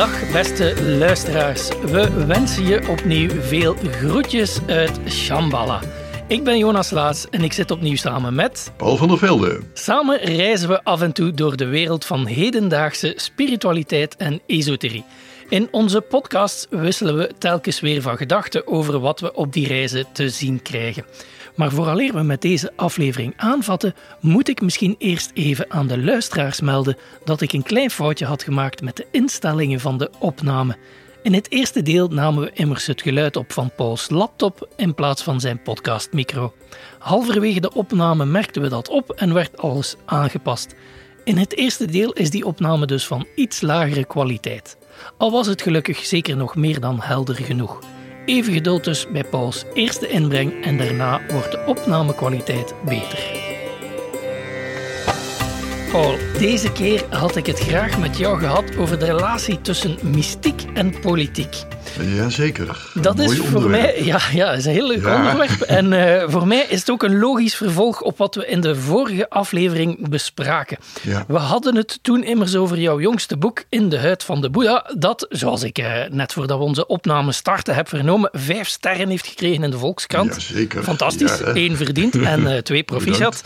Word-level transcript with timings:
Dag 0.00 0.32
beste 0.32 0.82
luisteraars. 0.98 1.68
We 1.68 2.24
wensen 2.26 2.66
je 2.66 2.88
opnieuw 2.88 3.28
veel 3.40 3.74
groetjes 3.74 4.58
uit 4.66 5.00
Shambhala. 5.08 5.80
Ik 6.28 6.44
ben 6.44 6.58
Jonas 6.58 6.90
Laas 6.90 7.28
en 7.28 7.42
ik 7.42 7.52
zit 7.52 7.70
opnieuw 7.70 7.96
samen 7.96 8.34
met... 8.34 8.72
Paul 8.76 8.96
van 8.96 9.08
der 9.08 9.18
Velde. 9.18 9.60
Samen 9.72 10.18
reizen 10.18 10.68
we 10.68 10.84
af 10.84 11.00
en 11.00 11.12
toe 11.12 11.30
door 11.30 11.56
de 11.56 11.66
wereld 11.66 12.04
van 12.04 12.26
hedendaagse 12.26 13.12
spiritualiteit 13.16 14.16
en 14.16 14.40
esoterie. 14.46 15.04
In 15.48 15.68
onze 15.70 16.00
podcast 16.00 16.66
wisselen 16.70 17.16
we 17.16 17.30
telkens 17.38 17.80
weer 17.80 18.02
van 18.02 18.16
gedachten 18.16 18.66
over 18.66 19.00
wat 19.00 19.20
we 19.20 19.34
op 19.34 19.52
die 19.52 19.66
reizen 19.66 20.06
te 20.12 20.28
zien 20.28 20.62
krijgen. 20.62 21.04
Maar 21.54 21.70
vooraleer 21.70 22.12
we 22.12 22.22
met 22.22 22.42
deze 22.42 22.72
aflevering 22.76 23.32
aanvatten, 23.36 23.94
moet 24.20 24.48
ik 24.48 24.60
misschien 24.60 24.94
eerst 24.98 25.30
even 25.34 25.70
aan 25.70 25.86
de 25.86 25.98
luisteraars 25.98 26.60
melden 26.60 26.96
dat 27.24 27.40
ik 27.40 27.52
een 27.52 27.62
klein 27.62 27.90
foutje 27.90 28.24
had 28.24 28.42
gemaakt 28.42 28.82
met 28.82 28.96
de 28.96 29.06
instellingen 29.10 29.80
van 29.80 29.98
de 29.98 30.10
opname. 30.18 30.76
In 31.22 31.34
het 31.34 31.50
eerste 31.50 31.82
deel 31.82 32.08
namen 32.08 32.42
we 32.42 32.50
immers 32.54 32.86
het 32.86 33.02
geluid 33.02 33.36
op 33.36 33.52
van 33.52 33.70
Pauls 33.76 34.10
laptop 34.10 34.68
in 34.76 34.94
plaats 34.94 35.22
van 35.22 35.40
zijn 35.40 35.62
podcastmicro. 35.62 36.52
Halverwege 36.98 37.60
de 37.60 37.72
opname 37.72 38.24
merkten 38.24 38.62
we 38.62 38.68
dat 38.68 38.88
op 38.88 39.10
en 39.10 39.34
werd 39.34 39.58
alles 39.58 39.96
aangepast. 40.04 40.74
In 41.24 41.36
het 41.36 41.56
eerste 41.56 41.86
deel 41.86 42.12
is 42.12 42.30
die 42.30 42.46
opname 42.46 42.86
dus 42.86 43.06
van 43.06 43.26
iets 43.34 43.60
lagere 43.60 44.04
kwaliteit. 44.04 44.76
Al 45.16 45.30
was 45.30 45.46
het 45.46 45.62
gelukkig 45.62 46.04
zeker 46.04 46.36
nog 46.36 46.56
meer 46.56 46.80
dan 46.80 47.00
helder 47.00 47.34
genoeg. 47.34 47.80
Even 48.30 48.52
geduld 48.52 48.84
dus 48.84 49.06
bij 49.08 49.24
Pauls 49.24 49.64
eerste 49.74 50.08
inbreng 50.08 50.64
en 50.64 50.76
daarna 50.76 51.20
wordt 51.28 51.50
de 51.50 51.64
opnamekwaliteit 51.66 52.74
beter. 52.84 53.49
Paul, 55.90 56.16
deze 56.38 56.72
keer 56.72 57.04
had 57.08 57.36
ik 57.36 57.46
het 57.46 57.58
graag 57.58 57.98
met 57.98 58.18
jou 58.18 58.38
gehad 58.38 58.76
over 58.76 58.98
de 58.98 59.04
relatie 59.04 59.60
tussen 59.60 59.98
mystiek 60.02 60.62
en 60.74 61.00
politiek. 61.00 61.64
Jazeker. 62.14 62.90
Dat 62.94 63.18
is 63.18 63.38
voor 63.38 63.70
mij 63.70 64.04
ja, 64.04 64.20
ja, 64.32 64.52
is 64.52 64.64
een 64.64 64.72
heel 64.72 64.86
leuk 64.86 65.06
onderwerp. 65.06 65.60
En 65.80 65.92
uh, 65.92 66.22
voor 66.26 66.46
mij 66.46 66.66
is 66.68 66.78
het 66.78 66.90
ook 66.90 67.02
een 67.02 67.18
logisch 67.18 67.54
vervolg 67.54 68.00
op 68.02 68.18
wat 68.18 68.34
we 68.34 68.46
in 68.46 68.60
de 68.60 68.76
vorige 68.76 69.30
aflevering 69.30 70.08
bespraken. 70.08 70.78
Ja. 71.02 71.24
We 71.28 71.38
hadden 71.38 71.76
het 71.76 71.98
toen 72.02 72.24
immers 72.24 72.56
over 72.56 72.78
jouw 72.78 73.00
jongste 73.00 73.36
boek, 73.36 73.64
In 73.68 73.88
de 73.88 73.98
Huid 73.98 74.24
van 74.24 74.40
de 74.40 74.50
Boeddha, 74.50 74.90
dat, 74.98 75.26
zoals 75.28 75.62
ik 75.62 75.78
uh, 75.78 75.92
net 76.10 76.32
voordat 76.32 76.58
we 76.58 76.64
onze 76.64 76.86
opname 76.86 77.32
starten 77.32 77.74
heb 77.74 77.88
vernomen, 77.88 78.30
vijf 78.32 78.68
sterren 78.68 79.08
heeft 79.08 79.26
gekregen 79.26 79.64
in 79.64 79.70
de 79.70 79.78
Volkskrant. 79.78 80.34
Jazeker. 80.34 80.82
Fantastisch. 80.82 81.38
Ja. 81.38 81.50
Eén 81.54 81.76
verdiend 81.76 82.16
en 82.16 82.40
uh, 82.40 82.56
twee 82.56 82.82
proficiat. 82.92 83.42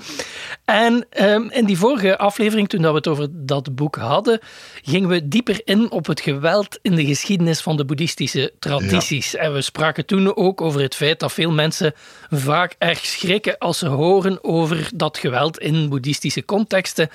En 0.64 1.06
um, 1.20 1.50
in 1.50 1.64
die 1.64 1.78
vorige 1.78 2.18
aflevering, 2.18 2.68
toen 2.68 2.82
dat 2.82 2.90
we 2.90 2.96
het 2.96 3.08
over 3.08 3.28
dat 3.30 3.74
boek 3.74 3.96
hadden, 3.96 4.40
gingen 4.82 5.08
we 5.08 5.28
dieper 5.28 5.60
in 5.64 5.90
op 5.90 6.06
het 6.06 6.20
geweld 6.20 6.78
in 6.82 6.94
de 6.94 7.04
geschiedenis 7.04 7.60
van 7.60 7.76
de 7.76 7.84
boeddhistische 7.84 8.52
tradities. 8.58 9.30
Ja. 9.30 9.38
En 9.38 9.52
we 9.52 9.62
spraken 9.62 10.06
toen 10.06 10.36
ook 10.36 10.60
over 10.60 10.80
het 10.80 10.94
feit 10.94 11.20
dat 11.20 11.32
veel 11.32 11.50
mensen 11.50 11.92
vaak 12.30 12.74
erg 12.78 13.06
schrikken 13.06 13.58
als 13.58 13.78
ze 13.78 13.88
horen 13.88 14.44
over 14.44 14.88
dat 14.94 15.18
geweld 15.18 15.58
in 15.58 15.88
boeddhistische 15.88 16.44
contexten 16.44 17.10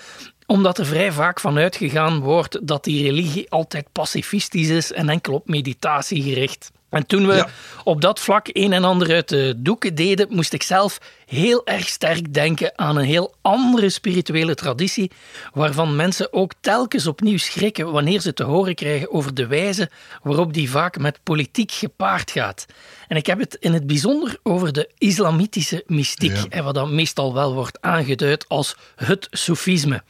omdat 0.45 0.77
er 0.77 0.85
vrij 0.85 1.11
vaak 1.11 1.39
van 1.39 1.57
uitgegaan 1.57 2.19
wordt 2.19 2.67
dat 2.67 2.83
die 2.83 3.03
religie 3.03 3.49
altijd 3.49 3.87
pacifistisch 3.91 4.69
is 4.69 4.91
en 4.91 5.09
enkel 5.09 5.33
op 5.33 5.47
meditatie 5.47 6.21
gericht. 6.21 6.71
En 6.89 7.05
toen 7.05 7.27
we 7.27 7.33
ja. 7.33 7.49
op 7.83 8.01
dat 8.01 8.19
vlak 8.19 8.47
een 8.51 8.73
en 8.73 8.83
ander 8.83 9.13
uit 9.13 9.29
de 9.29 9.53
doeken 9.57 9.95
deden, 9.95 10.27
moest 10.29 10.53
ik 10.53 10.63
zelf 10.63 10.99
heel 11.29 11.65
erg 11.65 11.87
sterk 11.87 12.33
denken 12.33 12.71
aan 12.75 12.97
een 12.97 13.05
heel 13.05 13.35
andere 13.41 13.89
spirituele 13.89 14.55
traditie, 14.55 15.11
waarvan 15.53 15.95
mensen 15.95 16.33
ook 16.33 16.51
telkens 16.59 17.07
opnieuw 17.07 17.37
schrikken 17.37 17.91
wanneer 17.91 18.19
ze 18.19 18.33
te 18.33 18.43
horen 18.43 18.75
krijgen 18.75 19.11
over 19.11 19.33
de 19.33 19.47
wijze 19.47 19.89
waarop 20.23 20.53
die 20.53 20.69
vaak 20.69 20.97
met 20.97 21.19
politiek 21.23 21.71
gepaard 21.71 22.31
gaat. 22.31 22.65
En 23.07 23.17
ik 23.17 23.25
heb 23.25 23.39
het 23.39 23.57
in 23.59 23.73
het 23.73 23.87
bijzonder 23.87 24.37
over 24.43 24.73
de 24.73 24.89
islamitische 24.97 25.83
mystiek, 25.87 26.35
ja. 26.35 26.45
en 26.49 26.63
wat 26.63 26.73
dan 26.73 26.95
meestal 26.95 27.33
wel 27.33 27.53
wordt 27.53 27.81
aangeduid 27.81 28.47
als 28.47 28.75
het 28.95 29.27
soefisme. 29.31 30.03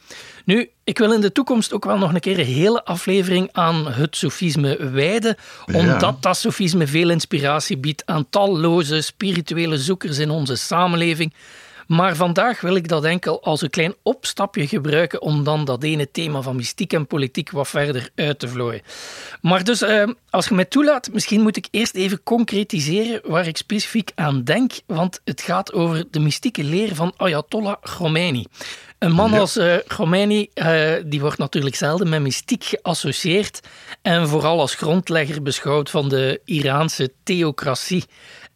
Nu, 0.44 0.70
ik 0.84 0.98
wil 0.98 1.12
in 1.12 1.20
de 1.20 1.32
toekomst 1.32 1.72
ook 1.72 1.84
wel 1.84 1.98
nog 1.98 2.14
een 2.14 2.20
keer 2.20 2.38
een 2.38 2.44
hele 2.44 2.84
aflevering 2.84 3.48
aan 3.52 3.92
het 3.92 4.16
sofisme 4.16 4.90
wijden, 4.90 5.36
omdat 5.72 6.22
dat 6.22 6.36
sofisme 6.36 6.86
veel 6.86 7.10
inspiratie 7.10 7.78
biedt 7.78 8.02
aan 8.06 8.26
talloze 8.30 9.00
spirituele 9.00 9.78
zoekers 9.78 10.18
in 10.18 10.30
onze 10.30 10.56
samenleving. 10.56 11.09
Maar 11.90 12.16
vandaag 12.16 12.60
wil 12.60 12.74
ik 12.74 12.88
dat 12.88 13.04
enkel 13.04 13.42
als 13.42 13.62
een 13.62 13.70
klein 13.70 13.94
opstapje 14.02 14.66
gebruiken 14.66 15.22
om 15.22 15.44
dan 15.44 15.64
dat 15.64 15.82
ene 15.82 16.10
thema 16.10 16.42
van 16.42 16.56
mystiek 16.56 16.92
en 16.92 17.06
politiek 17.06 17.50
wat 17.50 17.68
verder 17.68 18.10
uit 18.14 18.38
te 18.38 18.48
vlooien. 18.48 18.82
Maar 19.40 19.64
dus, 19.64 19.82
uh, 19.82 20.08
als 20.30 20.48
je 20.48 20.54
mij 20.54 20.64
toelaat, 20.64 21.12
misschien 21.12 21.40
moet 21.40 21.56
ik 21.56 21.68
eerst 21.70 21.94
even 21.94 22.22
concretiseren 22.22 23.20
waar 23.24 23.46
ik 23.46 23.56
specifiek 23.56 24.12
aan 24.14 24.44
denk, 24.44 24.72
want 24.86 25.20
het 25.24 25.40
gaat 25.40 25.72
over 25.72 26.04
de 26.10 26.20
mystieke 26.20 26.64
leer 26.64 26.94
van 26.94 27.12
Ayatollah 27.16 27.76
Khomeini. 27.80 28.46
Een 28.98 29.12
man 29.12 29.30
ja. 29.30 29.38
als 29.38 29.56
uh, 29.56 29.76
Khomeini, 29.86 30.48
uh, 30.54 30.92
die 31.06 31.20
wordt 31.20 31.38
natuurlijk 31.38 31.76
zelden 31.76 32.08
met 32.08 32.20
mystiek 32.20 32.64
geassocieerd 32.64 33.60
en 34.02 34.28
vooral 34.28 34.60
als 34.60 34.74
grondlegger 34.74 35.42
beschouwd 35.42 35.90
van 35.90 36.08
de 36.08 36.40
Iraanse 36.44 37.12
theocratie. 37.22 38.04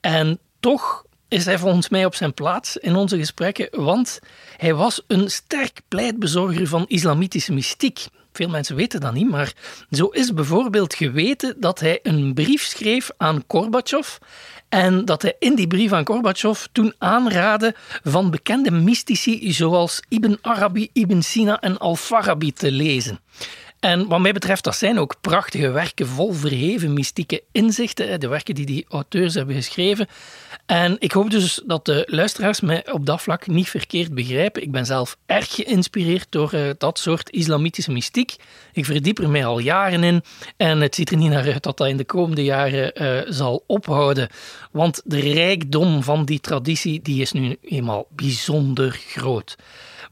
En 0.00 0.38
toch 0.60 1.03
is 1.34 1.44
hij 1.44 1.58
volgens 1.58 1.88
mij 1.88 2.04
op 2.04 2.14
zijn 2.14 2.34
plaats 2.34 2.76
in 2.76 2.94
onze 2.94 3.18
gesprekken, 3.18 3.68
want 3.70 4.20
hij 4.56 4.74
was 4.74 5.02
een 5.06 5.30
sterk 5.30 5.80
pleitbezorger 5.88 6.66
van 6.66 6.84
islamitische 6.86 7.52
mystiek. 7.52 8.06
Veel 8.32 8.48
mensen 8.48 8.76
weten 8.76 9.00
dat 9.00 9.12
niet, 9.12 9.30
maar 9.30 9.52
zo 9.90 10.06
is 10.06 10.34
bijvoorbeeld 10.34 10.94
geweten 10.94 11.56
dat 11.60 11.80
hij 11.80 11.98
een 12.02 12.34
brief 12.34 12.62
schreef 12.62 13.10
aan 13.16 13.44
Gorbachev 13.48 14.16
en 14.68 15.04
dat 15.04 15.22
hij 15.22 15.36
in 15.38 15.54
die 15.54 15.66
brief 15.66 15.92
aan 15.92 16.06
Gorbachev 16.06 16.64
toen 16.72 16.94
aanraadde 16.98 17.74
van 18.02 18.30
bekende 18.30 18.70
mystici 18.70 19.52
zoals 19.52 20.02
Ibn 20.08 20.38
Arabi, 20.40 20.88
Ibn 20.92 21.20
Sina 21.20 21.60
en 21.60 21.78
Al-Farabi 21.78 22.52
te 22.52 22.70
lezen. 22.70 23.20
En 23.84 24.08
wat 24.08 24.20
mij 24.20 24.32
betreft, 24.32 24.64
dat 24.64 24.76
zijn 24.76 24.98
ook 24.98 25.14
prachtige 25.20 25.70
werken 25.70 26.06
vol 26.06 26.32
verheven 26.32 26.92
mystieke 26.92 27.42
inzichten, 27.52 28.20
de 28.20 28.28
werken 28.28 28.54
die 28.54 28.66
die 28.66 28.86
auteurs 28.88 29.34
hebben 29.34 29.54
geschreven. 29.54 30.06
En 30.66 30.96
ik 30.98 31.12
hoop 31.12 31.30
dus 31.30 31.62
dat 31.66 31.84
de 31.84 32.02
luisteraars 32.06 32.60
mij 32.60 32.92
op 32.92 33.06
dat 33.06 33.22
vlak 33.22 33.46
niet 33.46 33.68
verkeerd 33.68 34.14
begrijpen. 34.14 34.62
Ik 34.62 34.72
ben 34.72 34.86
zelf 34.86 35.16
erg 35.26 35.54
geïnspireerd 35.54 36.26
door 36.30 36.54
uh, 36.54 36.70
dat 36.78 36.98
soort 36.98 37.30
islamitische 37.30 37.92
mystiek. 37.92 38.36
Ik 38.72 38.84
verdiep 38.84 39.18
er 39.18 39.30
mij 39.30 39.46
al 39.46 39.58
jaren 39.58 40.04
in 40.04 40.22
en 40.56 40.80
het 40.80 40.94
ziet 40.94 41.10
er 41.10 41.16
niet 41.16 41.30
naar 41.30 41.52
uit 41.52 41.62
dat 41.62 41.76
dat 41.76 41.88
in 41.88 41.96
de 41.96 42.04
komende 42.04 42.44
jaren 42.44 43.02
uh, 43.02 43.32
zal 43.32 43.64
ophouden. 43.66 44.28
Want 44.70 45.02
de 45.04 45.20
rijkdom 45.20 46.02
van 46.02 46.24
die 46.24 46.40
traditie 46.40 47.02
die 47.02 47.20
is 47.20 47.32
nu 47.32 47.56
eenmaal 47.62 48.06
bijzonder 48.10 48.90
groot. 48.90 49.56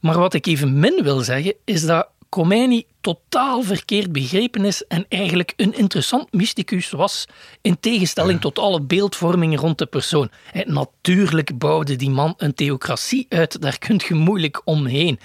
Maar 0.03 0.19
wat 0.19 0.33
ik 0.33 0.45
even 0.45 0.79
min 0.79 1.03
wil 1.03 1.19
zeggen, 1.19 1.53
is 1.65 1.85
dat 1.85 2.07
Khomeini 2.33 2.85
totaal 3.01 3.61
verkeerd 3.61 4.11
begrepen 4.11 4.65
is 4.65 4.87
en 4.87 5.05
eigenlijk 5.09 5.53
een 5.55 5.73
interessant 5.73 6.33
mysticus 6.33 6.89
was, 6.89 7.25
in 7.61 7.79
tegenstelling 7.79 8.33
ja. 8.33 8.39
tot 8.39 8.59
alle 8.59 8.81
beeldvorming 8.81 9.59
rond 9.59 9.77
de 9.77 9.85
persoon. 9.85 10.29
Natuurlijk 10.65 11.57
bouwde 11.57 11.95
die 11.95 12.09
man 12.09 12.33
een 12.37 12.53
theocratie 12.53 13.25
uit, 13.29 13.61
daar 13.61 13.79
kunt 13.79 14.03
je 14.03 14.13
moeilijk 14.13 14.61
omheen. 14.65 15.19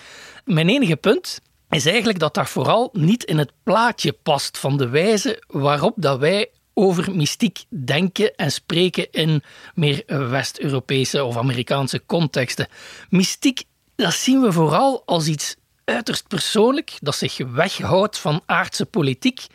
Mijn 0.44 0.68
enige 0.68 0.96
punt 0.96 1.40
is 1.70 1.86
eigenlijk 1.86 2.18
dat 2.18 2.34
dat 2.34 2.48
vooral 2.48 2.90
niet 2.92 3.24
in 3.24 3.38
het 3.38 3.52
plaatje 3.62 4.12
past 4.12 4.58
van 4.58 4.76
de 4.76 4.88
wijze 4.88 5.42
waarop 5.46 5.94
dat 5.96 6.18
wij 6.18 6.50
over 6.74 7.16
mystiek 7.16 7.64
denken 7.68 8.34
en 8.36 8.52
spreken 8.52 9.10
in 9.10 9.42
meer 9.74 10.02
West-Europese 10.06 11.24
of 11.24 11.36
Amerikaanse 11.36 12.02
contexten. 12.06 12.68
Mystiek, 13.10 13.64
dat 13.96 14.14
zien 14.14 14.40
we 14.40 14.52
vooral 14.52 15.02
als 15.06 15.26
iets 15.26 15.56
uiterst 15.88 16.28
persoonlijk, 16.28 16.92
dat 17.00 17.14
zich 17.14 17.38
weghoudt 17.52 18.18
van 18.18 18.42
aardse 18.46 18.86
politiek 18.86 19.46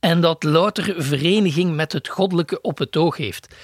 en 0.00 0.20
dat 0.20 0.42
louter 0.42 0.94
vereniging 0.98 1.74
met 1.74 1.92
het 1.92 2.08
goddelijke 2.08 2.60
op 2.60 2.78
het 2.78 2.96
oog 2.96 3.16
heeft. 3.16 3.54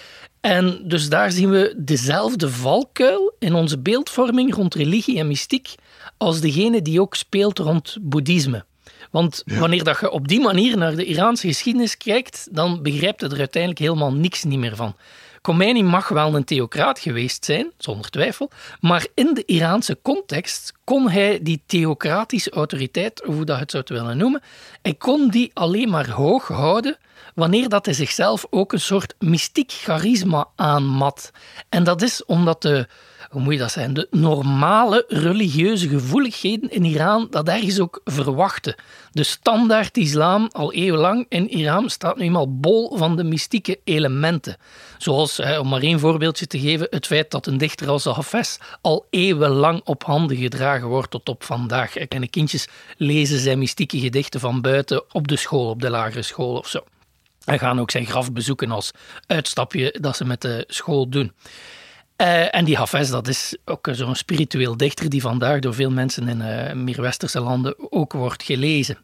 En 0.41 0.81
dus 0.85 1.09
daar 1.09 1.31
zien 1.33 1.51
we 1.51 1.75
dezelfde 1.77 2.51
valkuil 2.51 3.35
in 3.39 3.55
onze 3.55 3.79
beeldvorming 3.79 4.55
rond 4.55 4.75
religie 4.75 5.19
en 5.19 5.27
mystiek 5.27 5.75
als 6.17 6.41
degene 6.41 6.83
die 6.83 7.01
ook 7.01 7.15
speelt 7.15 7.59
rond 7.59 7.97
boeddhisme. 8.01 8.65
Want 9.11 9.43
ja. 9.45 9.59
wanneer 9.59 9.85
dat 9.85 10.01
je 10.01 10.11
op 10.11 10.29
die 10.29 10.41
manier 10.41 10.77
naar 10.77 10.97
de 10.97 11.05
Iraanse 11.05 11.47
geschiedenis 11.47 11.97
kijkt, 11.97 12.49
dan 12.51 12.83
begrijpt 12.83 13.21
je 13.21 13.29
er 13.29 13.39
uiteindelijk 13.39 13.83
helemaal 13.83 14.13
niks 14.13 14.45
niet 14.45 14.59
meer 14.59 14.77
van. 14.77 14.97
Khomeini 15.43 15.83
mag 15.83 16.09
wel 16.09 16.35
een 16.35 16.45
theocraat 16.45 16.99
geweest 16.99 17.45
zijn, 17.45 17.73
zonder 17.79 18.11
twijfel, 18.11 18.51
maar 18.81 19.07
in 19.15 19.35
de 19.35 19.45
Iraanse 19.45 19.99
context 20.03 20.73
kon 20.85 21.11
hij 21.11 21.39
die 21.43 21.63
theocratische 21.67 22.51
autoriteit, 22.51 23.23
hoe 23.25 23.45
dat 23.45 23.59
het 23.59 23.71
zou 23.71 23.85
willen 23.87 24.17
noemen, 24.17 24.43
hij 24.83 24.95
kon 24.95 25.29
die 25.29 25.51
alleen 25.55 25.91
maar 25.91 26.11
hoog 26.11 26.49
houden 26.49 26.97
wanneer 27.35 27.69
dat 27.69 27.85
hij 27.85 27.95
zichzelf 27.95 28.47
ook 28.51 28.73
een 28.73 28.81
soort 28.81 29.15
mystiek 29.19 29.73
charisma 29.73 30.49
aanmat. 30.57 31.31
En 31.69 31.85
dat 31.85 32.03
is 32.03 32.25
omdat 32.25 32.63
de, 32.63 32.89
hoe 33.33 33.43
moet 33.43 33.53
je 33.53 33.59
dat 33.59 33.73
zijn, 33.73 33.95
de 33.95 34.07
normale 34.11 35.05
religieuze 35.09 35.89
gevoeligheden 35.89 36.71
in 36.71 36.85
Iran 36.85 37.27
dat 37.31 37.49
ergens 37.49 37.81
ook 37.81 38.01
verwachten. 38.05 38.75
De 39.11 39.23
standaard 39.23 39.97
islam 39.97 40.49
al 40.53 40.73
eeuwenlang 40.73 41.27
in 41.29 41.49
Iran 41.49 41.91
staat 41.91 42.17
nu 42.17 42.23
eenmaal 42.23 42.59
bol 42.59 42.97
van 42.97 43.17
de 43.17 43.25
mystieke 43.25 43.81
elementen. 43.85 44.57
Zoals, 44.99 45.41
om 45.41 45.69
maar 45.69 45.81
één 45.81 46.01
voorbeeldje 46.01 46.47
te 46.47 46.61
geven, 46.61 46.87
het 46.91 47.07
feit 47.07 47.31
dat 47.31 47.47
een 47.47 47.59
dichter 47.59 47.89
als 47.89 48.05
Hafez 48.05 48.57
al 48.81 49.07
eeuwenlang 49.11 49.81
op 49.85 50.05
handen 50.05 50.37
gedragen 50.37 50.89
wordt 50.89 51.11
tot 51.11 51.29
op 51.29 51.45
vandaag. 51.45 51.93
Kleine 51.93 52.29
kindjes 52.29 52.69
lezen 52.97 53.39
zijn 53.39 53.59
mystieke 53.59 53.99
gedichten 53.99 54.41
van 54.41 54.61
buiten 54.61 55.05
op 55.13 55.29
de 55.29 55.37
school, 55.37 55.69
op 55.69 55.81
de 55.81 55.91
lagere 55.91 56.23
school 56.23 56.57
of 56.57 56.69
zo. 56.69 56.85
En 57.45 57.59
gaan 57.59 57.81
ook 57.81 57.91
zijn 57.91 58.07
graf 58.07 58.33
bezoeken 58.33 58.71
als 58.71 58.91
uitstapje 59.27 59.97
dat 60.01 60.17
ze 60.17 60.25
met 60.25 60.41
de 60.41 60.65
school 60.69 61.09
doen. 61.09 61.33
En 62.51 62.65
die 62.65 62.77
Hafez, 62.77 63.11
dat 63.11 63.29
is 63.29 63.57
ook 63.65 63.89
zo'n 63.93 64.15
spiritueel 64.15 64.77
dichter 64.77 65.09
die 65.09 65.21
vandaag 65.21 65.59
door 65.59 65.75
veel 65.75 65.91
mensen 65.91 66.29
in 66.29 66.41
uh, 66.41 66.73
meer 66.73 67.01
westerse 67.01 67.41
landen 67.41 67.93
ook 67.93 68.13
wordt 68.13 68.43
gelezen. 68.43 68.99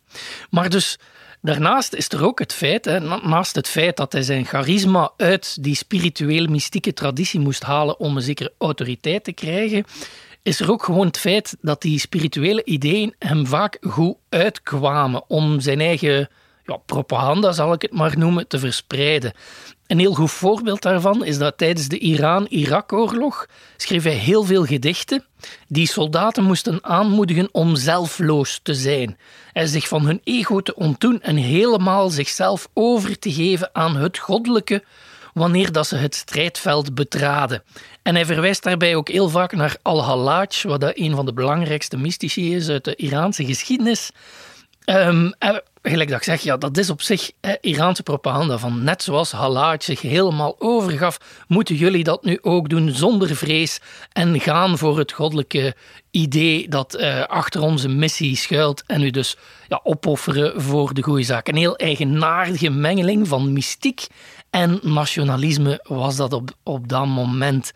Maar 0.50 0.70
dus 0.70 0.98
daarnaast 1.40 1.94
is 1.94 2.08
er 2.08 2.24
ook 2.24 2.38
het 2.38 2.52
feit, 2.52 2.84
hè, 2.84 3.00
naast 3.28 3.54
het 3.54 3.68
feit 3.68 3.96
dat 3.96 4.12
hij 4.12 4.22
zijn 4.22 4.44
charisma 4.44 5.12
uit 5.16 5.62
die 5.62 5.74
spiritueel 5.74 6.46
mystieke 6.46 6.92
traditie 6.92 7.40
moest 7.40 7.62
halen 7.62 8.00
om 8.00 8.16
een 8.16 8.22
zekere 8.22 8.52
autoriteit 8.58 9.24
te 9.24 9.32
krijgen, 9.32 9.84
is 10.42 10.60
er 10.60 10.70
ook 10.70 10.84
gewoon 10.84 11.06
het 11.06 11.18
feit 11.18 11.56
dat 11.60 11.82
die 11.82 11.98
spirituele 11.98 12.64
ideeën 12.64 13.14
hem 13.18 13.46
vaak 13.46 13.78
goed 13.80 14.16
uitkwamen 14.28 15.28
om 15.28 15.60
zijn 15.60 15.80
eigen 15.80 16.28
ja, 16.64 16.76
propaganda, 16.76 17.52
zal 17.52 17.72
ik 17.72 17.82
het 17.82 17.92
maar 17.92 18.18
noemen, 18.18 18.48
te 18.48 18.58
verspreiden. 18.58 19.32
Een 19.88 19.98
heel 19.98 20.14
goed 20.14 20.30
voorbeeld 20.30 20.82
daarvan 20.82 21.24
is 21.24 21.38
dat 21.38 21.58
tijdens 21.58 21.88
de 21.88 21.98
Iran-Irak-oorlog 21.98 23.46
schreef 23.76 24.02
hij 24.02 24.12
heel 24.12 24.44
veel 24.44 24.64
gedichten 24.64 25.24
die 25.68 25.86
soldaten 25.86 26.44
moesten 26.44 26.84
aanmoedigen 26.84 27.48
om 27.52 27.76
zelfloos 27.76 28.60
te 28.62 28.74
zijn. 28.74 29.18
Hij 29.52 29.66
zich 29.66 29.88
van 29.88 30.06
hun 30.06 30.20
ego 30.24 30.60
te 30.60 30.74
ontdoen 30.74 31.22
en 31.22 31.36
helemaal 31.36 32.10
zichzelf 32.10 32.68
over 32.74 33.18
te 33.18 33.32
geven 33.32 33.70
aan 33.72 33.96
het 33.96 34.18
goddelijke 34.18 34.84
wanneer 35.34 35.72
dat 35.72 35.86
ze 35.86 35.96
het 35.96 36.14
strijdveld 36.14 36.94
betraden. 36.94 37.62
En 38.02 38.14
hij 38.14 38.26
verwijst 38.26 38.62
daarbij 38.62 38.96
ook 38.96 39.08
heel 39.08 39.28
vaak 39.28 39.52
naar 39.52 39.76
Al-Hallaj, 39.82 40.62
wat 40.62 40.92
een 40.94 41.14
van 41.14 41.26
de 41.26 41.32
belangrijkste 41.32 41.96
mystici 41.96 42.54
is 42.54 42.68
uit 42.68 42.84
de 42.84 42.96
Iraanse 42.96 43.44
geschiedenis. 43.44 44.10
Um, 44.84 45.32
gelijk 45.90 46.08
dat 46.08 46.18
ik 46.18 46.24
zeg, 46.24 46.40
ja, 46.40 46.56
dat 46.56 46.76
is 46.76 46.90
op 46.90 47.02
zich 47.02 47.30
eh, 47.40 47.52
Iraanse 47.60 48.02
propaganda. 48.02 48.58
Van 48.58 48.84
net 48.84 49.02
zoals 49.02 49.32
Halaj 49.32 49.76
zich 49.78 50.00
helemaal 50.00 50.56
overgaf, 50.58 51.18
moeten 51.46 51.74
jullie 51.74 52.04
dat 52.04 52.24
nu 52.24 52.38
ook 52.42 52.68
doen 52.68 52.90
zonder 52.90 53.36
vrees 53.36 53.80
en 54.12 54.40
gaan 54.40 54.78
voor 54.78 54.98
het 54.98 55.12
goddelijke 55.12 55.74
idee 56.10 56.68
dat 56.68 56.94
eh, 56.94 57.24
achter 57.24 57.60
onze 57.60 57.88
missie 57.88 58.36
schuilt 58.36 58.82
en 58.86 59.02
u 59.02 59.10
dus 59.10 59.36
ja, 59.68 59.80
opofferen 59.82 60.62
voor 60.62 60.94
de 60.94 61.02
goede 61.02 61.22
zaak. 61.22 61.48
Een 61.48 61.56
heel 61.56 61.76
eigenaardige 61.76 62.70
mengeling 62.70 63.28
van 63.28 63.52
mystiek 63.52 64.06
en 64.50 64.80
nationalisme 64.82 65.80
was 65.82 66.16
dat 66.16 66.32
op, 66.32 66.50
op 66.62 66.88
dat 66.88 67.06
moment. 67.06 67.72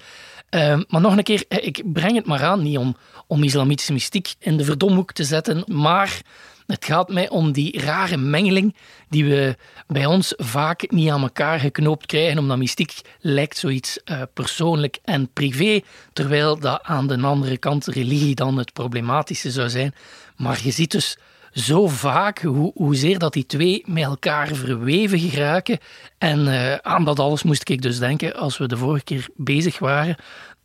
Ehm, 0.48 0.82
maar 0.88 1.00
nog 1.00 1.16
een 1.16 1.22
keer, 1.22 1.44
eh, 1.48 1.66
ik 1.66 1.82
breng 1.92 2.14
het 2.14 2.26
maar 2.26 2.42
aan, 2.42 2.62
niet 2.62 2.78
om, 2.78 2.96
om 3.26 3.42
islamitische 3.42 3.92
mystiek 3.92 4.34
in 4.38 4.56
de 4.56 4.64
verdomhoek 4.64 5.12
te 5.12 5.24
zetten, 5.24 5.64
maar 5.66 6.20
het 6.66 6.84
gaat 6.84 7.08
mij 7.08 7.28
om 7.28 7.52
die 7.52 7.80
rare 7.80 8.16
mengeling 8.16 8.74
die 9.08 9.24
we 9.24 9.56
bij 9.86 10.06
ons 10.06 10.34
vaak 10.36 10.90
niet 10.90 11.10
aan 11.10 11.22
elkaar 11.22 11.60
geknoopt 11.60 12.06
krijgen, 12.06 12.38
omdat 12.38 12.58
mystiek 12.58 13.00
lijkt 13.20 13.58
zoiets 13.58 13.98
uh, 14.04 14.22
persoonlijk 14.34 14.98
en 15.04 15.32
privé, 15.32 15.80
terwijl 16.12 16.58
dat 16.58 16.82
aan 16.82 17.06
de 17.06 17.20
andere 17.20 17.58
kant 17.58 17.86
religie 17.86 18.34
dan 18.34 18.58
het 18.58 18.72
problematische 18.72 19.50
zou 19.50 19.68
zijn. 19.68 19.94
Maar 20.36 20.60
je 20.62 20.70
ziet 20.70 20.90
dus 20.90 21.18
zo 21.52 21.88
vaak 21.88 22.42
hoe, 22.42 22.72
hoezeer 22.74 23.18
dat 23.18 23.32
die 23.32 23.46
twee 23.46 23.82
met 23.86 24.04
elkaar 24.04 24.54
verweven 24.54 25.18
geraken. 25.18 25.78
En 26.18 26.46
uh, 26.46 26.74
aan 26.74 27.04
dat 27.04 27.18
alles 27.18 27.42
moest 27.42 27.68
ik 27.68 27.82
dus 27.82 27.98
denken 27.98 28.34
als 28.34 28.58
we 28.58 28.68
de 28.68 28.76
vorige 28.76 29.04
keer 29.04 29.28
bezig 29.36 29.78
waren 29.78 30.16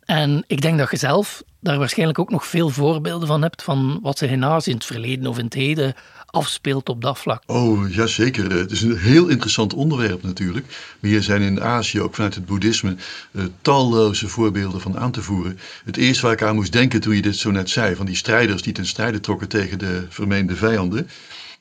en 0.08 0.44
ik 0.46 0.60
denk 0.60 0.78
dat 0.78 0.90
je 0.90 0.96
zelf 0.96 1.42
daar 1.60 1.78
waarschijnlijk 1.78 2.18
ook 2.18 2.30
nog 2.30 2.46
veel 2.46 2.68
voorbeelden 2.68 3.28
van 3.28 3.42
hebt 3.42 3.62
van 3.62 3.98
wat 4.02 4.18
zich 4.18 4.42
Azië 4.42 4.70
in 4.70 4.76
het 4.76 4.84
verleden 4.84 5.26
of 5.26 5.38
in 5.38 5.44
het 5.44 5.54
heden 5.54 5.94
afspeelt 6.26 6.88
op 6.88 7.02
dat 7.02 7.18
vlak. 7.18 7.42
Oh, 7.46 7.94
ja 7.94 8.06
zeker. 8.06 8.50
Het 8.52 8.70
is 8.70 8.82
een 8.82 8.96
heel 8.96 9.28
interessant 9.28 9.74
onderwerp 9.74 10.22
natuurlijk. 10.22 10.66
Maar 11.00 11.10
hier 11.10 11.22
zijn 11.22 11.42
in 11.42 11.62
Azië 11.62 12.00
ook 12.00 12.14
vanuit 12.14 12.34
het 12.34 12.46
boeddhisme 12.46 12.96
uh, 13.32 13.44
talloze 13.62 14.28
voorbeelden 14.28 14.80
van 14.80 14.98
aan 14.98 15.10
te 15.10 15.22
voeren. 15.22 15.58
Het 15.84 15.96
eerste 15.96 16.22
waar 16.22 16.32
ik 16.32 16.42
aan 16.42 16.54
moest 16.54 16.72
denken 16.72 17.00
toen 17.00 17.14
je 17.14 17.22
dit 17.22 17.36
zo 17.36 17.50
net 17.50 17.70
zei, 17.70 17.96
van 17.96 18.06
die 18.06 18.16
strijders 18.16 18.62
die 18.62 18.72
ten 18.72 18.86
strijde 18.86 19.20
trokken 19.20 19.48
tegen 19.48 19.78
de 19.78 20.06
vermeende 20.08 20.56
vijanden. 20.56 21.08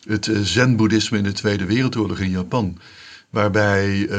Het 0.08 0.28
uh, 0.28 0.40
zen-boeddhisme 0.42 1.18
in 1.18 1.24
de 1.24 1.32
Tweede 1.32 1.66
Wereldoorlog 1.66 2.20
in 2.20 2.30
Japan 2.30 2.80
waarbij 3.30 4.10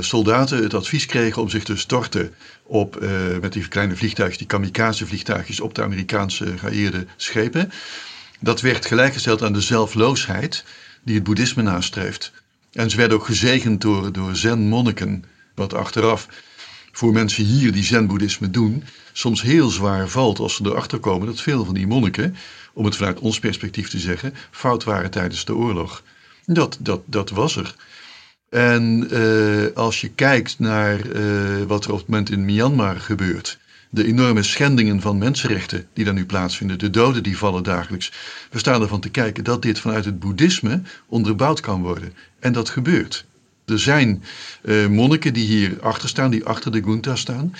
soldaten 0.00 0.62
het 0.62 0.74
advies 0.74 1.06
kregen 1.06 1.42
om 1.42 1.48
zich 1.48 1.64
te 1.64 1.76
storten 1.76 2.34
op, 2.68 3.02
uh, 3.02 3.10
met 3.40 3.52
die 3.52 3.68
kleine 3.68 3.96
vliegtuigjes, 3.96 4.38
die 4.38 4.46
kamikaze-vliegtuigjes 4.46 5.60
op 5.60 5.74
de 5.74 5.82
Amerikaanse 5.82 6.58
geëerde 6.58 7.06
schepen. 7.16 7.70
Dat 8.40 8.60
werd 8.60 8.86
gelijkgesteld 8.86 9.42
aan 9.42 9.52
de 9.52 9.60
zelfloosheid 9.60 10.64
die 11.02 11.14
het 11.14 11.24
boeddhisme 11.24 11.62
nastreeft. 11.62 12.32
En 12.72 12.90
ze 12.90 12.96
werden 12.96 13.16
ook 13.16 13.24
gezegend 13.24 13.80
door, 13.80 14.12
door 14.12 14.36
zen-monniken, 14.36 15.24
wat 15.54 15.74
achteraf 15.74 16.28
voor 16.92 17.12
mensen 17.12 17.44
hier 17.44 17.72
die 17.72 17.84
zen-boeddhisme 17.84 18.50
doen, 18.50 18.84
soms 19.12 19.42
heel 19.42 19.70
zwaar 19.70 20.08
valt 20.08 20.38
als 20.38 20.54
ze 20.54 20.66
erachter 20.66 20.98
komen 20.98 21.26
dat 21.26 21.40
veel 21.40 21.64
van 21.64 21.74
die 21.74 21.86
monniken, 21.86 22.36
om 22.72 22.84
het 22.84 22.96
vanuit 22.96 23.18
ons 23.18 23.38
perspectief 23.38 23.88
te 23.88 23.98
zeggen, 23.98 24.34
fout 24.50 24.84
waren 24.84 25.10
tijdens 25.10 25.44
de 25.44 25.54
oorlog. 25.54 26.02
Dat, 26.46 26.78
dat, 26.80 27.00
dat 27.06 27.30
was 27.30 27.56
er. 27.56 27.74
En 28.48 29.08
uh, 29.12 29.66
als 29.74 30.00
je 30.00 30.08
kijkt 30.08 30.58
naar 30.58 31.06
uh, 31.06 31.62
wat 31.66 31.84
er 31.84 31.92
op 31.92 31.98
het 31.98 32.08
moment 32.08 32.30
in 32.30 32.44
Myanmar 32.44 32.96
gebeurt, 33.00 33.58
de 33.90 34.04
enorme 34.04 34.42
schendingen 34.42 35.00
van 35.00 35.18
mensenrechten 35.18 35.86
die 35.92 36.04
daar 36.04 36.14
nu 36.14 36.26
plaatsvinden, 36.26 36.78
de 36.78 36.90
doden 36.90 37.22
die 37.22 37.38
vallen 37.38 37.62
dagelijks, 37.62 38.12
we 38.50 38.58
staan 38.58 38.82
ervan 38.82 39.00
te 39.00 39.10
kijken 39.10 39.44
dat 39.44 39.62
dit 39.62 39.78
vanuit 39.78 40.04
het 40.04 40.18
boeddhisme 40.18 40.82
onderbouwd 41.06 41.60
kan 41.60 41.82
worden. 41.82 42.12
En 42.38 42.52
dat 42.52 42.68
gebeurt. 42.68 43.24
Er 43.64 43.78
zijn 43.78 44.22
uh, 44.62 44.86
monniken 44.86 45.32
die 45.32 45.46
hier 45.46 45.80
achter 45.80 46.08
staan, 46.08 46.30
die 46.30 46.44
achter 46.44 46.72
de 46.72 46.82
Gunta 46.82 47.16
staan. 47.16 47.54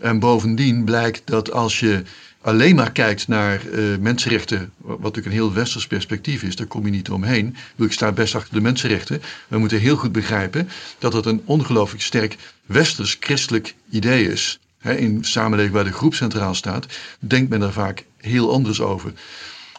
En 0.00 0.18
bovendien 0.18 0.84
blijkt 0.84 1.22
dat 1.24 1.52
als 1.52 1.80
je 1.80 2.02
alleen 2.40 2.74
maar 2.74 2.92
kijkt 2.92 3.28
naar 3.28 3.66
uh, 3.66 3.96
mensenrechten, 3.98 4.72
wat 4.76 4.98
natuurlijk 4.98 5.26
een 5.26 5.32
heel 5.32 5.52
westers 5.52 5.86
perspectief 5.86 6.42
is, 6.42 6.56
daar 6.56 6.66
kom 6.66 6.84
je 6.84 6.90
niet 6.90 7.10
omheen. 7.10 7.56
Ik 7.76 7.92
sta 7.92 8.12
best 8.12 8.34
achter 8.34 8.54
de 8.54 8.60
mensenrechten. 8.60 9.22
We 9.48 9.58
moeten 9.58 9.78
heel 9.78 9.96
goed 9.96 10.12
begrijpen 10.12 10.68
dat 10.98 11.12
het 11.12 11.26
een 11.26 11.42
ongelooflijk 11.44 12.02
sterk 12.02 12.36
westers-christelijk 12.66 13.74
idee 13.90 14.28
is. 14.28 14.60
In 14.82 15.24
samenleving 15.24 15.74
waar 15.74 15.84
de 15.84 15.92
groep 15.92 16.14
centraal 16.14 16.54
staat, 16.54 16.86
denkt 17.18 17.50
men 17.50 17.60
daar 17.60 17.72
vaak 17.72 18.04
heel 18.16 18.52
anders 18.52 18.80
over. 18.80 19.12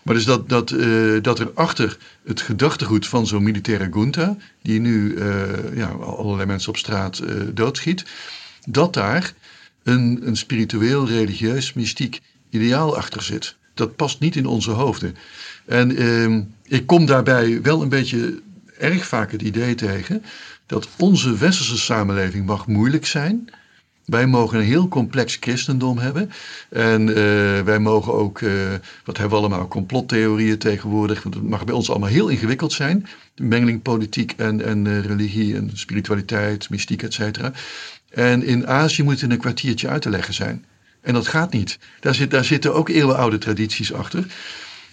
Maar 0.03 0.15
dus 0.15 0.25
dat, 0.25 0.49
dat, 0.49 0.71
uh, 0.71 1.21
dat 1.21 1.39
er 1.39 1.51
achter 1.53 1.97
het 2.25 2.41
gedachtegoed 2.41 3.07
van 3.07 3.27
zo'n 3.27 3.43
militaire 3.43 3.89
junta, 3.93 4.37
die 4.61 4.79
nu 4.79 5.13
uh, 5.13 5.75
ja, 5.75 5.87
allerlei 5.87 6.45
mensen 6.45 6.69
op 6.69 6.77
straat 6.77 7.21
doodschiet, 7.53 8.05
dat 8.67 8.93
daar 8.93 9.33
een, 9.83 10.19
een 10.23 10.37
spiritueel, 10.37 11.07
religieus, 11.07 11.73
mystiek 11.73 12.21
ideaal 12.51 12.97
achter 12.97 13.23
zit. 13.23 13.55
Dat 13.73 13.95
past 13.95 14.19
niet 14.19 14.35
in 14.35 14.45
onze 14.45 14.71
hoofden. 14.71 15.15
En 15.65 15.95
eh, 15.95 16.77
ik 16.77 16.87
kom 16.87 17.05
daarbij 17.05 17.61
wel 17.61 17.81
een 17.81 17.89
beetje 17.89 18.41
erg 18.77 19.05
vaak 19.05 19.31
het 19.31 19.41
idee 19.41 19.75
tegen 19.75 20.23
dat 20.65 20.87
onze 20.97 21.37
westerse 21.37 21.77
samenleving 21.77 22.45
mag 22.45 22.67
moeilijk 22.67 23.05
zijn. 23.05 23.49
Wij 24.05 24.27
mogen 24.27 24.59
een 24.59 24.65
heel 24.65 24.87
complex 24.87 25.37
christendom 25.39 25.97
hebben. 25.97 26.31
En 26.69 27.07
uh, 27.07 27.15
wij 27.61 27.79
mogen 27.79 28.13
ook, 28.13 28.41
uh, 28.41 28.51
wat 29.05 29.17
hebben 29.17 29.39
we 29.39 29.45
allemaal, 29.45 29.67
complottheorieën 29.67 30.57
tegenwoordig. 30.57 31.23
Want 31.23 31.35
het 31.35 31.43
mag 31.43 31.63
bij 31.63 31.75
ons 31.75 31.89
allemaal 31.89 32.09
heel 32.09 32.27
ingewikkeld 32.27 32.73
zijn. 32.73 33.07
Mengeling 33.35 33.81
politiek 33.81 34.33
en, 34.37 34.65
en 34.65 34.85
uh, 34.85 35.05
religie 35.05 35.55
en 35.55 35.71
spiritualiteit, 35.73 36.69
mystiek, 36.69 37.03
et 37.03 37.13
cetera. 37.13 37.51
En 38.09 38.43
in 38.43 38.67
Azië 38.67 39.03
moet 39.03 39.13
het 39.13 39.21
in 39.21 39.31
een 39.31 39.37
kwartiertje 39.37 39.87
uit 39.87 40.01
te 40.01 40.09
leggen 40.09 40.33
zijn. 40.33 40.65
En 41.01 41.13
dat 41.13 41.27
gaat 41.27 41.53
niet. 41.53 41.79
Daar, 41.99 42.15
zit, 42.15 42.31
daar 42.31 42.45
zitten 42.45 42.73
ook 42.73 42.89
eeuwenoude 42.89 43.37
tradities 43.37 43.93
achter. 43.93 44.25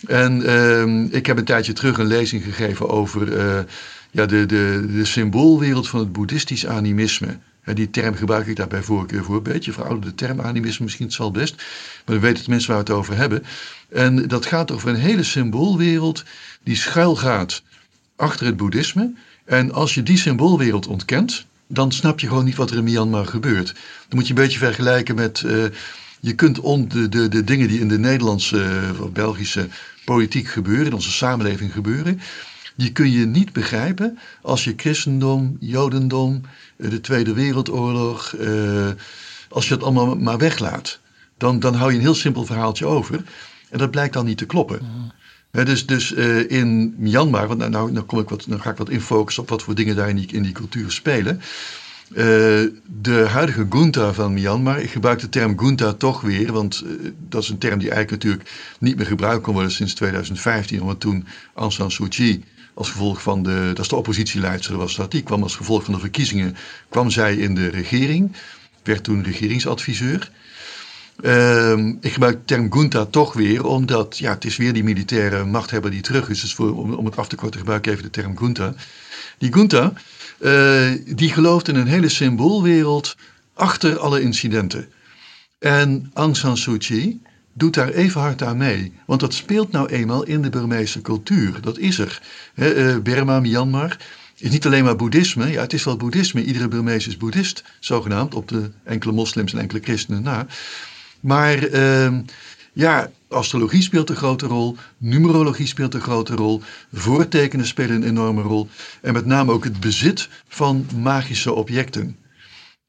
En 0.06 0.40
uh, 0.40 1.12
ik 1.14 1.26
heb 1.26 1.38
een 1.38 1.44
tijdje 1.44 1.72
terug 1.72 1.98
een 1.98 2.06
lezing 2.06 2.44
gegeven 2.44 2.88
over 2.88 3.28
uh, 3.28 3.58
ja, 4.10 4.26
de, 4.26 4.46
de, 4.46 4.86
de 4.92 5.04
symboolwereld 5.04 5.88
van 5.88 6.00
het 6.00 6.12
boeddhistisch 6.12 6.66
animisme. 6.66 7.38
En 7.62 7.74
die 7.74 7.90
term 7.90 8.14
gebruik 8.14 8.46
ik 8.46 8.56
daarbij 8.56 8.82
voorkeur 8.82 9.24
voor. 9.24 9.36
Een 9.36 9.42
beetje 9.42 9.72
verouderde 9.72 10.14
term, 10.14 10.40
animisme 10.40 10.84
misschien, 10.84 11.06
het 11.06 11.14
zal 11.14 11.30
best. 11.30 11.56
Maar 11.56 12.14
dan 12.16 12.20
weten 12.20 12.44
de 12.44 12.50
mensen 12.50 12.70
waar 12.70 12.84
we 12.84 12.90
het 12.90 12.98
over 12.98 13.16
hebben. 13.16 13.44
En 13.88 14.28
dat 14.28 14.46
gaat 14.46 14.70
over 14.70 14.88
een 14.88 14.94
hele 14.94 15.22
symboolwereld 15.22 16.24
die 16.62 16.76
schuil 16.76 17.16
gaat 17.16 17.62
achter 18.16 18.46
het 18.46 18.56
boeddhisme. 18.56 19.12
En 19.44 19.72
als 19.72 19.94
je 19.94 20.02
die 20.02 20.18
symboolwereld 20.18 20.86
ontkent, 20.86 21.46
dan 21.68 21.92
snap 21.92 22.20
je 22.20 22.28
gewoon 22.28 22.44
niet 22.44 22.56
wat 22.56 22.70
er 22.70 22.76
in 22.76 22.84
Myanmar 22.84 23.26
gebeurt. 23.26 23.66
Dan 24.08 24.18
moet 24.18 24.26
je 24.26 24.34
een 24.34 24.42
beetje 24.42 24.58
vergelijken 24.58 25.14
met. 25.14 25.42
Uh, 25.46 25.64
je 26.20 26.34
kunt 26.34 26.60
on, 26.60 26.88
de, 26.88 27.08
de, 27.08 27.28
de 27.28 27.44
dingen 27.44 27.68
die 27.68 27.80
in 27.80 27.88
de 27.88 27.98
Nederlandse 27.98 28.80
of 29.00 29.12
Belgische 29.12 29.68
politiek 30.04 30.48
gebeuren, 30.48 30.86
in 30.86 30.92
onze 30.92 31.12
samenleving 31.12 31.72
gebeuren, 31.72 32.20
die 32.76 32.92
kun 32.92 33.10
je 33.10 33.26
niet 33.26 33.52
begrijpen 33.52 34.18
als 34.42 34.64
je 34.64 34.74
christendom, 34.76 35.56
jodendom, 35.60 36.40
eh, 36.76 36.90
de 36.90 37.00
Tweede 37.00 37.32
Wereldoorlog, 37.32 38.34
als 39.48 39.68
je 39.68 39.74
het 39.74 39.82
allemaal 39.82 40.16
maar 40.16 40.38
weglaat. 40.38 40.98
Dan, 41.36 41.60
dan 41.60 41.74
hou 41.74 41.90
je 41.90 41.96
een 41.96 42.02
heel 42.02 42.14
simpel 42.14 42.44
verhaaltje 42.44 42.86
over. 42.86 43.24
En 43.70 43.78
dat 43.78 43.90
blijkt 43.90 44.14
dan 44.14 44.24
niet 44.24 44.38
te 44.38 44.46
kloppen. 44.46 44.80
Mm. 44.82 45.10
Dus 45.50 45.86
dus 45.86 46.12
uh, 46.12 46.50
in 46.50 46.94
Myanmar, 46.98 47.46
want 47.46 47.58
nou, 47.58 47.70
nou, 47.70 47.92
nou, 47.92 48.04
kom 48.04 48.18
ik 48.18 48.28
wat, 48.28 48.46
nou 48.46 48.60
ga 48.60 48.70
ik 48.70 48.76
wat 48.76 48.90
infocussen 48.90 49.42
op 49.42 49.48
wat 49.48 49.62
voor 49.62 49.74
dingen 49.74 49.96
daar 49.96 50.08
in 50.08 50.16
die, 50.16 50.32
in 50.32 50.42
die 50.42 50.52
cultuur 50.52 50.90
spelen. 50.90 51.40
Uh, 52.10 52.16
de 53.00 53.26
huidige 53.28 53.66
junta 53.70 54.12
van 54.12 54.32
Myanmar, 54.32 54.80
ik 54.80 54.90
gebruik 54.90 55.18
de 55.18 55.28
term 55.28 55.54
junta 55.60 55.92
toch 55.92 56.20
weer, 56.20 56.52
want 56.52 56.82
uh, 56.86 57.10
dat 57.28 57.42
is 57.42 57.48
een 57.48 57.58
term 57.58 57.78
die 57.78 57.90
eigenlijk 57.90 58.22
natuurlijk 58.22 58.50
niet 58.78 58.96
meer 58.96 59.06
gebruikt 59.06 59.42
kon 59.42 59.52
worden 59.54 59.72
sinds 59.72 59.94
2015, 59.94 60.80
omdat 60.80 61.00
toen 61.00 61.26
Aung 61.54 61.72
San 61.72 61.90
Suu 61.90 62.08
Kyi 62.08 62.44
als 62.74 62.90
gevolg 62.90 63.22
van 63.22 63.42
de, 63.42 63.66
dat 63.74 63.78
is 63.78 63.88
de 63.88 63.96
oppositieleidster 63.96 64.76
was 64.76 64.96
dat, 64.96 65.10
die 65.10 65.22
kwam 65.22 65.42
als 65.42 65.56
gevolg 65.56 65.84
van 65.84 65.94
de 65.94 66.00
verkiezingen, 66.00 66.56
kwam 66.88 67.10
zij 67.10 67.36
in 67.36 67.54
de 67.54 67.68
regering, 67.68 68.32
werd 68.82 69.04
toen 69.04 69.22
regeringsadviseur. 69.22 70.30
Uh, 71.22 71.78
ik 72.00 72.12
gebruik 72.12 72.34
de 72.34 72.44
term 72.44 72.68
junta 72.70 73.04
toch 73.04 73.32
weer, 73.32 73.64
omdat 73.64 74.18
ja, 74.18 74.32
het 74.32 74.44
is 74.44 74.56
weer 74.56 74.72
die 74.72 74.84
militaire 74.84 75.44
machthebber 75.44 75.90
die 75.90 76.00
terug 76.00 76.28
is. 76.28 76.40
Dus 76.40 76.58
om, 76.58 76.94
om 76.94 77.04
het 77.04 77.16
af 77.16 77.28
te 77.28 77.36
korten 77.36 77.60
gebruik 77.60 77.86
ik 77.86 77.92
even 77.92 78.04
de 78.04 78.10
term 78.10 78.34
junta. 78.38 78.74
Die 79.38 79.50
junta, 79.50 79.92
uh, 80.38 80.90
die 81.06 81.32
gelooft 81.32 81.68
in 81.68 81.76
een 81.76 81.86
hele 81.86 82.08
symboolwereld 82.08 83.16
achter 83.54 83.98
alle 83.98 84.20
incidenten. 84.20 84.88
En 85.58 86.10
Aung 86.14 86.36
San 86.36 86.56
Suu 86.56 86.76
Kyi 86.76 87.20
doet 87.52 87.74
daar 87.74 87.88
even 87.88 88.20
hard 88.20 88.42
aan 88.42 88.56
mee. 88.56 88.92
Want 89.06 89.20
dat 89.20 89.34
speelt 89.34 89.72
nou 89.72 89.88
eenmaal 89.88 90.22
in 90.22 90.42
de 90.42 90.50
Burmeese 90.50 91.00
cultuur. 91.00 91.60
Dat 91.60 91.78
is 91.78 91.98
er. 91.98 92.22
He, 92.54 92.94
uh, 92.94 93.02
Burma, 93.02 93.40
Myanmar 93.40 93.96
is 94.36 94.50
niet 94.50 94.66
alleen 94.66 94.84
maar 94.84 94.96
boeddhisme. 94.96 95.50
Ja, 95.50 95.60
het 95.60 95.72
is 95.72 95.84
wel 95.84 95.96
boeddhisme. 95.96 96.44
Iedere 96.44 96.68
Burmees 96.68 97.06
is 97.06 97.16
boeddhist, 97.16 97.64
zogenaamd, 97.80 98.34
op 98.34 98.48
de 98.48 98.70
enkele 98.84 99.12
moslims 99.12 99.52
en 99.52 99.58
enkele 99.58 99.80
christenen 99.82 100.22
na. 100.22 100.46
Maar 101.20 101.68
uh, 101.68 102.18
ja, 102.72 103.10
astrologie 103.28 103.82
speelt 103.82 104.10
een 104.10 104.16
grote 104.16 104.46
rol, 104.46 104.76
numerologie 104.98 105.66
speelt 105.66 105.94
een 105.94 106.00
grote 106.00 106.34
rol, 106.34 106.62
voortekenen 106.92 107.66
spelen 107.66 107.96
een 107.96 108.08
enorme 108.08 108.42
rol 108.42 108.68
en 109.02 109.12
met 109.12 109.26
name 109.26 109.52
ook 109.52 109.64
het 109.64 109.80
bezit 109.80 110.28
van 110.48 110.86
magische 110.96 111.52
objecten. 111.52 112.16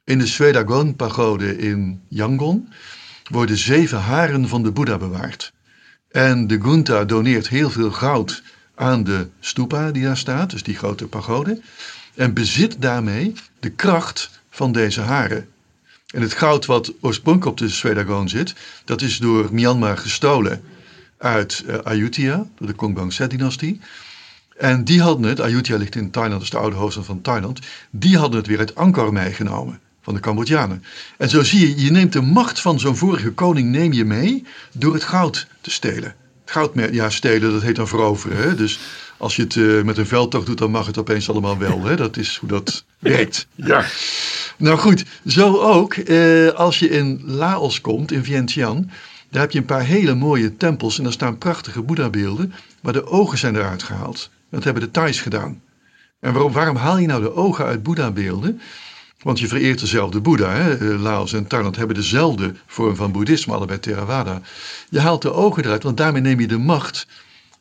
In 0.03 0.19
de 0.19 0.27
Swedagon-pagode 0.27 1.57
in 1.57 2.01
Yangon 2.07 2.74
worden 3.29 3.57
zeven 3.57 4.00
haren 4.00 4.48
van 4.48 4.63
de 4.63 4.71
Boeddha 4.71 4.98
bewaard. 4.98 5.53
En 6.12 6.48
de 6.48 6.62
Gunta 6.62 7.05
doneert 7.05 7.50
heel 7.50 7.69
veel 7.69 7.91
goud 7.91 8.43
aan 8.75 9.03
de 9.03 9.27
stupa 9.39 9.91
die 9.91 10.03
daar 10.03 10.17
staat, 10.17 10.50
dus 10.50 10.63
die 10.63 10.75
grote 10.75 11.07
pagode, 11.07 11.62
en 12.15 12.33
bezit 12.33 12.81
daarmee 12.81 13.33
de 13.59 13.69
kracht 13.69 14.41
van 14.50 14.71
deze 14.71 15.01
haren. 15.01 15.48
En 16.13 16.22
het 16.22 16.34
goud 16.34 16.66
wat 16.66 16.94
oorspronkelijk 17.01 17.51
op 17.51 17.58
de 17.58 17.70
Swedagon 17.70 18.30
zit, 18.30 18.54
dat 18.86 19.01
is 19.01 19.18
door 19.18 19.48
Myanmar 19.51 19.98
gestolen 19.98 20.62
uit 21.18 21.63
uh, 21.68 21.75
Ayutthaya, 21.75 22.48
door 22.58 22.68
de 22.68 22.74
Kongbangset-dynastie. 22.74 23.80
En 24.58 24.84
die 24.84 25.01
hadden 25.01 25.30
het, 25.30 25.39
Ayutthaya 25.39 25.80
ligt 25.80 25.96
in 25.96 26.12
Thailand, 26.12 26.42
is 26.42 26.50
de 26.50 26.58
oude 26.58 26.75
hoofdstad 26.75 27.06
van 27.06 27.22
Thailand, 27.22 27.60
die 27.89 28.18
hadden 28.18 28.39
het 28.39 28.48
weer 28.48 28.60
uit 28.60 28.75
Angkor 28.75 29.13
meegenomen 29.13 29.80
van 30.01 30.13
de 30.13 30.20
Cambodjanen. 30.20 30.84
En 31.18 31.30
zo 31.30 31.44
zie 31.44 31.60
je, 31.60 31.84
je 31.84 31.92
neemt 31.92 32.13
de 32.13 32.22
macht 32.22 32.60
van 32.60 32.80
zo'n 32.80 32.98
vorige 32.98 33.32
koning 33.32 33.72
neem 33.72 33.94
je 33.94 34.06
mee 34.06 34.44
door 34.74 34.94
het 34.94 35.04
goud 35.04 35.48
te 35.62 35.72
stelen. 35.72 36.16
Het 36.42 36.51
goud, 36.51 36.72
ja, 36.92 37.10
stelen, 37.10 37.51
dat 37.51 37.62
heet 37.62 37.75
dan 37.75 37.88
veroveren. 37.88 38.38
Hè? 38.38 38.56
Dus 38.56 38.80
als 39.20 39.36
je 39.36 39.42
het 39.42 39.56
uh, 39.56 39.84
met 39.84 39.98
een 39.98 40.06
veldtocht 40.06 40.46
doet, 40.46 40.58
dan 40.58 40.72
mag 40.72 40.86
het 40.86 40.98
opeens 40.98 41.30
allemaal 41.30 41.58
wel. 41.58 41.84
Hè? 41.84 41.96
Dat 41.96 42.18
is 42.18 42.38
hoe 42.38 42.50
dat 42.50 42.84
werkt. 43.00 43.48
Ja. 43.56 43.86
Nou 44.58 44.78
goed, 44.78 45.06
zo 45.26 45.58
ook 45.58 45.94
eh, 45.94 46.48
als 46.48 46.80
je 46.80 46.90
in 46.90 47.22
Laos 47.26 47.82
komt, 47.82 48.12
in 48.12 48.24
Vientiane. 48.24 48.86
Daar 49.32 49.42
heb 49.42 49.52
je 49.52 49.60
een 49.60 49.66
paar 49.66 49.84
hele 49.84 50.14
mooie 50.14 50.58
tempels 50.58 50.98
en 50.98 51.04
daar 51.04 51.14
staan 51.14 51.38
prachtige 51.38 51.82
Boeddha-beelden. 51.82 52.54
Maar 52.82 52.94
de 52.94 53.06
ogen 53.06 53.38
zijn 53.38 53.56
eruit 53.56 53.84
gehaald. 53.84 54.30
Dat 54.50 54.64
hebben 54.64 54.84
de 54.84 54.92
Thais 54.92 55.22
gedaan. 55.22 55.62
En 56.20 56.34
waarom, 56.34 56.52
waarom 56.52 56.76
haal 56.76 56.98
je 56.98 57.08
nou 57.08 57.22
de 57.22 57.36
ogen 57.36 57.66
uit 57.66 57.84
Boeddha-beelden? 57.84 58.62
Want 59.22 59.40
je 59.40 59.48
vereert 59.48 59.80
dezelfde 59.80 60.20
Boeddha. 60.20 60.54
Hè? 60.54 60.78
Eh, 60.78 61.02
Laos 61.02 61.34
en 61.34 61.48
Thailand 61.48 61.76
hebben 61.76 61.96
dezelfde 61.96 62.54
vorm 62.66 62.96
van 62.96 63.12
boeddhisme, 63.12 63.54
allebei 63.54 63.80
Theravada. 63.80 64.42
Je 64.90 65.00
haalt 65.00 65.22
de 65.22 65.34
ogen 65.34 65.64
eruit, 65.64 65.84
want 65.84 65.98
daarmee 65.98 66.22
neem 66.22 66.40
je 66.40 66.48
de 66.48 66.58
macht 66.58 67.08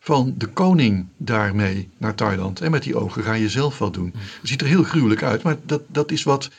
van 0.01 0.35
de 0.37 0.47
koning 0.47 1.07
daarmee 1.17 1.91
naar 1.99 2.15
Thailand. 2.15 2.61
En 2.61 2.71
met 2.71 2.83
die 2.83 2.97
ogen 2.97 3.23
ga 3.23 3.33
je 3.33 3.49
zelf 3.49 3.79
wat 3.79 3.95
doen. 3.95 4.15
Het 4.17 4.49
ziet 4.49 4.61
er 4.61 4.67
heel 4.67 4.83
gruwelijk 4.83 5.23
uit, 5.23 5.43
maar 5.43 5.57
dat, 5.67 5.83
dat 5.87 6.11
is 6.11 6.23
wat, 6.23 6.51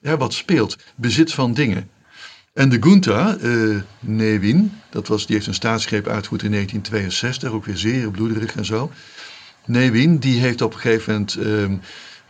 ja, 0.00 0.16
wat 0.16 0.34
speelt. 0.34 0.78
Bezit 0.94 1.32
van 1.32 1.54
dingen. 1.54 1.90
En 2.52 2.68
de 2.68 2.82
Gunta, 2.82 3.36
uh, 3.40 3.80
Nevin, 4.00 4.72
dat 4.90 5.08
was, 5.08 5.26
die 5.26 5.34
heeft 5.34 5.48
een 5.48 5.54
staatsgreep 5.54 6.06
uitgevoerd 6.06 6.42
in 6.42 6.50
1962, 6.50 7.50
ook 7.50 7.64
weer 7.64 7.76
zeer 7.76 8.10
bloederig 8.10 8.56
en 8.56 8.64
zo. 8.64 8.90
Nevin, 9.66 10.18
die 10.18 10.40
heeft 10.40 10.62
op 10.62 10.74
een 10.74 10.80
gegeven 10.80 11.12
moment 11.12 11.36
uh, 11.36 11.78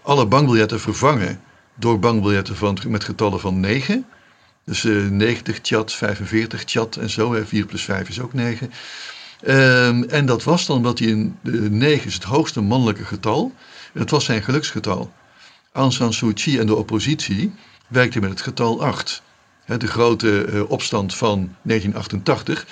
alle 0.02 0.26
bankbiljetten 0.26 0.80
vervangen 0.80 1.40
door 1.75 1.99
bankbiljetten 1.99 2.56
van, 2.56 2.78
met 2.88 3.04
getallen 3.04 3.40
van 3.40 3.61
9. 3.61 4.06
Dus 4.64 4.85
uh, 4.85 5.09
90 5.09 5.59
chat, 5.62 5.92
45 5.92 6.62
chat 6.66 6.97
en 6.97 7.11
zo. 7.11 7.35
Hè. 7.35 7.47
4 7.47 7.66
plus 7.66 7.83
5 7.83 8.09
is 8.09 8.21
ook 8.21 8.33
9. 8.33 8.71
Um, 9.48 10.04
en 10.04 10.26
dat 10.26 10.42
was 10.42 10.66
dan 10.66 10.76
omdat 10.76 10.98
hij 10.98 11.08
in 11.08 11.36
de 11.40 11.70
9 11.70 12.06
is 12.06 12.14
het 12.14 12.22
hoogste 12.22 12.60
mannelijke 12.60 13.04
getal. 13.04 13.52
Dat 13.92 14.10
was 14.10 14.24
zijn 14.24 14.42
geluksgetal. 14.42 15.12
Aung 15.72 15.92
San 15.92 16.12
Suu 16.12 16.32
Kyi 16.32 16.58
en 16.58 16.66
de 16.66 16.74
oppositie 16.74 17.52
werkten 17.88 18.20
met 18.20 18.30
het 18.30 18.40
getal 18.40 18.84
8. 18.84 19.22
de 19.78 19.86
grote 19.86 20.46
uh, 20.46 20.70
opstand 20.70 21.14
van 21.14 21.56
1988 21.62 22.66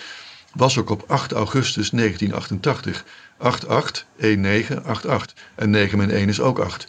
was 0.53 0.79
ook 0.79 0.91
op 0.91 1.05
8 1.07 1.33
augustus 1.33 1.91
1988. 1.91 3.05
88, 3.39 4.07
19, 4.17 4.85
88. 4.85 5.37
En 5.55 5.71
9 5.71 5.99
min 5.99 6.11
1 6.11 6.29
is 6.29 6.41
ook 6.41 6.59
8. 6.59 6.87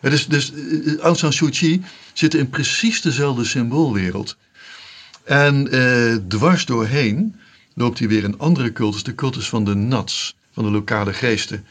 Ja, 0.00 0.10
dus, 0.10 0.52
uh, 0.52 0.98
Aung 1.00 1.16
San 1.16 1.32
Suu 1.32 1.50
Kyi 1.50 1.84
zit 2.12 2.34
in 2.34 2.50
precies 2.50 3.00
dezelfde 3.00 3.44
symboolwereld. 3.44 4.36
En 5.24 5.74
uh, 5.74 6.16
dwars 6.28 6.66
doorheen 6.66 7.40
loopt 7.74 7.98
hij 7.98 8.08
weer 8.08 8.24
een 8.24 8.38
andere 8.38 8.72
cultus, 8.72 9.02
de 9.02 9.14
cultus 9.14 9.48
van 9.48 9.64
de 9.64 9.74
nats, 9.74 10.36
van 10.52 10.64
de 10.64 10.70
lokale 10.70 11.12
geesten. 11.12 11.66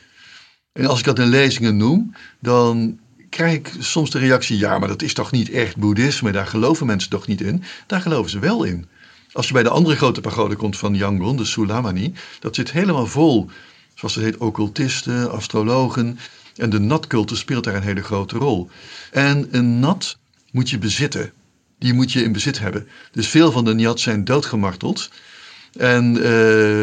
En 0.72 0.86
als 0.86 1.00
ik 1.00 1.06
dat 1.06 1.20
in 1.20 1.28
lezingen 1.28 1.78
noem, 1.78 2.16
dan 2.40 3.00
krijg 3.30 3.54
ik 3.54 3.72
soms 3.80 4.10
de 4.10 4.20
reactie: 4.20 4.58
ja, 4.58 4.80
maar 4.80 4.88
dat 4.88 5.02
is 5.02 5.14
toch 5.14 5.32
niet 5.32 5.50
echt 5.50 5.78
boeddhisme, 5.78 6.32
daar 6.32 6.48
geloven 6.48 6.86
mensen 6.86 7.10
toch 7.10 7.28
niet 7.28 7.42
in? 7.42 7.64
Daar 7.88 8.02
geloven 8.02 8.32
ze 8.32 8.40
wel 8.40 8.64
in. 8.64 8.88
Als 9.32 9.48
je 9.48 9.54
bij 9.54 9.64
de 9.64 9.70
andere 9.70 9.96
grote 9.96 10.22
pagode 10.22 10.56
komt 10.56 10.78
van 10.78 10.96
Yangon, 10.96 11.38
de 11.38 11.46
Sulamani, 11.46 12.14
dat 12.40 12.56
zit 12.56 12.72
helemaal 12.72 13.08
vol, 13.08 13.50
zoals 13.96 14.16
het 14.16 14.24
heet, 14.24 14.38
occultisten, 14.38 15.32
astrologen. 15.32 16.20
En 16.56 16.70
de 16.70 16.80
natcultus 16.80 17.40
speelt 17.40 17.64
daar 17.64 17.76
een 17.76 17.84
hele 17.84 18.04
grote 18.04 18.38
rol. 18.38 18.70
En 19.12 19.48
een 19.52 19.80
nat 19.80 20.18
moet 20.52 20.70
je 20.70 20.78
bezitten. 20.78 21.32
Die 21.80 21.94
moet 21.94 22.12
je 22.12 22.24
in 22.24 22.32
bezit 22.32 22.60
hebben. 22.60 22.88
Dus 23.12 23.28
veel 23.28 23.52
van 23.52 23.66
de 23.66 23.74
nyat 23.74 24.00
zijn 24.00 24.24
doodgemarteld. 24.24 25.10
En 25.78 26.16
uh, 26.16 26.24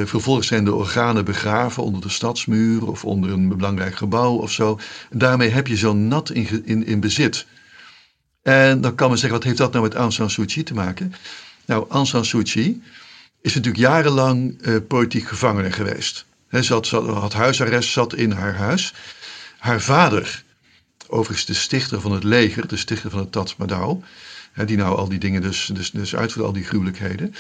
vervolgens 0.07 0.47
zijn 0.47 0.65
de 0.65 0.75
organen 0.75 1.25
begraven 1.25 1.83
onder 1.83 2.01
de 2.01 2.09
stadsmuur 2.09 2.87
of 2.87 3.05
onder 3.05 3.31
een 3.31 3.49
belangrijk 3.49 3.95
gebouw 3.95 4.37
of 4.37 4.53
zo. 4.53 4.79
Daarmee 5.11 5.49
heb 5.49 5.67
je 5.67 5.77
zo'n 5.77 6.09
nat 6.09 6.31
in, 6.31 6.87
in, 6.87 7.01
bezit. 7.01 7.47
En 8.43 8.81
dan 8.81 8.95
kan 8.95 9.09
men 9.09 9.19
zeggen, 9.19 9.39
wat 9.39 9.47
heeft 9.47 9.59
dat 9.59 9.73
nou 9.73 9.85
met 9.85 9.95
Aung 9.95 10.13
San 10.13 10.31
Suu 10.31 10.45
Kyi 10.45 10.63
te 10.63 10.75
maken? 10.75 11.15
Nou, 11.65 11.87
Aung 11.89 12.07
San 12.07 12.25
Suu 12.25 12.43
Kyi 12.43 12.83
is 13.41 13.55
natuurlijk 13.55 13.83
jarenlang 13.83 14.67
uh, 14.67 14.77
politiek 14.89 15.29
gevangene 15.29 15.73
geweest. 15.73 16.25
He, 16.49 16.67
had, 16.67 16.87
ze 16.87 16.97
had 16.97 17.33
huisarrest, 17.33 17.91
zat 17.91 18.15
in 18.15 18.31
haar 18.31 18.55
huis. 18.55 18.95
Haar 19.59 19.81
vader, 19.81 20.45
overigens 21.07 21.47
de 21.47 21.55
stichter 21.55 22.01
van 22.01 22.13
het 22.13 22.25
leger, 22.25 22.69
de 22.69 22.77
stichter 22.77 23.11
van 23.11 23.19
het 23.19 23.33
Tatmadaw, 23.33 24.03
die 24.67 24.77
nou 24.77 24.97
al 24.97 25.09
die 25.09 25.19
dingen 25.19 25.43
dus, 25.43 25.71
dus, 25.73 25.91
dus 25.91 26.17
uitvoert, 26.17 26.47
al 26.47 26.53
die 26.53 26.65
gruwelijkheden. 26.65 27.35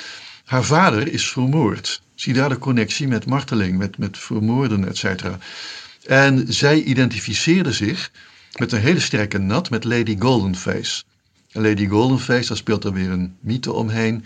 Haar 0.51 0.65
vader 0.65 1.13
is 1.13 1.29
vermoord. 1.29 2.03
Zie 2.15 2.33
daar 2.35 2.49
de 2.49 2.59
connectie 2.59 3.09
met 3.09 3.27
marteling, 3.27 3.79
met, 3.79 3.99
met 3.99 4.19
vermoorden, 4.19 4.89
et 4.89 4.97
cetera. 4.97 5.39
En 6.07 6.45
zij 6.49 6.83
identificeerde 6.83 7.73
zich 7.73 8.11
met 8.59 8.73
een 8.73 8.81
hele 8.81 9.01
sterke 9.01 9.39
nat 9.39 9.71
met 9.71 9.85
Lady 9.85 10.17
Goldenface. 10.19 11.03
En 11.53 11.63
Lady 11.63 11.89
Goldenface, 11.89 12.49
daar 12.49 12.57
speelt 12.57 12.85
er 12.85 12.93
weer 12.93 13.11
een 13.11 13.37
mythe 13.41 13.73
omheen. 13.73 14.25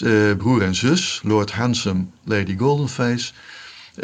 Uh, 0.00 0.36
broer 0.36 0.62
en 0.62 0.74
zus, 0.74 1.20
Lord 1.22 1.52
Handsome, 1.52 2.04
Lady 2.24 2.56
Goldenface. 2.56 3.32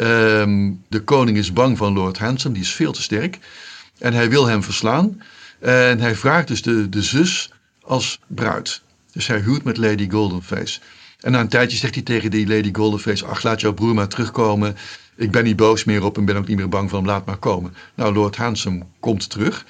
Um, 0.01 0.83
de 0.87 0.99
koning 0.99 1.37
is 1.37 1.53
bang 1.53 1.77
van 1.77 1.93
Lord 1.93 2.17
Handsome, 2.17 2.53
die 2.53 2.63
is 2.63 2.71
veel 2.73 2.91
te 2.91 3.01
sterk. 3.01 3.39
En 3.97 4.13
hij 4.13 4.29
wil 4.29 4.45
hem 4.45 4.63
verslaan. 4.63 5.21
En 5.59 5.99
hij 5.99 6.15
vraagt 6.15 6.47
dus 6.47 6.61
de, 6.61 6.89
de 6.89 7.03
zus 7.03 7.49
als 7.81 8.19
bruid. 8.27 8.81
Dus 9.11 9.27
hij 9.27 9.39
huwt 9.39 9.63
met 9.63 9.77
Lady 9.77 10.09
Goldenface. 10.09 10.79
En 11.25 11.31
na 11.31 11.39
een 11.39 11.47
tijdje 11.47 11.77
zegt 11.77 11.93
hij 11.93 12.03
tegen 12.03 12.31
die 12.31 12.47
Lady 12.47 12.69
Goldenface: 12.73 13.25
Ach, 13.25 13.43
laat 13.43 13.61
jouw 13.61 13.73
broer 13.73 13.93
maar 13.93 14.07
terugkomen. 14.07 14.77
Ik 15.15 15.31
ben 15.31 15.43
niet 15.43 15.55
boos 15.55 15.83
meer 15.83 16.03
op 16.03 16.17
en 16.17 16.25
ben 16.25 16.35
ook 16.35 16.47
niet 16.47 16.57
meer 16.57 16.69
bang 16.69 16.89
van 16.89 16.99
hem, 16.99 17.07
laat 17.07 17.25
maar 17.25 17.37
komen. 17.37 17.75
Nou, 17.95 18.13
Lord 18.13 18.35
Handsome 18.35 18.83
komt 18.99 19.29
terug. 19.29 19.65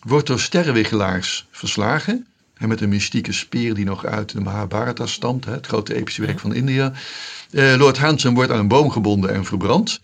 Wordt 0.00 0.26
door 0.26 0.40
sterrenwiggelaars 0.40 1.46
verslagen. 1.50 2.26
En 2.56 2.68
met 2.68 2.80
een 2.80 2.88
mystieke 2.88 3.32
speer 3.32 3.74
die 3.74 3.84
nog 3.84 4.04
uit 4.04 4.32
de 4.32 4.40
Mahabharata 4.40 5.06
stamt, 5.06 5.44
het 5.44 5.66
grote 5.66 5.94
epische 5.94 6.22
werk 6.26 6.38
van 6.38 6.54
India. 6.54 6.92
Eh, 7.50 7.74
Lord 7.76 7.98
Handsome 7.98 8.34
wordt 8.34 8.50
aan 8.50 8.58
een 8.58 8.68
boom 8.68 8.90
gebonden 8.90 9.34
en 9.34 9.44
verbrand. 9.44 10.00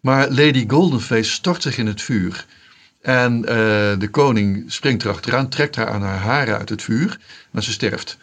Maar 0.00 0.30
Lady 0.30 0.64
Goldenface 0.68 1.30
stort 1.30 1.62
zich 1.62 1.78
in 1.78 1.86
het 1.86 2.02
vuur. 2.02 2.46
En 3.02 3.38
uh, 3.38 3.48
de 3.98 4.08
koning 4.10 4.64
springt 4.66 5.04
erachteraan, 5.04 5.48
trekt 5.48 5.76
haar 5.76 5.88
aan 5.88 6.02
haar 6.02 6.18
haren 6.18 6.58
uit 6.58 6.68
het 6.68 6.82
vuur, 6.82 7.18
maar 7.50 7.62
ze 7.62 7.72
sterft. 7.72 8.18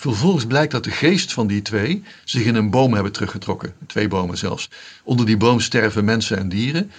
Vervolgens 0.00 0.46
blijkt 0.46 0.72
dat 0.72 0.84
de 0.84 0.90
geest 0.90 1.32
van 1.32 1.46
die 1.46 1.62
twee 1.62 2.02
zich 2.24 2.44
in 2.44 2.54
een 2.54 2.70
boom 2.70 2.94
hebben 2.94 3.12
teruggetrokken. 3.12 3.74
Twee 3.86 4.08
bomen 4.08 4.38
zelfs. 4.38 4.70
Onder 5.04 5.26
die 5.26 5.36
boom 5.36 5.60
sterven 5.60 6.04
mensen 6.04 6.38
en 6.38 6.48
dieren. 6.48 6.90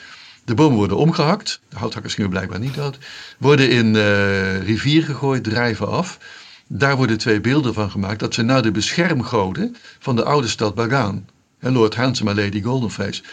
De 0.45 0.53
bomen 0.53 0.77
worden 0.77 0.97
omgehakt. 0.97 1.61
De 1.69 1.77
houthakkers 1.77 2.13
gingen 2.13 2.29
blijkbaar 2.29 2.59
niet 2.59 2.73
dood. 2.73 2.97
Worden 3.37 3.69
in 3.69 3.95
uh, 3.95 4.61
rivier 4.61 5.03
gegooid, 5.03 5.43
drijven 5.43 5.87
af. 5.87 6.19
Daar 6.67 6.95
worden 6.95 7.17
twee 7.17 7.41
beelden 7.41 7.73
van 7.73 7.91
gemaakt. 7.91 8.19
Dat 8.19 8.33
zijn 8.33 8.45
nou 8.45 8.61
de 8.61 8.71
beschermgoden 8.71 9.75
van 9.99 10.15
de 10.15 10.23
oude 10.23 10.47
stad 10.47 10.75
Bagaan. 10.75 11.27
En 11.59 11.73
Lord 11.73 11.95
Handsome 11.95 12.29
en 12.29 12.35
Lady 12.35 12.61
Goldenface. 12.61 13.23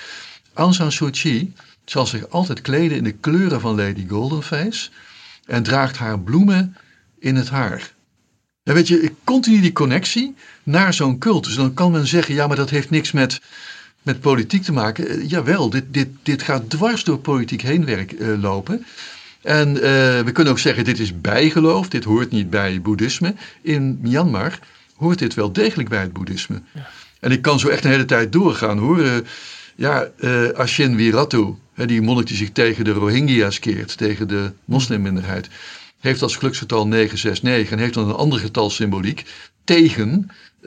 Aung 0.55 0.75
San 0.75 0.93
Suu 0.93 1.11
Kyi 1.11 1.53
zal 1.85 2.07
zich 2.07 2.29
altijd 2.29 2.61
kleden 2.61 2.97
in 2.97 3.05
de 3.05 3.13
kleuren 3.13 3.61
van 3.61 3.77
Lady 3.77 4.09
Goldenface. 4.09 4.91
En 5.47 5.63
draagt 5.63 5.97
haar 5.97 6.21
bloemen 6.21 6.77
in 7.19 7.37
het 7.37 7.51
haar. 7.51 7.97
En 8.69 8.75
weet 8.75 8.89
je, 8.89 9.13
continu 9.25 9.61
die 9.61 9.73
connectie 9.73 10.35
naar 10.63 10.95
zo'n 10.95 11.19
cultus. 11.19 11.55
Dan 11.55 11.75
kan 11.75 11.91
men 11.93 12.07
zeggen, 12.07 12.35
ja, 12.35 12.47
maar 12.47 12.57
dat 12.57 12.71
heeft 12.71 12.91
niks 12.91 13.13
met, 13.13 13.41
met 14.03 14.21
politiek 14.21 14.63
te 14.63 14.73
maken. 14.73 15.19
Uh, 15.19 15.29
jawel, 15.29 15.71
dit, 15.71 15.85
dit, 15.91 16.09
dit 16.23 16.43
gaat 16.43 16.71
dwars 16.71 17.05
door 17.05 17.19
politiek 17.19 17.63
heen 17.63 17.85
werk, 17.85 18.13
uh, 18.13 18.43
lopen. 18.43 18.87
En 19.43 19.69
uh, 19.69 19.81
we 20.21 20.31
kunnen 20.33 20.53
ook 20.53 20.59
zeggen, 20.59 20.85
dit 20.85 20.99
is 20.99 21.21
bijgeloof, 21.21 21.89
dit 21.89 22.05
hoort 22.05 22.31
niet 22.31 22.51
bij 22.51 22.81
boeddhisme. 22.81 23.35
In 23.63 23.99
Myanmar 24.03 24.59
hoort 24.97 25.19
dit 25.19 25.35
wel 25.35 25.53
degelijk 25.53 25.89
bij 25.89 26.01
het 26.01 26.13
boeddhisme. 26.13 26.63
Ja. 26.73 26.89
En 27.21 27.33
ik 27.33 27.43
kan 27.43 27.59
zo 27.59 27.69
echt 27.69 27.85
een 27.85 27.91
hele 27.91 28.05
tijd 28.05 28.33
doorgaan 28.33 28.79
hoor. 28.79 29.23
ja, 29.75 30.09
Ashin 30.55 30.97
Wiratu, 30.97 31.55
die 31.75 32.03
monnik 32.03 32.27
die 32.27 32.37
zich 32.37 32.53
tegen 32.53 32.85
de 32.85 32.93
Rohingya's 32.93 33.59
keert, 33.59 33.97
tegen 33.97 34.29
de 34.29 34.53
moslimminderheid 34.65 35.49
heeft 35.99 36.23
als 36.23 36.37
geluksgetal 36.37 36.87
969 36.87 37.71
en 37.71 37.79
heeft 37.79 37.95
dan 37.95 38.09
een 38.09 38.15
ander 38.15 38.39
getal 38.39 38.71
symboliek 38.71 39.25
tegen 39.65 40.31
uh, 40.61 40.67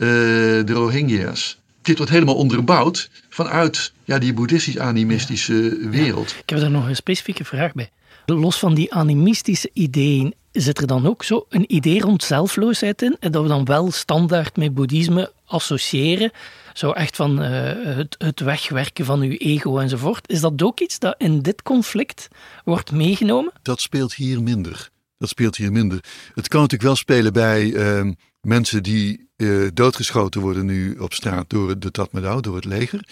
de 0.65 0.73
Rohingya's. 0.73 1.57
Dit 1.81 1.97
wordt 1.97 2.11
helemaal 2.11 2.35
onderbouwd 2.35 3.09
vanuit 3.29 3.93
ja, 4.03 4.19
die 4.19 4.33
boeddhistisch-animistische 4.33 5.77
wereld. 5.89 6.35
ik 6.43 6.49
heb 6.49 6.59
daar 6.59 6.71
nog 6.71 6.87
een 6.87 6.95
specifieke 6.95 7.45
vraag 7.45 7.73
bij. 7.73 7.89
Los 8.25 8.59
van 8.59 8.73
die 8.73 8.93
animistische 8.93 9.69
ideeën, 9.73 10.33
zit 10.51 10.77
er 10.77 10.87
dan 10.87 11.07
ook 11.07 11.23
zo 11.23 11.45
een 11.49 11.75
idee 11.75 11.99
rond 11.99 12.23
zelfloosheid 12.23 13.01
in? 13.01 13.17
En 13.19 13.31
dat 13.31 13.43
we 13.43 13.47
dan 13.47 13.65
wel 13.65 13.91
standaard 13.91 14.57
met 14.57 14.73
boeddhisme 14.73 15.31
associëren? 15.45 16.31
Zo 16.73 16.91
echt 16.91 17.15
van 17.15 17.41
uh, 17.41 17.47
het, 17.95 18.15
het, 18.17 18.39
wegwerken 18.39 19.05
van 19.05 19.21
uw 19.21 19.35
ego 19.37 19.77
enzovoort. 19.77 20.29
Is 20.29 20.41
dat 20.41 20.61
ook 20.61 20.79
iets 20.79 20.99
dat 20.99 21.15
in 21.17 21.41
dit 21.41 21.61
conflict 21.61 22.27
wordt 22.63 22.91
meegenomen? 22.91 23.51
Dat 23.61 23.81
speelt 23.81 24.13
hier 24.13 24.43
minder. 24.43 24.89
Dat 25.21 25.29
speelt 25.29 25.55
hier 25.55 25.71
minder. 25.71 26.03
Het 26.33 26.47
kan 26.47 26.61
natuurlijk 26.61 26.89
wel 26.89 26.95
spelen 26.95 27.33
bij 27.33 27.65
uh, 27.65 28.11
mensen 28.41 28.83
die 28.83 29.29
uh, 29.37 29.67
doodgeschoten 29.73 30.41
worden 30.41 30.65
nu 30.65 30.95
op 30.95 31.13
straat 31.13 31.49
door 31.49 31.79
de 31.79 31.91
Tatmadaw, 31.91 32.41
door 32.41 32.55
het 32.55 32.65
leger. 32.65 33.07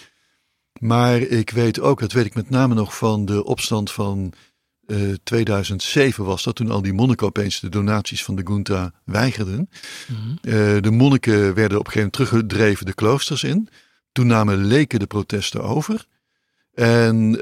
Maar 0.80 1.20
ik 1.20 1.50
weet 1.50 1.80
ook, 1.80 2.00
dat 2.00 2.12
weet 2.12 2.24
ik 2.24 2.34
met 2.34 2.50
name 2.50 2.74
nog 2.74 2.96
van 2.96 3.24
de 3.24 3.44
opstand 3.44 3.92
van 3.92 4.32
uh, 4.86 5.10
eh, 5.10 5.16
2007 5.22 6.24
was 6.24 6.42
dat, 6.42 6.56
toen 6.56 6.70
al 6.70 6.82
die 6.82 6.92
monniken 6.92 7.26
opeens 7.26 7.60
de 7.60 7.68
donaties 7.68 8.24
van 8.24 8.36
de 8.36 8.46
Gunta 8.46 8.92
weigerden. 9.04 9.70
Mm 10.06 10.16
-hmm. 10.16 10.82
de 10.82 10.90
monniken 10.90 11.54
werden 11.54 11.78
op 11.78 11.86
een 11.86 11.92
gegeven 11.92 11.94
moment 11.94 12.12
teruggedreven 12.12 12.86
de 12.86 12.94
kloosters 12.94 13.44
in. 13.44 13.68
Toen 14.12 14.26
namen 14.26 14.64
leken 14.64 14.98
de 14.98 15.06
protesten 15.06 15.62
over. 15.62 16.06
En 16.74 17.32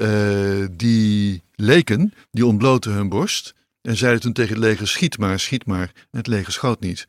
die 0.71 1.43
leken, 1.55 2.13
die 2.31 2.45
ontbloten 2.45 2.91
hun 2.91 3.09
borst. 3.09 3.57
En 3.89 3.97
zeiden 3.97 4.21
toen 4.21 4.33
tegen 4.33 4.53
het 4.55 4.63
leger: 4.63 4.87
schiet 4.87 5.17
maar, 5.17 5.39
schiet 5.39 5.65
maar. 5.65 5.91
En 5.95 6.17
het 6.17 6.27
leger 6.27 6.53
schoot 6.53 6.79
niet. 6.79 7.07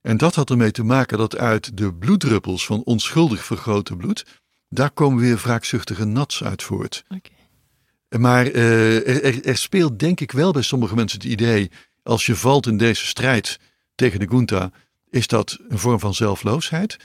En 0.00 0.16
dat 0.16 0.34
had 0.34 0.50
ermee 0.50 0.70
te 0.70 0.82
maken 0.82 1.18
dat 1.18 1.36
uit 1.36 1.76
de 1.76 1.94
bloeddruppels 1.94 2.66
van 2.66 2.82
onschuldig 2.84 3.44
vergroten 3.44 3.96
bloed, 3.96 4.26
daar 4.68 4.90
komen 4.90 5.18
weer 5.18 5.36
wraakzuchtige 5.36 6.04
nats 6.04 6.44
uit 6.44 6.62
voort. 6.62 7.04
Okay. 7.08 8.20
Maar 8.20 8.50
uh, 8.50 9.24
er, 9.24 9.44
er, 9.44 9.56
speelt 9.56 9.98
denk 9.98 10.20
ik 10.20 10.32
wel 10.32 10.52
bij 10.52 10.62
sommige 10.62 10.94
mensen 10.94 11.18
het 11.18 11.28
idee, 11.28 11.70
als 12.02 12.26
je 12.26 12.36
valt 12.36 12.66
in 12.66 12.76
deze 12.76 13.06
strijd 13.06 13.58
tegen 13.94 14.18
de 14.18 14.28
Gunta, 14.28 14.72
is 15.10 15.26
dat 15.26 15.58
een 15.68 15.78
vorm 15.78 16.00
van 16.00 16.14
zelfloosheid. 16.14 16.96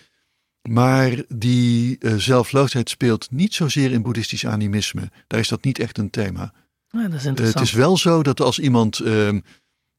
Maar 0.69 1.23
die 1.27 1.97
uh, 1.99 2.15
zelfloosheid 2.15 2.89
speelt 2.89 3.31
niet 3.31 3.53
zozeer 3.53 3.91
in 3.91 4.01
boeddhistisch 4.01 4.45
animisme. 4.45 5.11
Daar 5.27 5.39
is 5.39 5.47
dat 5.47 5.63
niet 5.63 5.79
echt 5.79 5.97
een 5.97 6.09
thema. 6.09 6.53
Ja, 6.89 7.07
dat 7.07 7.13
is 7.13 7.23
het 7.25 7.59
is 7.59 7.71
wel 7.71 7.97
zo 7.97 8.23
dat 8.23 8.41
als 8.41 8.59
iemand 8.59 8.99
uh, 8.99 9.37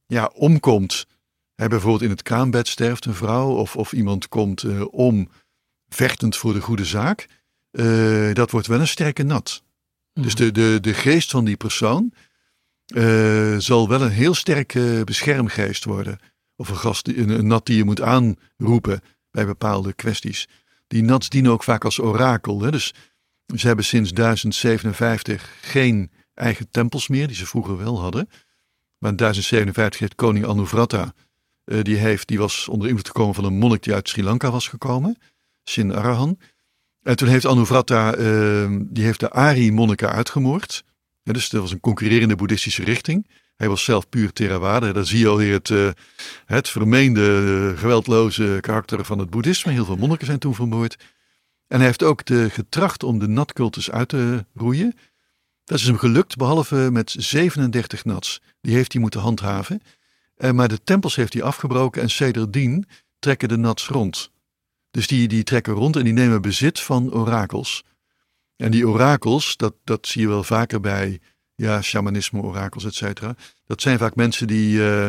ja, 0.06 0.30
omkomt, 0.34 1.06
hè, 1.54 1.68
bijvoorbeeld 1.68 2.02
in 2.02 2.10
het 2.10 2.22
kraambed 2.22 2.68
sterft 2.68 3.04
een 3.04 3.14
vrouw, 3.14 3.50
of, 3.50 3.76
of 3.76 3.92
iemand 3.92 4.28
komt 4.28 4.62
uh, 4.62 4.84
om 4.90 5.28
vechtend 5.88 6.36
voor 6.36 6.52
de 6.52 6.60
goede 6.60 6.84
zaak, 6.84 7.26
uh, 7.72 8.34
dat 8.34 8.50
wordt 8.50 8.66
wel 8.66 8.80
een 8.80 8.88
sterke 8.88 9.22
nat. 9.22 9.62
Mm. 10.14 10.22
Dus 10.22 10.34
de, 10.34 10.52
de, 10.52 10.78
de 10.80 10.94
geest 10.94 11.30
van 11.30 11.44
die 11.44 11.56
persoon 11.56 12.12
eh, 12.94 13.56
zal 13.58 13.88
wel 13.88 14.02
een 14.02 14.10
heel 14.10 14.34
sterke 14.34 15.02
beschermgeest 15.04 15.84
worden. 15.84 16.18
Of 16.56 16.68
een, 16.68 16.76
gast, 16.76 17.08
een, 17.08 17.28
een 17.28 17.46
nat 17.46 17.66
die 17.66 17.76
je 17.76 17.84
moet 17.84 18.00
aanroepen 18.00 19.00
bij 19.30 19.46
bepaalde 19.46 19.92
kwesties. 19.92 20.48
Die 20.86 21.02
nats 21.02 21.28
dienen 21.28 21.52
ook 21.52 21.64
vaak 21.64 21.84
als 21.84 22.00
orakel. 22.00 22.62
Hè? 22.62 22.70
Dus 22.70 22.94
ze 23.56 23.66
hebben 23.66 23.84
sinds 23.84 24.12
1057 24.12 25.52
geen 25.60 26.10
eigen 26.40 26.70
tempels 26.70 27.08
meer, 27.08 27.26
die 27.26 27.36
ze 27.36 27.46
vroeger 27.46 27.78
wel 27.78 28.00
hadden. 28.00 28.28
Maar 28.98 29.10
in 29.10 29.16
1057 29.16 30.00
heeft 30.00 30.14
koning 30.14 30.46
Anuvrata, 30.46 31.14
uh, 31.64 31.82
die, 31.82 31.96
heeft, 31.96 32.28
die 32.28 32.38
was 32.38 32.68
onder 32.68 32.88
invloed 32.88 33.06
gekomen 33.06 33.34
van 33.34 33.44
een 33.44 33.58
monnik 33.58 33.82
die 33.82 33.94
uit 33.94 34.08
Sri 34.08 34.22
Lanka 34.22 34.50
was 34.50 34.68
gekomen, 34.68 35.18
Sin 35.64 35.94
Arahan. 35.94 36.38
En 37.02 37.16
toen 37.16 37.28
heeft 37.28 37.44
Anuvrata, 37.44 38.16
uh, 38.16 38.76
die 38.80 39.04
heeft 39.04 39.20
de 39.20 39.30
Ari-monniken 39.30 40.10
uitgemoord. 40.10 40.84
Dus 41.22 41.48
dat 41.48 41.60
was 41.60 41.72
een 41.72 41.80
concurrerende 41.80 42.36
boeddhistische 42.36 42.84
richting. 42.84 43.26
Hij 43.56 43.68
was 43.68 43.84
zelf 43.84 44.08
puur 44.08 44.32
Theravada. 44.32 44.92
Daar 44.92 45.06
zie 45.06 45.18
je 45.18 45.28
alweer 45.28 45.52
het, 45.52 45.68
uh, 45.68 45.90
het 46.46 46.68
vermeende 46.68 47.74
geweldloze 47.76 48.58
karakter 48.60 49.04
van 49.04 49.18
het 49.18 49.30
boeddhisme. 49.30 49.72
Heel 49.72 49.84
veel 49.84 49.96
monniken 49.96 50.26
zijn 50.26 50.38
toen 50.38 50.54
vermoord. 50.54 50.96
En 51.66 51.76
hij 51.76 51.86
heeft 51.86 52.02
ook 52.02 52.24
de, 52.24 52.50
getracht 52.50 53.02
om 53.02 53.18
de 53.18 53.28
natcultus 53.28 53.90
uit 53.90 54.08
te 54.08 54.44
roeien. 54.54 54.94
Dat 55.70 55.78
is 55.78 55.86
hem 55.86 55.98
gelukt, 55.98 56.36
behalve 56.36 56.88
met 56.92 57.14
37 57.18 58.04
nats. 58.04 58.42
Die 58.60 58.74
heeft 58.74 58.92
hij 58.92 59.00
moeten 59.00 59.20
handhaven. 59.20 59.82
Eh, 60.36 60.50
maar 60.50 60.68
de 60.68 60.82
tempels 60.82 61.16
heeft 61.16 61.32
hij 61.32 61.42
afgebroken 61.42 62.02
en 62.02 62.10
sedertdien 62.10 62.86
trekken 63.18 63.48
de 63.48 63.56
nats 63.56 63.88
rond. 63.88 64.30
Dus 64.90 65.06
die, 65.06 65.28
die 65.28 65.42
trekken 65.42 65.72
rond 65.72 65.96
en 65.96 66.04
die 66.04 66.12
nemen 66.12 66.42
bezit 66.42 66.80
van 66.80 67.12
orakels. 67.12 67.84
En 68.56 68.70
die 68.70 68.88
orakels, 68.88 69.56
dat, 69.56 69.74
dat 69.84 70.06
zie 70.06 70.20
je 70.20 70.28
wel 70.28 70.44
vaker 70.44 70.80
bij 70.80 71.20
ja, 71.54 71.82
shamanisme, 71.82 72.42
orakels, 72.42 72.84
et 72.84 72.94
cetera. 72.94 73.36
Dat 73.66 73.82
zijn 73.82 73.98
vaak 73.98 74.14
mensen 74.14 74.46
die 74.46 74.78
uh, 74.78 75.08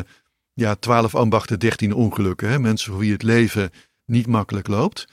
ja, 0.53 0.75
12 0.75 1.15
ambachten, 1.15 1.59
13 1.59 1.93
ongelukken. 1.93 2.49
Hè? 2.49 2.59
Mensen 2.59 2.91
voor 2.91 3.01
wie 3.01 3.11
het 3.11 3.23
leven 3.23 3.71
niet 4.05 4.27
makkelijk 4.27 4.67
loopt. 4.67 5.07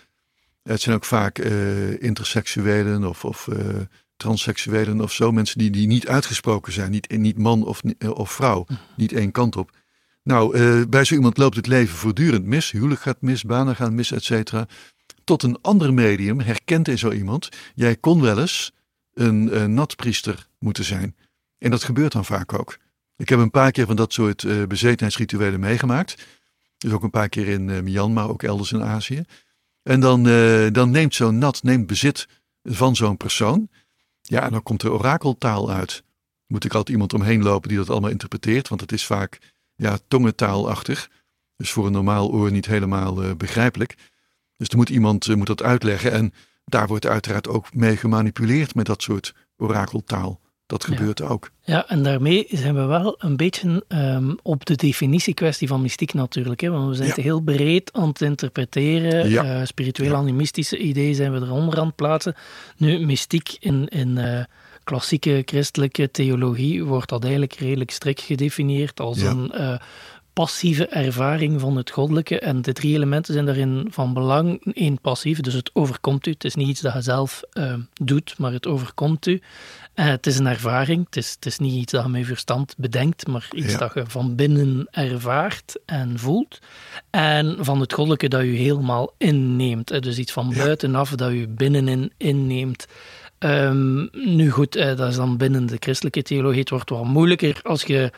Het 0.62 0.80
zijn 0.80 0.96
ook 0.96 1.04
vaak 1.04 1.38
uh, 1.38 2.02
interseksuelen 2.02 3.04
of, 3.04 3.24
of 3.24 3.48
transseksuelen 4.18 5.00
of 5.00 5.12
zo, 5.12 5.32
mensen 5.32 5.58
die, 5.58 5.70
die 5.70 5.86
niet 5.86 6.08
uitgesproken 6.08 6.72
zijn, 6.72 6.90
niet, 6.90 7.18
niet 7.18 7.38
man 7.38 7.64
of, 7.64 7.82
eh, 7.98 8.10
of 8.10 8.32
vrouw, 8.32 8.64
hm. 8.66 8.74
niet 8.96 9.12
één 9.12 9.30
kant 9.30 9.56
op. 9.56 9.70
Nou, 10.22 10.58
uh, 10.58 10.82
bij 10.88 11.04
zo 11.04 11.14
iemand 11.14 11.38
loopt 11.38 11.56
het 11.56 11.66
leven 11.66 11.96
voortdurend 11.96 12.44
mis, 12.44 12.70
huwelijk 12.70 13.00
gaat 13.00 13.20
mis, 13.20 13.44
banen 13.44 13.76
gaan 13.76 13.94
mis, 13.94 14.12
et 14.12 14.24
cetera. 14.24 14.66
Tot 15.24 15.42
een 15.42 15.58
ander 15.60 15.94
medium 15.94 16.40
herkent 16.40 16.88
in 16.88 16.98
zo 16.98 17.10
iemand, 17.10 17.48
jij 17.74 17.96
kon 17.96 18.20
wel 18.20 18.40
eens 18.40 18.72
een, 19.14 19.60
een 19.60 19.74
natpriester 19.74 20.48
moeten 20.58 20.84
zijn. 20.84 21.16
En 21.58 21.70
dat 21.70 21.84
gebeurt 21.84 22.12
dan 22.12 22.24
vaak 22.24 22.52
ook. 22.52 22.78
Ik 23.16 23.28
heb 23.28 23.38
een 23.38 23.50
paar 23.50 23.70
keer 23.70 23.86
van 23.86 23.96
dat 23.96 24.12
soort 24.12 24.42
uh, 24.42 24.66
bezetenheidsrituelen 24.66 25.60
meegemaakt. 25.60 26.26
Dus 26.78 26.92
ook 26.92 27.02
een 27.02 27.10
paar 27.10 27.28
keer 27.28 27.48
in 27.48 27.68
uh, 27.68 27.80
Myanmar, 27.80 28.28
ook 28.28 28.42
elders 28.42 28.72
in 28.72 28.82
Azië. 28.82 29.24
En 29.82 30.00
dan, 30.00 30.22
dan 30.72 30.90
neemt 30.90 31.14
zo'n 31.14 31.38
nat 31.38 31.62
neemt 31.62 31.86
bezit 31.86 32.28
van 32.62 32.96
zo'n 32.96 33.16
persoon. 33.16 33.68
Ja, 34.28 34.42
en 34.42 34.50
dan 34.52 34.62
komt 34.62 34.80
de 34.80 34.92
orakeltaal 34.92 35.70
uit. 35.70 36.02
moet 36.46 36.64
ik 36.64 36.72
altijd 36.72 36.88
iemand 36.88 37.14
omheen 37.14 37.42
lopen 37.42 37.68
die 37.68 37.78
dat 37.78 37.90
allemaal 37.90 38.10
interpreteert, 38.10 38.68
want 38.68 38.80
het 38.80 38.92
is 38.92 39.06
vaak 39.06 39.38
ja, 39.74 39.98
tongentaalachtig. 40.08 41.10
Dus 41.56 41.70
voor 41.70 41.86
een 41.86 41.92
normaal 41.92 42.30
oor 42.30 42.50
niet 42.50 42.66
helemaal 42.66 43.24
uh, 43.24 43.34
begrijpelijk. 43.34 43.96
Dus 44.56 44.68
er 44.68 44.76
moet 44.76 44.88
iemand 44.88 45.26
uh, 45.26 45.36
moet 45.36 45.46
dat 45.46 45.62
uitleggen. 45.62 46.12
En 46.12 46.32
daar 46.64 46.86
wordt 46.86 47.06
uiteraard 47.06 47.48
ook 47.48 47.74
mee 47.74 47.96
gemanipuleerd 47.96 48.74
met 48.74 48.86
dat 48.86 49.02
soort 49.02 49.34
orakeltaal. 49.56 50.40
Dat 50.68 50.84
gebeurt 50.84 51.22
ook. 51.22 51.50
Ja, 51.62 51.88
en 51.88 52.02
daarmee 52.02 52.46
zijn 52.50 52.74
we 52.74 52.84
wel 52.84 53.14
een 53.18 53.36
beetje 53.36 53.84
um, 53.88 54.38
op 54.42 54.66
de 54.66 54.74
definitiekwestie 54.74 55.68
van 55.68 55.80
mystiek 55.80 56.14
natuurlijk. 56.14 56.60
Hè? 56.60 56.70
Want 56.70 56.88
we 56.88 56.94
zijn 56.94 57.12
ja. 57.16 57.22
heel 57.22 57.40
breed 57.40 57.92
aan 57.92 58.08
het 58.08 58.20
interpreteren. 58.20 59.30
Ja. 59.30 59.44
Uh, 59.44 59.66
spiritueel 59.66 60.14
animistische 60.14 60.78
ideeën 60.78 61.14
zijn 61.14 61.32
we 61.32 61.40
eronder 61.40 61.78
aan 61.78 61.86
het 61.86 61.96
plaatsen. 61.96 62.34
Nu, 62.76 63.06
mystiek 63.06 63.56
in, 63.60 63.88
in 63.88 64.16
uh, 64.16 64.40
klassieke 64.84 65.42
christelijke 65.44 66.10
theologie 66.10 66.84
wordt 66.84 67.08
dat 67.08 67.22
eigenlijk 67.22 67.54
redelijk 67.54 67.90
strikt 67.90 68.20
gedefinieerd 68.20 69.00
als 69.00 69.20
een 69.20 69.52
uh, 69.54 69.74
passieve 70.38 70.86
ervaring 70.86 71.60
van 71.60 71.76
het 71.76 71.90
goddelijke. 71.90 72.38
En 72.38 72.62
de 72.62 72.72
drie 72.72 72.94
elementen 72.94 73.32
zijn 73.32 73.46
daarin 73.46 73.86
van 73.90 74.14
belang. 74.14 74.60
Eén, 74.72 75.00
passief, 75.00 75.40
dus 75.40 75.54
het 75.54 75.70
overkomt 75.72 76.26
u. 76.26 76.30
Het 76.30 76.44
is 76.44 76.54
niet 76.54 76.68
iets 76.68 76.80
dat 76.80 76.92
je 76.92 77.00
zelf 77.00 77.42
uh, 77.52 77.74
doet, 77.94 78.38
maar 78.38 78.52
het 78.52 78.66
overkomt 78.66 79.26
u. 79.26 79.32
Uh, 79.94 80.06
het 80.06 80.26
is 80.26 80.38
een 80.38 80.46
ervaring. 80.46 81.04
Het 81.04 81.16
is, 81.16 81.30
het 81.30 81.46
is 81.46 81.58
niet 81.58 81.74
iets 81.74 81.92
dat 81.92 82.04
je 82.04 82.10
met 82.10 82.26
verstand 82.26 82.74
bedenkt, 82.76 83.26
maar 83.26 83.48
iets 83.52 83.72
ja. 83.72 83.78
dat 83.78 83.94
je 83.94 84.04
van 84.06 84.34
binnen 84.34 84.88
ervaart 84.90 85.78
en 85.84 86.18
voelt. 86.18 86.58
En 87.10 87.56
van 87.60 87.80
het 87.80 87.92
goddelijke 87.92 88.28
dat 88.28 88.42
je 88.42 88.46
helemaal 88.46 89.14
inneemt. 89.16 90.02
Dus 90.02 90.18
iets 90.18 90.32
van 90.32 90.54
buitenaf 90.54 91.10
dat 91.10 91.32
je 91.32 91.48
binnenin 91.48 92.12
inneemt. 92.16 92.86
Um, 93.38 94.08
nu 94.12 94.50
goed, 94.50 94.76
uh, 94.76 94.96
dat 94.96 95.08
is 95.08 95.16
dan 95.16 95.36
binnen 95.36 95.66
de 95.66 95.76
christelijke 95.80 96.22
theologie. 96.22 96.60
Het 96.60 96.70
wordt 96.70 96.90
wat 96.90 97.04
moeilijker 97.04 97.60
als 97.62 97.82
je 97.82 98.12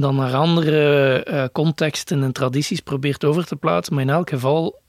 dan 0.00 0.14
naar 0.14 0.34
andere 0.34 1.26
uh, 1.30 1.44
contexten 1.52 2.22
en 2.22 2.32
tradities 2.32 2.80
probeert 2.80 3.24
over 3.24 3.46
te 3.46 3.56
plaatsen. 3.56 3.94
Maar 3.94 4.02
in 4.02 4.10
elk 4.10 4.30
geval, 4.30 4.80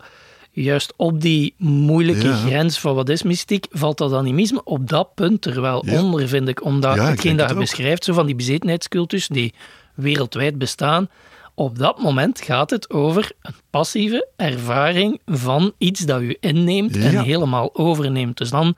juist 0.52 0.94
op 0.96 1.22
die 1.22 1.54
moeilijke 1.58 2.28
ja. 2.28 2.36
grens 2.36 2.80
van 2.80 2.96
wat 2.96 3.10
is 3.10 3.24
mystiek, 3.24 3.66
valt 3.72 3.98
dat 3.98 4.14
animisme 4.14 4.64
op 4.64 4.90
dat 4.90 5.14
punt 5.14 5.46
er 5.46 5.62
wel 5.62 5.86
ja. 5.86 6.02
onder, 6.02 6.28
vind 6.28 6.48
ik. 6.48 6.64
Omdat 6.64 6.96
ja, 6.96 7.10
hetgeen 7.10 7.38
dat 7.38 7.50
je 7.50 7.56
beschrijft, 7.56 8.04
zo 8.04 8.14
van 8.14 8.26
die 8.26 8.36
bezetenheidscultus 8.36 9.28
die 9.28 9.54
wereldwijd 9.96 10.58
bestaan, 10.58 11.10
op 11.54 11.78
dat 11.78 12.02
moment 12.02 12.42
gaat 12.42 12.70
het 12.70 12.90
over 12.90 13.32
een 13.42 13.54
passieve 13.70 14.28
ervaring 14.36 15.20
van 15.26 15.74
iets 15.78 16.00
dat 16.00 16.22
u 16.22 16.38
inneemt 16.40 16.98
en 16.98 17.24
helemaal 17.24 17.76
overneemt. 17.76 18.38
Dus 18.38 18.50
dan 18.50 18.76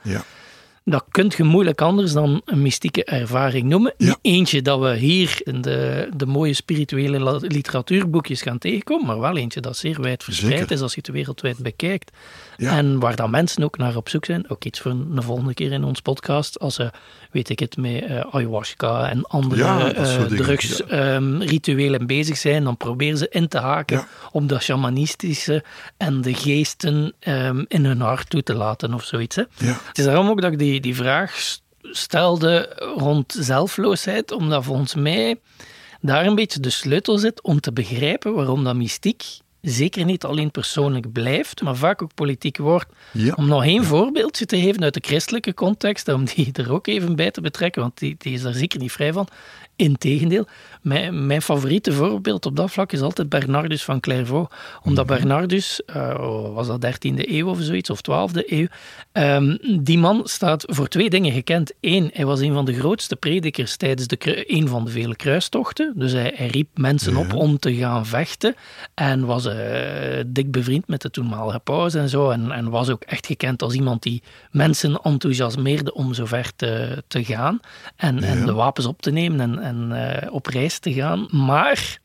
dat 0.84 1.06
kunt 1.12 1.34
je 1.34 1.44
moeilijk 1.44 1.82
anders 1.82 2.14
dan 2.14 2.42
een 2.46 2.62
mystieke 2.62 3.04
ervaring 3.04 3.70
noemen. 3.70 3.94
Ja. 3.98 4.18
Eentje 4.22 4.62
dat 4.62 4.80
we 4.80 4.96
hier 4.96 5.40
in 5.44 5.62
de, 5.62 6.10
de 6.16 6.26
mooie 6.26 6.54
spirituele 6.54 7.40
literatuurboekjes 7.42 8.42
gaan 8.42 8.58
tegenkomen, 8.58 9.06
maar 9.06 9.20
wel 9.20 9.38
eentje 9.38 9.62
dat 9.62 9.78
zeer 9.78 10.02
wijd 10.02 10.24
verspreid 10.24 10.58
Zeker. 10.58 10.72
is 10.72 10.82
als 10.82 10.94
je 10.94 11.02
het 11.04 11.12
wereldwijd 11.12 11.58
bekijkt. 11.58 12.12
Ja. 12.58 12.78
En 12.78 13.00
waar 13.00 13.16
dan 13.16 13.30
mensen 13.30 13.64
ook 13.64 13.78
naar 13.78 13.96
op 13.96 14.10
zoek 14.10 14.26
zijn. 14.26 14.50
Ook 14.50 14.64
iets 14.64 14.80
voor 14.80 14.92
een 14.92 15.24
volgende 15.24 15.54
keer 15.54 15.72
in 15.72 15.84
ons 15.84 16.02
podcast. 16.02 16.60
Als 16.60 16.76
ze, 16.76 16.92
weet 17.32 17.50
ik 17.50 17.60
het, 17.60 17.78
met 17.78 18.04
uh, 18.04 18.20
ayahuasca 18.32 19.10
en 19.10 19.26
andere 19.26 19.62
ja, 19.62 19.96
uh, 19.96 20.22
drugsrituelen 20.22 22.02
um, 22.02 22.08
bezig 22.08 22.38
zijn, 22.38 22.64
dan 22.64 22.78
proberen 22.78 23.18
ze 23.18 23.28
in 23.30 23.48
te 23.48 23.58
haken 23.58 24.06
op 24.32 24.50
dat 24.50 24.64
shamanistische 24.64 25.64
en 25.98 26.22
de 26.22 26.34
geesten 26.34 27.14
um, 27.20 27.66
in 27.68 27.86
hun 27.86 28.02
hart 28.02 28.30
toe 28.30 28.44
te 28.44 28.54
laten 28.54 28.94
of 28.94 29.04
zoiets. 29.04 29.36
Hè. 29.36 29.44
Het 29.64 29.98
is 29.98 30.06
daarom 30.06 30.30
ook 30.30 30.42
dat 30.42 30.52
ik 30.52 30.60
die, 30.60 30.71
die 30.80 30.96
vraag 30.96 31.60
stelde 31.82 32.76
rond 32.98 33.36
zelfloosheid, 33.40 34.32
omdat 34.32 34.64
volgens 34.64 34.96
mij 34.96 35.40
daar 36.02 36.26
een 36.26 36.36
beetje 36.36 36.60
de 36.60 36.70
sleutel 36.70 37.18
zit 37.18 37.42
om 37.42 37.60
te 37.60 37.74
begrijpen 37.74 38.34
waarom 38.34 38.64
dat 38.64 38.76
mystiek 38.76 39.24
zeker 39.62 40.06
niet 40.06 40.24
alleen 40.24 40.52
persoonlijk 40.52 41.12
blijft, 41.12 41.62
maar 41.62 41.76
vaak 41.76 42.02
ook 42.02 42.14
politiek 42.14 42.58
wordt. 42.58 42.94
Ja. 43.12 43.34
Om 43.36 43.48
nog 43.48 43.64
één 43.64 43.84
voorbeeldje 43.84 44.46
te 44.46 44.60
geven 44.60 44.84
uit 44.84 44.94
de 44.94 45.04
christelijke 45.06 45.54
context, 45.54 46.08
om 46.08 46.26
die 46.26 46.50
er 46.54 46.72
ook 46.72 46.88
even 46.88 47.16
bij 47.16 47.32
te 47.32 47.42
betrekken, 47.42 47.82
want 47.82 47.98
die, 47.98 48.16
die 48.18 48.34
is 48.34 48.42
daar 48.42 48.54
zeker 48.54 48.80
niet 48.80 48.92
vrij 48.92 49.14
van. 49.14 49.28
Integendeel, 49.82 50.48
mijn, 50.82 51.26
mijn 51.26 51.42
favoriete 51.42 51.94
voorbeeld 51.94 52.46
op 52.46 52.56
dat 52.56 52.72
vlak 52.72 52.92
is 52.92 53.02
altijd 53.02 53.30
Bernardus 53.30 53.84
van 53.84 54.00
Clairvaux. 54.00 54.56
Omdat 54.84 55.08
-hmm. 55.08 55.18
Bernardus, 55.18 55.82
uh, 55.96 56.54
was 56.54 56.68
dat 56.68 56.86
13e 56.86 57.30
eeuw 57.30 57.48
of 57.48 57.58
zoiets, 57.62 57.90
of 57.90 58.00
12e 58.00 58.46
eeuw, 58.46 58.68
um, 59.14 59.58
die 59.82 59.98
man 59.98 60.22
staat 60.24 60.64
voor 60.68 60.88
twee 60.88 61.10
dingen 61.10 61.32
gekend. 61.32 61.74
Eén, 61.80 62.10
hij 62.14 62.26
was 62.26 62.40
een 62.40 62.54
van 62.54 62.66
de 62.66 62.74
grootste 62.74 63.16
predikers 63.16 63.76
tijdens 63.76 64.08
de, 64.08 64.44
een 64.54 64.68
van 64.68 64.86
de 64.86 64.92
vele 64.92 65.16
kruistochten. 65.16 65.94
Dus 65.96 66.12
hij, 66.12 66.34
hij 66.36 66.48
riep 66.48 66.68
mensen 66.74 67.16
op 67.16 67.34
om 67.34 67.60
te 67.60 67.76
gaan 67.76 68.06
vechten. 68.06 68.56
En 68.94 69.26
was 69.26 69.46
uh, 69.46 69.54
dik 70.28 70.52
bevriend 70.52 70.88
met 70.88 71.02
de 71.02 71.10
toenmalige 71.10 71.60
paus 71.60 71.94
en 71.94 72.10
zo. 72.10 72.30
En, 72.30 72.52
en, 72.52 72.70
was 72.70 72.90
ook 72.90 73.04
echt 73.04 73.26
gekend 73.26 73.62
als 73.62 73.74
iemand 73.74 74.04
die 74.04 74.24
mensen 74.52 75.00
enthousiasmeerde 75.04 75.94
om 75.94 76.14
zo 76.14 76.26
ver 76.26 76.52
te, 76.56 77.04
te 77.08 77.24
gaan. 77.24 77.60
En, 77.96 78.20
ja. 78.20 78.22
en 78.22 78.46
de 78.46 78.54
wapens 78.54 78.86
op 78.86 79.02
te 79.02 79.12
nemen 79.12 79.40
en, 79.40 79.60
en 79.72 79.90
uh, 79.92 80.34
op 80.34 80.46
reis 80.46 80.80
te 80.80 80.94
gaan. 80.94 81.28
Maar 81.30 82.00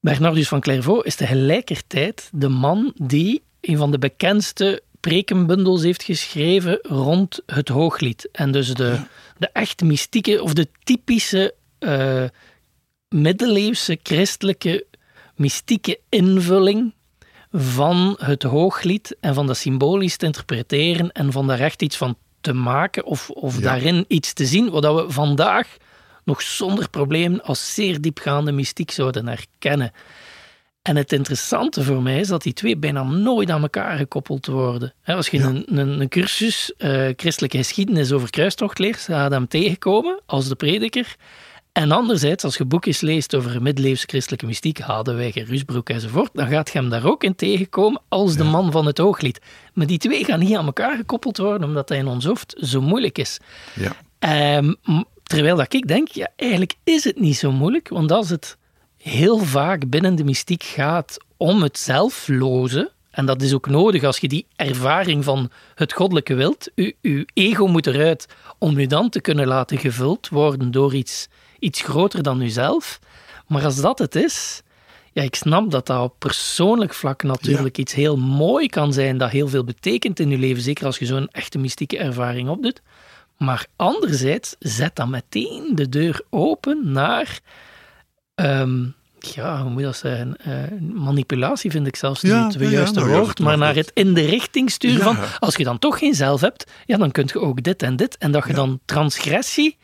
Bernardus 0.00 0.48
van 0.48 0.60
Clairvaux 0.60 1.06
is 1.06 1.14
tegelijkertijd 1.14 2.30
de 2.32 2.48
man 2.48 2.92
die 2.94 3.42
een 3.60 3.76
van 3.76 3.90
de 3.90 3.98
bekendste 3.98 4.82
prekenbundels 5.00 5.82
heeft 5.82 6.02
geschreven 6.02 6.78
rond 6.82 7.40
het 7.46 7.68
hooglied. 7.68 8.28
En 8.32 8.52
dus 8.52 8.74
de, 8.74 9.00
de 9.38 9.48
echt 9.52 9.82
mystieke 9.82 10.42
of 10.42 10.52
de 10.52 10.68
typische 10.84 11.54
uh, 11.80 12.24
middeleeuwse 13.08 13.98
christelijke 14.02 14.86
mystieke 15.36 15.98
invulling 16.08 16.92
van 17.52 18.16
het 18.18 18.42
hooglied 18.42 19.16
en 19.20 19.34
van 19.34 19.46
dat 19.46 19.56
symbolisch 19.56 20.16
te 20.16 20.26
interpreteren 20.26 21.12
en 21.12 21.32
van 21.32 21.46
daar 21.46 21.60
echt 21.60 21.82
iets 21.82 21.96
van 21.96 22.16
te 22.40 22.52
maken 22.52 23.04
of, 23.04 23.30
of 23.30 23.56
ja. 23.56 23.60
daarin 23.60 24.04
iets 24.08 24.32
te 24.32 24.46
zien, 24.46 24.70
wat 24.70 24.84
we 24.94 25.04
vandaag 25.08 25.76
nog 26.24 26.42
zonder 26.42 26.90
probleem 26.90 27.40
als 27.42 27.74
zeer 27.74 28.00
diepgaande 28.00 28.52
mystiek 28.52 28.90
zouden 28.90 29.28
herkennen. 29.28 29.92
En 30.82 30.96
het 30.96 31.12
interessante 31.12 31.84
voor 31.84 32.02
mij 32.02 32.20
is 32.20 32.28
dat 32.28 32.42
die 32.42 32.52
twee 32.52 32.76
bijna 32.76 33.02
nooit 33.02 33.50
aan 33.50 33.62
elkaar 33.62 33.96
gekoppeld 33.96 34.46
worden. 34.46 34.94
Als 35.04 35.28
je 35.28 35.38
ja. 35.38 35.46
een, 35.46 35.78
een, 35.78 36.00
een, 36.00 36.08
cursus 36.08 36.72
uh, 36.78 37.08
christelijke 37.16 37.56
geschiedenis 37.56 38.12
over 38.12 38.30
kruistocht 38.30 38.78
leert, 38.78 38.96
ga 38.96 39.24
je 39.24 39.30
hem 39.30 39.48
tegenkomen 39.48 40.20
als 40.26 40.48
de 40.48 40.54
prediker. 40.54 41.16
En 41.72 41.92
anderzijds, 41.92 42.44
als 42.44 42.56
je 42.56 42.64
boekjes 42.64 43.00
leest 43.00 43.34
over 43.34 43.62
middeleeuwse 43.62 44.06
christelijke 44.06 44.46
mystiek, 44.46 44.78
Hadeweg, 44.78 45.34
Rusbroek 45.34 45.88
enzovoort, 45.88 46.30
dan 46.32 46.48
gaat 46.48 46.72
je 46.72 46.78
hem 46.78 46.88
daar 46.88 47.06
ook 47.06 47.24
in 47.24 47.34
tegenkomen 47.34 48.02
als 48.08 48.36
de 48.36 48.44
ja. 48.44 48.50
man 48.50 48.72
van 48.72 48.86
het 48.86 49.00
ooglied. 49.00 49.40
Maar 49.74 49.86
die 49.86 49.98
twee 49.98 50.24
gaan 50.24 50.38
niet 50.38 50.56
aan 50.56 50.66
elkaar 50.66 50.96
gekoppeld 50.96 51.36
worden, 51.36 51.68
omdat 51.68 51.88
hij 51.88 51.98
in 51.98 52.06
ons 52.06 52.24
hoofd 52.24 52.56
zo 52.60 52.80
moeilijk 52.80 53.18
is. 53.18 53.38
Ja. 53.74 54.56
Um, 54.58 54.76
Terwijl 55.30 55.56
dat 55.56 55.72
ik 55.72 55.86
denk, 55.86 56.08
ja, 56.08 56.28
eigenlijk 56.36 56.74
is 56.84 57.04
het 57.04 57.20
niet 57.20 57.36
zo 57.36 57.52
moeilijk, 57.52 57.88
want 57.88 58.12
als 58.12 58.30
het 58.30 58.56
heel 58.96 59.38
vaak 59.38 59.88
binnen 59.88 60.14
de 60.14 60.24
mystiek 60.24 60.62
gaat 60.62 61.16
om 61.36 61.62
het 61.62 61.78
zelfloze, 61.78 62.90
en 63.10 63.26
dat 63.26 63.42
is 63.42 63.54
ook 63.54 63.66
nodig 63.66 64.04
als 64.04 64.18
je 64.18 64.28
die 64.28 64.46
ervaring 64.56 65.24
van 65.24 65.50
het 65.74 65.92
goddelijke 65.92 66.34
wilt, 66.34 66.70
je, 66.74 66.94
uw 67.02 67.24
ego 67.34 67.66
moet 67.66 67.86
eruit 67.86 68.26
om 68.58 68.78
u 68.78 68.86
dan 68.86 69.08
te 69.08 69.20
kunnen 69.20 69.46
laten 69.46 69.78
gevuld 69.78 70.28
worden 70.28 70.70
door 70.70 70.94
iets, 70.94 71.28
iets 71.58 71.82
groter 71.82 72.22
dan 72.22 72.40
uzelf. 72.40 72.98
Maar 73.46 73.64
als 73.64 73.80
dat 73.80 73.98
het 73.98 74.14
is, 74.14 74.62
ja, 75.12 75.22
ik 75.22 75.34
snap 75.34 75.70
dat 75.70 75.86
dat 75.86 76.02
op 76.02 76.14
persoonlijk 76.18 76.94
vlak 76.94 77.22
natuurlijk 77.22 77.76
ja. 77.76 77.82
iets 77.82 77.92
heel 77.92 78.16
mooi 78.16 78.68
kan 78.68 78.92
zijn, 78.92 79.18
dat 79.18 79.30
heel 79.30 79.48
veel 79.48 79.64
betekent 79.64 80.20
in 80.20 80.30
je 80.30 80.38
leven, 80.38 80.62
zeker 80.62 80.86
als 80.86 80.98
je 80.98 81.06
zo'n 81.06 81.28
echte 81.28 81.58
mystieke 81.58 81.98
ervaring 81.98 82.48
opdoet. 82.48 82.82
Maar 83.42 83.66
anderzijds 83.76 84.56
zet 84.58 84.96
dan 84.96 85.10
meteen 85.10 85.70
de 85.74 85.88
deur 85.88 86.22
open 86.30 86.92
naar, 86.92 87.40
um, 88.34 88.94
ja, 89.18 89.62
hoe 89.62 89.70
moet 89.70 89.82
dat 89.82 89.96
zeggen? 89.96 90.36
Uh, 90.46 90.80
manipulatie 90.92 91.70
vind 91.70 91.86
ik 91.86 91.96
zelfs 91.96 92.22
niet 92.22 92.32
ja, 92.32 92.46
het 92.46 92.60
ja, 92.60 92.68
juiste 92.68 93.00
nou, 93.00 93.10
woord, 93.10 93.38
maar 93.38 93.58
naar 93.58 93.74
het 93.74 93.90
in 93.94 94.14
de 94.14 94.24
richting 94.24 94.70
sturen 94.70 95.02
van, 95.02 95.16
als 95.38 95.56
je 95.56 95.64
dan 95.64 95.78
toch 95.78 95.98
geen 95.98 96.14
zelf 96.14 96.40
hebt, 96.40 96.70
ja, 96.86 96.96
dan 96.96 97.10
kun 97.10 97.28
je 97.32 97.40
ook 97.40 97.62
dit 97.62 97.82
en 97.82 97.96
dit. 97.96 98.18
En 98.18 98.30
dat 98.30 98.46
je 98.46 98.52
dan 98.52 98.80
transgressie 98.84 99.76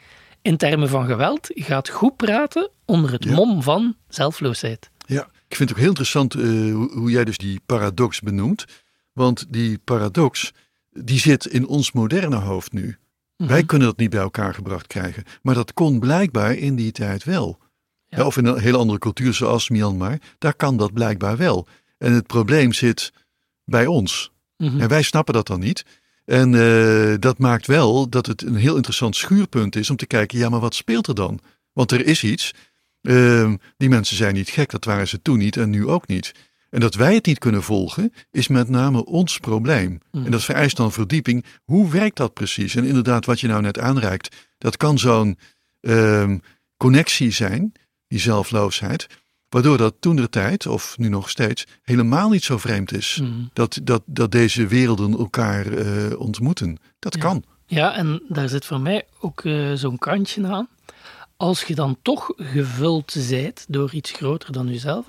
in 0.43 0.57
termen 0.57 0.89
van 0.89 1.07
geweld 1.07 1.49
gaat 1.55 1.89
goed 1.89 2.17
praten 2.17 2.71
onder 2.85 3.13
het 3.13 3.27
mom 3.27 3.63
van 3.63 3.97
zelfloosheid. 4.09 4.91
Ja, 5.07 5.29
ik 5.49 5.57
vind 5.57 5.69
het 5.69 5.71
ook 5.71 5.79
heel 5.79 5.89
interessant 5.89 6.35
uh, 6.35 6.75
hoe, 6.75 6.91
hoe 6.93 7.11
jij 7.11 7.25
dus 7.25 7.39
die 7.39 7.61
paradox 7.67 8.21
benoemt. 8.21 8.65
Want 9.13 9.47
die 9.49 9.79
paradox, 9.79 10.53
die 10.91 11.19
zit 11.19 11.47
in 11.47 11.67
ons 11.67 11.93
moderne 11.93 12.37
hoofd 12.37 12.73
nu. 12.73 12.99
Mm 13.37 13.47
-hmm. 13.47 13.55
Wij 13.55 13.65
kunnen 13.65 13.89
dat 13.89 13.97
niet 13.97 14.11
bij 14.11 14.21
elkaar 14.21 14.55
gebracht 14.55 14.87
krijgen. 14.87 15.25
Maar 15.43 15.55
dat 15.55 15.73
kon 15.73 15.99
blijkbaar 15.99 16.55
in 16.55 16.77
die 16.77 16.93
tijd 16.93 17.25
wel. 17.25 17.59
Ja. 18.07 18.27
Of 18.27 18.37
in 18.37 18.47
een 18.47 18.59
hele 18.59 18.77
andere 18.77 18.99
cultuur 18.99 19.35
zoals 19.35 19.69
Myanmar. 19.69 20.19
Daar 20.39 20.55
kan 20.55 20.77
dat 20.77 20.93
blijkbaar 20.93 21.37
wel. 21.37 21.67
En 21.99 22.13
het 22.13 22.27
probleem 22.27 22.73
zit 22.73 23.13
bij 23.65 23.87
ons. 23.87 24.33
Mm 24.57 24.69
-hmm. 24.69 24.81
En 24.81 24.89
wij 24.89 25.03
snappen 25.03 25.35
dat 25.35 25.47
dan 25.47 25.61
niet. 25.61 25.85
En 26.25 26.51
dat 27.21 27.39
maakt 27.39 27.67
wel 27.67 28.09
dat 28.09 28.27
het 28.27 28.43
een 28.43 28.57
heel 28.57 28.77
interessant 28.77 29.17
schuurpunt 29.17 29.77
is 29.77 29.91
om 29.91 29.97
te 29.97 30.07
kijken, 30.07 30.39
ja, 30.39 30.49
maar 30.49 30.61
wat 30.61 30.75
speelt 30.75 31.07
er 31.07 31.15
dan? 31.15 31.41
Want 31.73 31.93
er 31.93 32.07
is 32.07 32.25
iets. 32.25 32.55
Ehm, 33.03 33.57
die 33.77 33.89
mensen 33.89 34.17
zijn 34.17 34.35
niet 34.35 34.51
gek, 34.51 34.71
dat 34.71 34.85
waren 34.85 35.09
ze 35.09 35.23
toen 35.23 35.39
niet 35.39 35.57
en 35.57 35.71
nu 35.71 35.87
ook 35.87 36.07
niet. 36.07 36.33
En 36.71 36.81
dat 36.81 36.95
wij 36.95 37.15
het 37.15 37.27
niet 37.27 37.39
kunnen 37.39 37.63
volgen, 37.63 38.13
is 38.31 38.49
met 38.49 38.69
name 38.69 39.05
ons 39.05 39.39
probleem. 39.39 40.01
Mm. 40.13 40.25
En 40.25 40.31
dat 40.31 40.45
vereist 40.45 40.77
dan 40.77 40.93
verdieping. 40.93 41.45
Hoe 41.65 41.91
werkt 41.91 42.17
dat 42.17 42.35
precies? 42.35 42.75
En 42.75 42.85
inderdaad, 42.85 43.25
wat 43.25 43.41
je 43.41 43.47
nou 43.47 43.63
net 43.63 43.79
aanreikt, 43.79 44.37
dat 44.59 44.77
kan 44.77 44.99
zo'n 44.99 45.39
ehm, 45.81 46.39
connectie 46.77 47.31
zijn, 47.31 47.73
die 48.09 48.19
zelfloosheid, 48.19 49.07
waardoor 49.49 49.77
dat 49.77 49.95
toen 50.01 50.17
de 50.17 50.29
tijd, 50.29 50.67
of 50.67 50.99
nu 50.99 51.09
nog 51.09 51.31
steeds, 51.31 51.67
helemaal 51.83 52.29
niet 52.29 52.45
zo 52.45 52.59
vreemd 52.59 52.93
is. 52.93 53.19
Mm. 53.23 53.51
Dat, 53.53 53.81
dat, 53.83 54.03
dat 54.07 54.33
deze 54.33 54.67
werelden 54.67 55.19
elkaar 55.19 55.67
uh, 55.67 56.21
ontmoeten. 56.21 56.77
Dat 56.99 57.19
kan. 57.19 57.45
Ja, 57.67 57.95
en 57.95 58.23
daar 58.29 58.49
zit 58.49 58.65
voor 58.65 58.81
mij 58.81 59.07
ook 59.21 59.45
uh, 59.45 59.73
zo'n 59.73 59.99
kantje 59.99 60.47
aan 60.47 60.69
als 61.37 61.65
je 61.65 61.75
dan 61.75 61.97
toch 62.03 62.33
gevuld 62.37 63.13
zijt 63.17 63.65
door 63.69 63.93
iets 63.93 64.11
groter 64.11 64.53
dan 64.53 64.69
jezelf, 64.69 65.09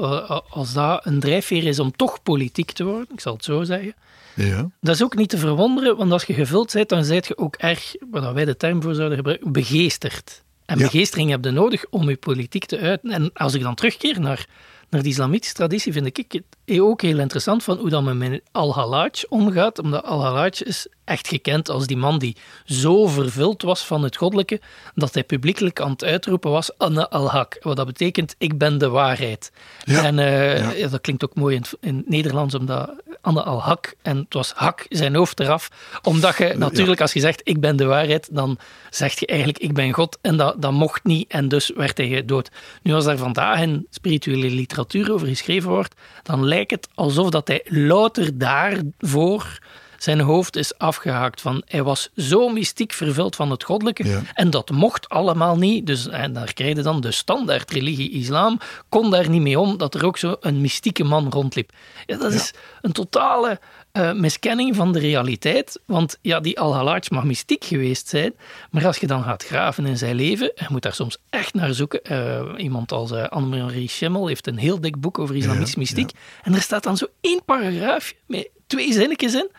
als 0.50 0.74
dat 0.74 1.06
een 1.06 1.20
drijfveer 1.20 1.64
is 1.64 1.80
om 1.80 1.96
toch 1.96 2.24
politiek 2.24 2.72
te 2.72 2.84
worden, 2.84 3.08
ik 3.14 3.20
zal 3.20 3.34
het 3.34 3.44
zo 3.44 3.64
zeggen, 3.64 3.96
ja. 4.36 4.70
dat 4.82 4.96
is 4.96 5.04
ook 5.04 5.16
niet 5.16 5.30
te 5.30 5.38
verwonderen, 5.38 5.98
want 5.98 6.12
als 6.12 6.24
je 6.24 6.34
gevuld 6.34 6.74
bent, 6.74 6.90
dan 6.90 7.04
zijt 7.06 7.28
je 7.28 7.38
ook 7.38 7.56
erg, 7.56 7.96
wat 8.12 8.34
wij 8.34 8.46
de 8.46 8.58
term 8.58 8.82
voor 8.82 8.96
zouden 8.96 9.18
gebruiken, 9.18 9.52
begeesterd. 9.52 10.46
En 10.66 10.78
begeestering 10.78 11.30
heb 11.30 11.46
je 11.46 11.52
nodig 11.52 11.86
om 11.90 12.10
je 12.10 12.18
politiek 12.18 12.66
te 12.66 12.80
uiten. 12.80 13.12
En 13.12 13.30
als 13.34 13.54
ik 13.54 13.62
dan 13.62 13.76
terugkeer 13.76 14.20
naar, 14.20 14.48
naar 14.90 15.02
die 15.02 15.12
islamitische 15.12 15.56
traditie, 15.56 15.94
vind 15.94 16.06
ik 16.06 16.26
het 16.32 16.80
ook 16.80 17.02
heel 17.02 17.20
interessant 17.20 17.64
van 17.64 17.78
hoe 17.78 17.90
dat 17.90 18.04
men 18.04 18.18
met 18.18 18.42
Al-Halaj 18.52 19.12
omgaat, 19.30 19.80
omdat 19.80 20.04
Al-Halaj 20.04 20.52
is 20.64 20.88
echt 21.04 21.28
gekend 21.28 21.70
als 21.70 21.88
die 21.88 21.98
man 21.98 22.20
die 22.20 22.36
zo 22.66 23.08
vervuld 23.08 23.62
was 23.62 23.86
van 23.86 24.04
het 24.04 24.16
goddelijke, 24.16 24.62
dat 24.96 25.14
hij 25.14 25.24
publiekelijk 25.24 25.82
aan 25.82 25.92
het 25.92 26.04
uitroepen 26.04 26.52
was, 26.52 26.78
Anna 26.78 27.10
al-Haq. 27.10 27.60
Wat 27.62 27.76
dat 27.76 27.86
betekent, 27.86 28.36
ik 28.38 28.58
ben 28.58 28.78
de 28.78 28.90
waarheid. 28.90 29.52
Ja. 29.84 30.04
En 30.04 30.18
uh, 30.18 30.80
ja. 30.80 30.88
dat 30.88 31.02
klinkt 31.02 31.24
ook 31.24 31.36
mooi 31.36 31.56
in, 31.56 31.64
in 31.80 31.98
het 31.98 32.10
Nederlands, 32.10 32.56
omdat 32.56 32.92
Anne 33.22 33.44
al-Hak, 33.44 33.96
en 34.02 34.18
het 34.18 34.34
was 34.34 34.52
hak 34.52 34.86
zijn 34.90 35.16
hoofd 35.16 35.40
eraf, 35.40 35.70
omdat 36.04 36.38
je 36.38 36.54
natuurlijk, 36.58 37.02
als 37.02 37.14
je 37.14 37.20
zegt, 37.20 37.42
ik 37.44 37.60
ben 37.60 37.76
de 37.76 37.86
waarheid, 37.86 38.30
dan 38.32 38.58
zeg 38.90 39.20
je 39.20 39.26
eigenlijk, 39.26 39.60
ik 39.60 39.74
ben 39.74 39.92
God, 39.92 40.18
en 40.22 40.38
dat, 40.38 40.62
dat 40.62 40.72
mocht 40.72 41.04
niet, 41.04 41.32
en 41.32 41.48
dus 41.48 41.72
werd 41.76 41.98
hij 41.98 42.26
dood. 42.26 42.50
Nu, 42.82 42.94
als 42.94 43.06
daar 43.06 43.18
vandaag 43.18 43.62
in 43.62 43.88
spirituele 43.90 44.50
literatuur 44.50 45.14
over 45.14 45.28
geschreven 45.28 45.70
wordt, 45.70 45.96
dan 46.24 46.46
lijkt 46.46 46.72
het 46.72 46.88
alsof 46.94 47.30
dat 47.30 47.48
hij 47.48 47.62
louter 47.66 48.38
daarvoor 48.38 49.60
zijn 50.04 50.20
hoofd 50.20 50.56
is 50.56 50.78
afgehaakt. 50.78 51.42
Van, 51.42 51.62
hij 51.66 51.84
was 51.84 52.10
zo 52.16 52.50
mystiek 52.50 52.94
vervuld 52.94 53.36
van 53.36 53.52
het 53.52 53.64
goddelijke. 53.64 54.22
En 54.34 54.50
dat 54.50 54.70
mocht 54.70 55.10
allemaal 55.10 55.58
niet. 55.58 55.86
Dus, 55.86 56.08
en 56.08 56.34
daar 56.34 56.54
krijg 56.54 56.76
je 56.76 56.82
dan 56.82 57.02
de 57.02 57.12
standaard 57.12 57.72
religie 57.72 58.12
islam. 58.12 58.60
Kon 58.90 59.12
daar 59.12 59.30
niet 59.30 59.42
mee 59.42 59.60
om 59.60 59.78
dat 59.78 59.96
er 59.96 60.06
ook 60.06 60.18
zo 60.18 60.36
een 60.40 60.62
mystieke 60.62 61.04
man 61.04 61.30
rondliep. 61.30 61.72
Ja, 62.06 62.18
dat 62.18 62.34
is 62.34 62.54
een 62.82 62.92
totale 62.92 63.60
uh, 63.94 64.14
miskenning 64.14 64.76
van 64.76 64.94
de 64.94 65.00
realiteit. 65.00 65.80
Want 65.86 66.18
ja, 66.22 66.40
die 66.40 66.60
Al-Halaj 66.60 67.02
mag 67.10 67.24
mystiek 67.24 67.64
geweest 67.64 68.08
zijn. 68.08 68.34
Maar 68.72 68.86
als 68.86 68.98
je 68.98 69.08
dan 69.08 69.24
gaat 69.24 69.44
graven 69.44 69.86
in 69.86 69.98
zijn 69.98 70.16
leven, 70.16 70.52
je 70.56 70.66
moet 70.70 70.82
daar 70.82 70.94
soms 70.94 71.18
echt 71.30 71.54
naar 71.54 71.74
zoeken. 71.74 72.00
Uh, 72.12 72.54
iemand 72.58 72.92
als 72.92 73.12
uh, 73.12 73.24
Annemarie 73.24 73.90
Schimmel 73.90 74.28
heeft 74.28 74.48
een 74.48 74.58
heel 74.58 74.82
dik 74.82 75.00
boek 75.00 75.20
over 75.20 75.36
islamitische 75.36 75.80
mystiek. 75.80 76.12
En 76.44 76.54
er 76.54 76.62
staat 76.62 76.84
dan 76.84 76.98
zo 76.98 77.06
één 77.22 77.42
paragraafje 77.46 78.16
met 78.28 78.50
twee 78.68 78.94
zinnetjes 78.94 79.34
in 79.34 79.50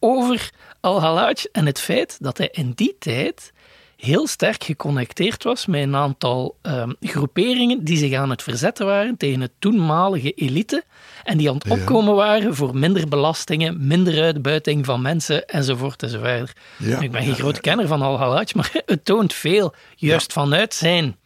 over 0.00 0.50
Al-Halaj 0.80 1.46
en 1.52 1.66
het 1.66 1.80
feit 1.80 2.16
dat 2.20 2.38
hij 2.38 2.48
in 2.52 2.72
die 2.74 2.96
tijd 2.98 3.52
heel 3.96 4.26
sterk 4.26 4.64
geconnecteerd 4.64 5.42
was 5.42 5.66
met 5.66 5.82
een 5.82 5.96
aantal 5.96 6.56
um, 6.62 6.96
groeperingen 7.00 7.84
die 7.84 7.96
zich 7.96 8.14
aan 8.14 8.30
het 8.30 8.42
verzetten 8.42 8.86
waren 8.86 9.16
tegen 9.16 9.40
het 9.40 9.52
toenmalige 9.58 10.32
elite 10.32 10.84
en 11.24 11.38
die 11.38 11.48
aan 11.48 11.54
het 11.54 11.70
opkomen 11.70 12.14
waren 12.14 12.54
voor 12.54 12.76
minder 12.76 13.08
belastingen, 13.08 13.86
minder 13.86 14.22
uitbuiting 14.22 14.84
van 14.84 15.02
mensen 15.02 15.46
enzovoort 15.46 16.02
enzovoort. 16.02 16.52
Ja. 16.78 17.00
Ik 17.00 17.10
ben 17.10 17.22
geen 17.22 17.34
grote 17.34 17.60
kenner 17.60 17.86
van 17.86 18.02
Al-Halaj, 18.02 18.46
maar 18.54 18.70
het 18.86 19.04
toont 19.04 19.34
veel. 19.34 19.74
Juist 19.94 20.32
vanuit 20.32 20.74
zijn 20.74 21.16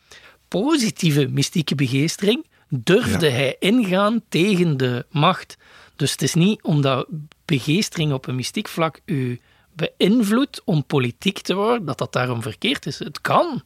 positieve 0.48 1.28
mystieke 1.28 1.74
begeestering 1.74 2.44
durfde 2.70 3.28
hij 3.28 3.56
ingaan 3.59 4.22
tegen 4.28 4.76
de 4.76 5.06
macht. 5.11 5.56
Dus 5.96 6.12
het 6.12 6.22
is 6.22 6.35
niet 6.35 6.62
omdat 6.62 7.06
begeestering 7.44 8.12
op 8.12 8.26
een 8.26 8.35
mystiek 8.35 8.68
vlak 8.68 9.00
u 9.04 9.40
beïnvloedt 9.72 10.62
om 10.64 10.85
politiek 10.85 11.40
te 11.40 11.54
worden, 11.54 11.85
dat 11.85 11.98
dat 11.98 12.12
daarom 12.12 12.42
verkeerd 12.42 12.87
is. 12.87 12.98
Het 12.98 13.20
kan 13.20 13.62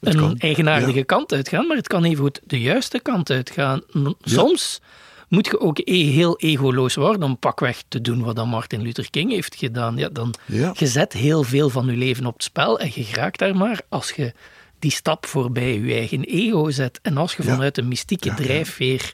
een 0.00 0.38
eigenaardige 0.38 1.04
kant 1.04 1.32
uitgaan, 1.32 1.66
maar 1.66 1.76
het 1.76 1.86
kan 1.86 2.04
even 2.04 2.22
goed 2.22 2.40
de 2.44 2.60
juiste 2.60 3.00
kant 3.00 3.30
uitgaan. 3.30 3.82
Soms 4.20 4.80
moet 5.28 5.46
je 5.46 5.60
ook 5.60 5.78
e- 5.84 6.10
heel 6.10 6.38
egoloos 6.38 6.94
worden 6.94 7.22
om 7.22 7.38
pakweg 7.38 7.82
te 7.88 8.00
doen 8.00 8.22
wat 8.22 8.36
dan 8.36 8.48
Martin 8.48 8.82
Luther 8.82 9.10
King 9.10 9.30
heeft 9.30 9.54
gedaan. 9.54 9.96
Ja, 9.96 10.08
dan 10.08 10.34
je 10.78 10.86
zet 10.86 11.12
heel 11.12 11.42
veel 11.42 11.70
van 11.70 11.86
je 11.86 11.96
leven 11.96 12.26
op 12.26 12.32
het 12.32 12.42
spel 12.42 12.78
en 12.78 12.90
je 12.94 13.06
raakt 13.12 13.38
daar 13.38 13.56
maar 13.56 13.80
als 13.88 14.12
je 14.12 14.32
die 14.78 14.90
stap 14.90 15.26
voorbij 15.26 15.80
je 15.80 15.94
eigen 15.94 16.24
ego 16.24 16.70
zet. 16.70 16.98
En 17.02 17.16
als 17.16 17.36
je 17.36 17.42
vanuit 17.42 17.78
een 17.78 17.88
mystieke 17.88 18.34
drijfveer 18.34 19.12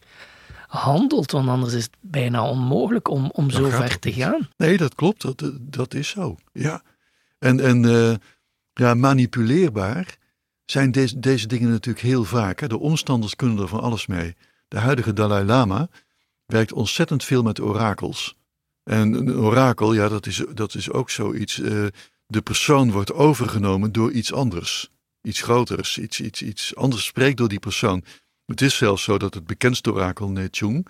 handelt, 0.66 1.31
want 1.31 1.48
anders 1.48 1.72
is 1.72 1.83
het 1.83 1.96
bijna 2.01 2.48
onmogelijk 2.48 3.09
om, 3.09 3.31
om 3.33 3.51
zo 3.51 3.68
ver 3.68 3.98
te 3.98 4.12
gaan. 4.12 4.48
Nee, 4.57 4.77
dat 4.77 4.94
klopt, 4.94 5.22
dat, 5.22 5.53
dat 5.61 5.94
is 5.94 6.09
zo. 6.09 6.37
Ja. 6.53 6.83
En, 7.38 7.61
en 7.61 7.83
uh, 7.83 8.14
ja, 8.72 8.94
manipuleerbaar 8.94 10.16
zijn 10.64 10.92
deze, 10.92 11.18
deze 11.18 11.46
dingen 11.46 11.70
natuurlijk 11.70 12.05
heel 12.05 12.25
vaak. 12.25 12.61
Hè. 12.61 12.68
De 12.68 12.79
omstanders 12.79 13.37
kunnen 13.37 13.59
er 13.59 13.68
van 13.68 13.81
alles 13.81 14.07
mee. 14.07 14.37
De 14.68 14.79
huidige 14.79 15.12
Dalai 15.12 15.44
Lama 15.44 15.88
werkt 16.46 16.72
ontzettend 16.72 17.25
veel 17.25 17.42
met 17.42 17.61
orakels. 17.61 18.37
En 18.85 19.12
een 19.12 19.35
orakel, 19.35 19.92
ja, 19.92 20.09
dat 20.09 20.27
is, 20.27 20.44
dat 20.55 20.75
is 20.75 20.90
ook 20.90 21.11
zoiets. 21.11 21.59
Uh, 21.59 21.87
de 22.27 22.42
persoon 22.42 22.90
wordt 22.90 23.12
overgenomen 23.12 23.92
door 23.92 24.12
iets 24.12 24.33
anders. 24.33 24.91
Iets 25.22 25.42
groters, 25.42 25.98
iets, 25.98 26.20
iets, 26.20 26.42
iets 26.42 26.76
anders 26.76 27.04
spreekt 27.04 27.37
door 27.37 27.48
die 27.48 27.58
persoon. 27.58 28.04
Het 28.46 28.61
is 28.61 28.76
zelfs 28.76 29.02
zo 29.02 29.18
dat 29.18 29.35
het 29.35 29.46
bekendste 29.46 29.92
orakel 29.92 30.28
Nechung, 30.28 30.87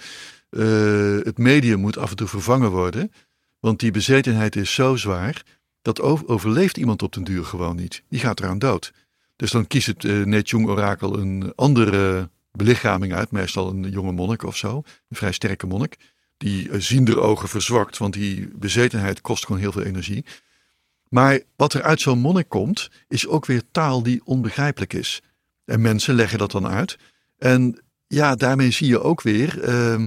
uh, 0.51 1.19
het 1.23 1.39
medium 1.39 1.81
moet 1.81 1.99
af 1.99 2.11
en 2.11 2.17
toe 2.17 2.29
vervangen 2.29 2.71
worden. 2.71 3.13
Want 3.61 3.81
die 3.81 3.91
bezetenheid 3.91 4.57
is 4.57 4.75
zo 4.75 4.97
zwaar, 4.97 5.43
dat 5.83 6.01
overleeft 6.01 6.77
iemand 6.77 7.03
op 7.03 7.13
den 7.13 7.25
duur 7.25 7.45
gewoon 7.45 7.77
niet. 7.77 8.03
Die 8.09 8.21
gaat 8.21 8.41
eraan 8.41 8.59
dood. 8.59 8.93
Dus 9.37 9.51
dan 9.51 9.67
kiest 9.67 9.87
het 9.87 10.05
uh, 10.05 10.25
Nechung 10.25 10.69
orakel 10.69 11.19
een 11.19 11.53
andere 11.57 12.31
belichaming 12.53 13.13
uit, 13.13 13.31
meestal 13.31 13.71
een 13.71 13.91
jonge 13.91 14.13
monnik 14.13 14.43
of 14.43 14.57
zo, 14.57 14.77
een 15.09 15.17
vrij 15.17 15.33
sterke 15.33 15.67
monnik. 15.67 15.97
Die 16.37 16.69
uh, 16.69 16.81
ziender 16.81 17.21
ogen 17.21 17.49
verzwakt, 17.49 17.99
want 17.99 18.13
die 18.13 18.49
bezetenheid 18.57 19.21
kost 19.21 19.47
gewoon 19.47 19.61
heel 19.61 19.73
veel 19.73 19.83
energie. 19.83 20.25
Maar 21.13 21.41
wat 21.57 21.73
er 21.73 21.83
uit 21.83 22.01
zo'n 22.01 22.19
monnik 22.19 22.49
komt, 22.49 22.91
is 23.09 23.27
ook 23.27 23.47
weer 23.47 23.63
taal 23.71 24.03
die 24.03 24.21
onbegrijpelijk 24.25 24.93
is. 24.93 25.23
En 25.65 25.81
mensen 25.81 26.15
leggen 26.15 26.39
dat 26.39 26.51
dan 26.51 26.67
uit. 26.67 26.99
En 27.39 27.79
ja, 28.07 28.35
daarmee 28.35 28.71
zie 28.71 28.87
je 28.87 29.01
ook 29.01 29.23
weer, 29.23 29.69
uh, 29.69 30.05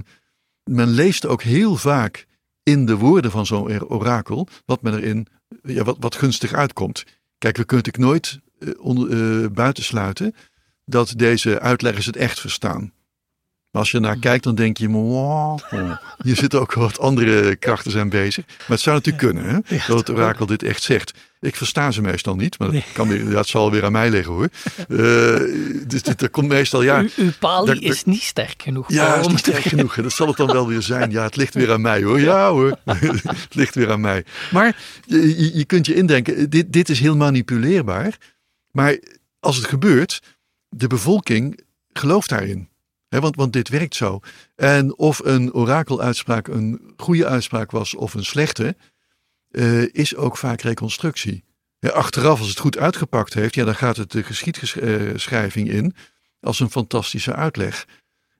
men 0.64 0.88
leest 0.88 1.26
ook 1.26 1.42
heel 1.42 1.76
vaak 1.76 2.26
in 2.62 2.86
de 2.86 2.96
woorden 2.96 3.30
van 3.30 3.46
zo'n 3.46 3.88
orakel, 3.88 4.48
wat 4.64 4.82
men 4.82 4.94
erin, 4.94 5.26
ja, 5.62 5.84
wat, 5.98 6.14
gunstig 6.14 6.52
uitkomt. 6.52 7.04
Kijk, 7.38 7.56
we 7.56 7.64
kunnen 7.64 7.86
natuurlijk 7.86 8.12
nooit 8.12 8.40
uh, 8.58 8.84
onder, 8.84 9.10
uh, 9.10 9.48
buitensluiten 9.50 10.34
dat 10.84 11.12
deze 11.16 11.60
uitleggers 11.60 12.06
het 12.06 12.16
echt 12.16 12.40
verstaan. 12.40 12.92
Maar 13.70 13.84
als 13.84 13.90
je 13.90 14.00
naar 14.00 14.18
kijkt, 14.18 14.44
dan 14.44 14.54
denk 14.54 14.76
je, 14.76 14.88
wow, 14.88 15.58
hier 16.22 16.36
zitten 16.36 16.60
ook 16.60 16.74
wat 16.74 16.98
andere 16.98 17.56
krachten 17.56 17.90
zijn 17.90 18.08
bezig. 18.08 18.44
Maar 18.46 18.66
het 18.66 18.80
zou 18.80 18.96
natuurlijk 18.96 19.24
kunnen, 19.24 19.44
hè, 19.44 19.78
dat 19.86 19.98
het 19.98 20.10
orakel 20.10 20.46
dit 20.46 20.62
echt 20.62 20.82
zegt. 20.82 21.12
Ik 21.40 21.56
versta 21.56 21.90
ze 21.90 22.02
meestal 22.02 22.36
niet, 22.36 22.58
maar 22.58 22.70
dat, 22.70 22.82
kan 22.92 23.08
weer, 23.08 23.30
dat 23.30 23.46
zal 23.46 23.70
weer 23.70 23.84
aan 23.84 23.92
mij 23.92 24.10
liggen 24.10 24.32
hoor. 24.32 24.48
Uh, 24.88 24.98
dus 25.86 26.02
dit, 26.02 26.22
er 26.22 26.30
komt 26.30 26.48
meestal, 26.48 26.82
ja... 26.82 27.02
U, 27.02 27.10
uw 27.16 27.30
pali 27.38 27.78
is 27.78 28.04
niet 28.04 28.22
sterk 28.22 28.62
genoeg. 28.62 28.92
Ja, 28.92 29.14
is 29.14 29.26
niet 29.26 29.38
sterk 29.38 29.62
genoeg. 29.62 29.94
Dat 29.94 30.12
zal 30.12 30.26
het 30.26 30.36
dan 30.36 30.52
wel 30.52 30.68
weer 30.68 30.82
zijn. 30.82 31.10
Ja, 31.10 31.22
het 31.22 31.36
ligt 31.36 31.54
weer 31.54 31.72
aan 31.72 31.80
mij 31.80 32.02
hoor. 32.02 32.20
Ja 32.20 32.50
hoor, 32.50 32.78
het 32.84 33.54
ligt 33.54 33.74
weer 33.74 33.90
aan 33.90 34.00
mij. 34.00 34.24
Maar 34.50 34.76
je, 35.06 35.56
je 35.56 35.64
kunt 35.64 35.86
je 35.86 35.94
indenken, 35.94 36.50
dit, 36.50 36.72
dit 36.72 36.88
is 36.88 37.00
heel 37.00 37.16
manipuleerbaar. 37.16 38.16
Maar 38.70 38.98
als 39.40 39.56
het 39.56 39.66
gebeurt, 39.66 40.22
de 40.68 40.86
bevolking 40.86 41.60
gelooft 41.92 42.28
daarin 42.28 42.68
want, 43.20 43.36
want 43.36 43.52
dit 43.52 43.68
werkt 43.68 43.94
zo. 43.94 44.20
En 44.54 44.98
of 44.98 45.18
een 45.24 45.54
orakeluitspraak 45.54 46.48
een 46.48 46.94
goede 46.96 47.26
uitspraak 47.26 47.70
was 47.70 47.94
of 47.94 48.14
een 48.14 48.24
slechte, 48.24 48.76
uh, 49.50 49.94
is 49.94 50.16
ook 50.16 50.36
vaak 50.36 50.60
reconstructie. 50.60 51.44
achteraf, 51.80 52.38
als 52.38 52.48
het 52.48 52.58
goed 52.58 52.78
uitgepakt 52.78 53.34
heeft, 53.34 53.54
ja, 53.54 53.64
dan 53.64 53.74
gaat 53.74 53.96
het 53.96 54.10
de 54.10 54.22
geschiedschrijving 54.22 55.70
in 55.70 55.94
als 56.40 56.60
een 56.60 56.70
fantastische 56.70 57.34
uitleg. 57.34 57.86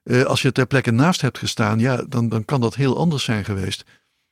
Uh, 0.04 0.22
als 0.22 0.42
je 0.42 0.52
ter 0.52 0.66
plekke 0.66 0.90
naast 0.90 1.20
hebt 1.20 1.38
gestaan, 1.38 1.78
ja, 1.78 2.04
dan, 2.08 2.28
dan 2.28 2.44
kan 2.44 2.60
dat 2.60 2.74
heel 2.74 2.98
anders 2.98 3.24
zijn 3.24 3.44
geweest. 3.44 3.84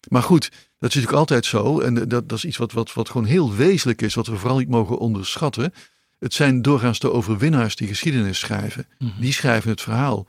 Maar 0.09 0.23
goed, 0.23 0.51
dat 0.51 0.59
is 0.89 0.95
natuurlijk 0.95 1.13
altijd 1.13 1.47
zo. 1.47 1.81
En 1.81 1.95
dat, 1.95 2.29
dat 2.29 2.33
is 2.33 2.45
iets 2.45 2.57
wat, 2.57 2.73
wat, 2.73 2.93
wat 2.93 3.09
gewoon 3.09 3.27
heel 3.27 3.55
wezenlijk 3.55 4.03
is, 4.03 4.15
wat 4.15 4.27
we 4.27 4.37
vooral 4.37 4.59
niet 4.59 4.69
mogen 4.69 4.99
onderschatten. 4.99 5.73
Het 6.19 6.35
zijn 6.35 6.63
doorgaans 6.63 6.99
de 6.99 7.13
overwinnaars 7.13 7.77
die 7.77 7.89
geschiedenis 7.89 8.39
schrijven. 8.39 8.87
Mhm. 8.99 9.21
Die 9.21 9.33
schrijven 9.33 9.71
het 9.71 9.81
verhaal. 9.81 10.27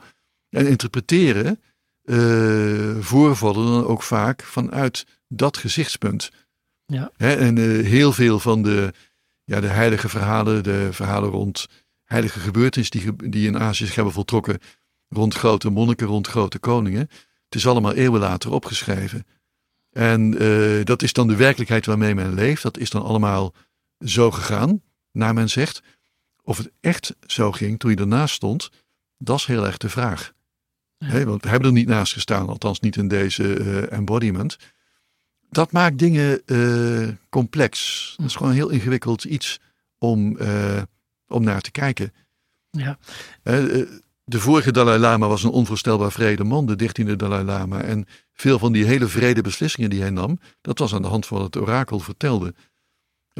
En 0.48 0.66
interpreteren 0.66 1.60
uh, 2.04 2.96
voorvallen 3.00 3.66
dan 3.66 3.84
ook 3.84 4.02
vaak 4.02 4.42
vanuit 4.42 5.06
dat 5.28 5.56
gezichtspunt. 5.56 6.30
Ja. 6.86 7.10
en 7.16 7.56
uh, 7.56 7.86
heel 7.86 8.12
veel 8.12 8.38
van 8.38 8.62
de, 8.62 8.92
ja, 9.44 9.60
de 9.60 9.66
heilige 9.66 10.08
verhalen, 10.08 10.62
de 10.62 10.88
verhalen 10.92 11.30
rond 11.30 11.66
heilige 12.04 12.40
gebeurtenissen 12.40 13.00
die, 13.00 13.30
die 13.30 13.46
in 13.46 13.58
Azië 13.58 13.86
zich 13.86 13.94
hebben 13.94 14.12
voltrokken, 14.12 14.58
rond 15.08 15.34
grote 15.34 15.70
monniken, 15.70 16.06
rond 16.06 16.26
grote 16.26 16.58
koningen. 16.58 17.08
Het 17.44 17.54
is 17.54 17.66
allemaal 17.66 17.92
eeuwen 17.92 18.20
later 18.20 18.52
opgeschreven. 18.52 19.26
En 19.90 20.42
uh, 20.42 20.84
dat 20.84 21.02
is 21.02 21.12
dan 21.12 21.28
de 21.28 21.36
werkelijkheid 21.36 21.86
waarmee 21.86 22.14
men 22.14 22.34
leeft. 22.34 22.62
Dat 22.62 22.78
is 22.78 22.90
dan 22.90 23.02
allemaal 23.02 23.54
zo 24.04 24.30
gegaan, 24.30 24.82
naar 25.16 25.34
men 25.34 25.50
zegt. 25.50 25.82
Of 26.42 26.56
het 26.56 26.70
echt 26.80 27.16
zo 27.26 27.52
ging 27.52 27.78
toen 27.78 27.90
je 27.90 27.96
ernaast 27.96 28.34
stond, 28.34 28.70
dat 29.18 29.38
is 29.38 29.44
heel 29.44 29.66
erg 29.66 29.76
de 29.76 29.88
vraag. 29.88 30.34
Ja. 30.98 31.24
want 31.24 31.42
we 31.42 31.48
hebben 31.48 31.68
er 31.68 31.74
niet 31.74 31.88
naast 31.88 32.12
gestaan, 32.12 32.48
althans 32.48 32.80
niet 32.80 32.96
in 32.96 33.08
deze 33.08 33.58
uh, 33.58 33.92
embodiment. 33.92 34.56
Dat 35.50 35.72
maakt 35.72 35.98
dingen 35.98 36.42
uh, 36.46 37.08
complex. 37.28 38.14
Dat 38.16 38.26
is 38.26 38.34
gewoon 38.34 38.50
een 38.50 38.58
heel 38.58 38.68
ingewikkeld 38.68 39.24
iets 39.24 39.60
om, 39.98 40.36
uh, 40.40 40.82
om 41.28 41.44
naar 41.44 41.60
te 41.60 41.70
kijken. 41.70 42.12
Ja. 42.70 42.98
de 44.24 44.40
vorige 44.40 44.72
Dalai 44.72 44.98
Lama 44.98 45.26
was 45.26 45.42
een 45.42 45.50
onvoorstelbaar 45.50 46.12
vrede 46.12 46.44
man, 46.44 46.66
de 46.66 46.76
dertiende 46.76 47.16
Dalai 47.16 47.44
Lama. 47.44 47.80
En 47.80 48.06
veel 48.32 48.58
van 48.58 48.72
die 48.72 48.84
hele 48.84 49.06
vrede 49.06 49.42
beslissingen 49.42 49.90
die 49.90 50.00
hij 50.00 50.10
nam, 50.10 50.38
dat 50.60 50.78
was 50.78 50.94
aan 50.94 51.02
de 51.02 51.08
hand 51.08 51.26
van 51.26 51.36
wat 51.36 51.54
het 51.54 51.62
orakel 51.62 51.98
vertelde. 51.98 52.54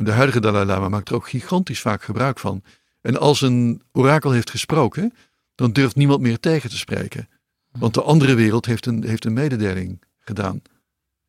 De 0.05 0.13
huidige 0.13 0.41
Dalai 0.41 0.65
Lama 0.65 0.89
maakt 0.89 1.09
er 1.09 1.15
ook 1.15 1.29
gigantisch 1.29 1.81
vaak 1.81 2.03
gebruik 2.03 2.39
van. 2.39 2.63
En 3.01 3.19
als 3.19 3.41
een 3.41 3.83
orakel 3.93 4.31
heeft 4.31 4.51
gesproken, 4.51 5.15
dan 5.55 5.73
durft 5.73 5.97
niemand 5.97 6.21
meer 6.21 6.41
tegen 6.41 6.71
te 6.71 6.77
spreken. 6.77 7.29
Want 7.73 7.95
de 7.95 8.03
andere 8.03 8.35
wereld 8.35 8.67
heeft 8.67 8.87
een, 8.87 9.05
heeft 9.05 9.25
een 9.25 9.33
mededeling 9.33 10.03
gedaan. 10.21 10.63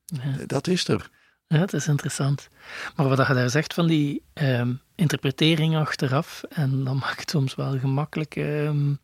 Ja. 0.06 0.46
Dat 0.46 0.68
is 0.68 0.88
er. 0.88 1.10
Ja, 1.48 1.58
het 1.58 1.74
is 1.74 1.88
interessant. 1.88 2.50
Maar 2.96 3.08
wat 3.08 3.28
je 3.28 3.34
daar 3.34 3.50
zegt 3.50 3.74
van 3.74 3.88
die 3.88 4.24
um, 4.34 4.82
interpretering 4.96 5.76
achteraf, 5.76 6.44
en 6.50 6.84
dan 6.84 6.98
maakt 6.98 7.20
het 7.20 7.30
soms 7.30 7.56
wel 7.56 7.80
gemakkelijk 7.80 8.36
um, 8.36 9.00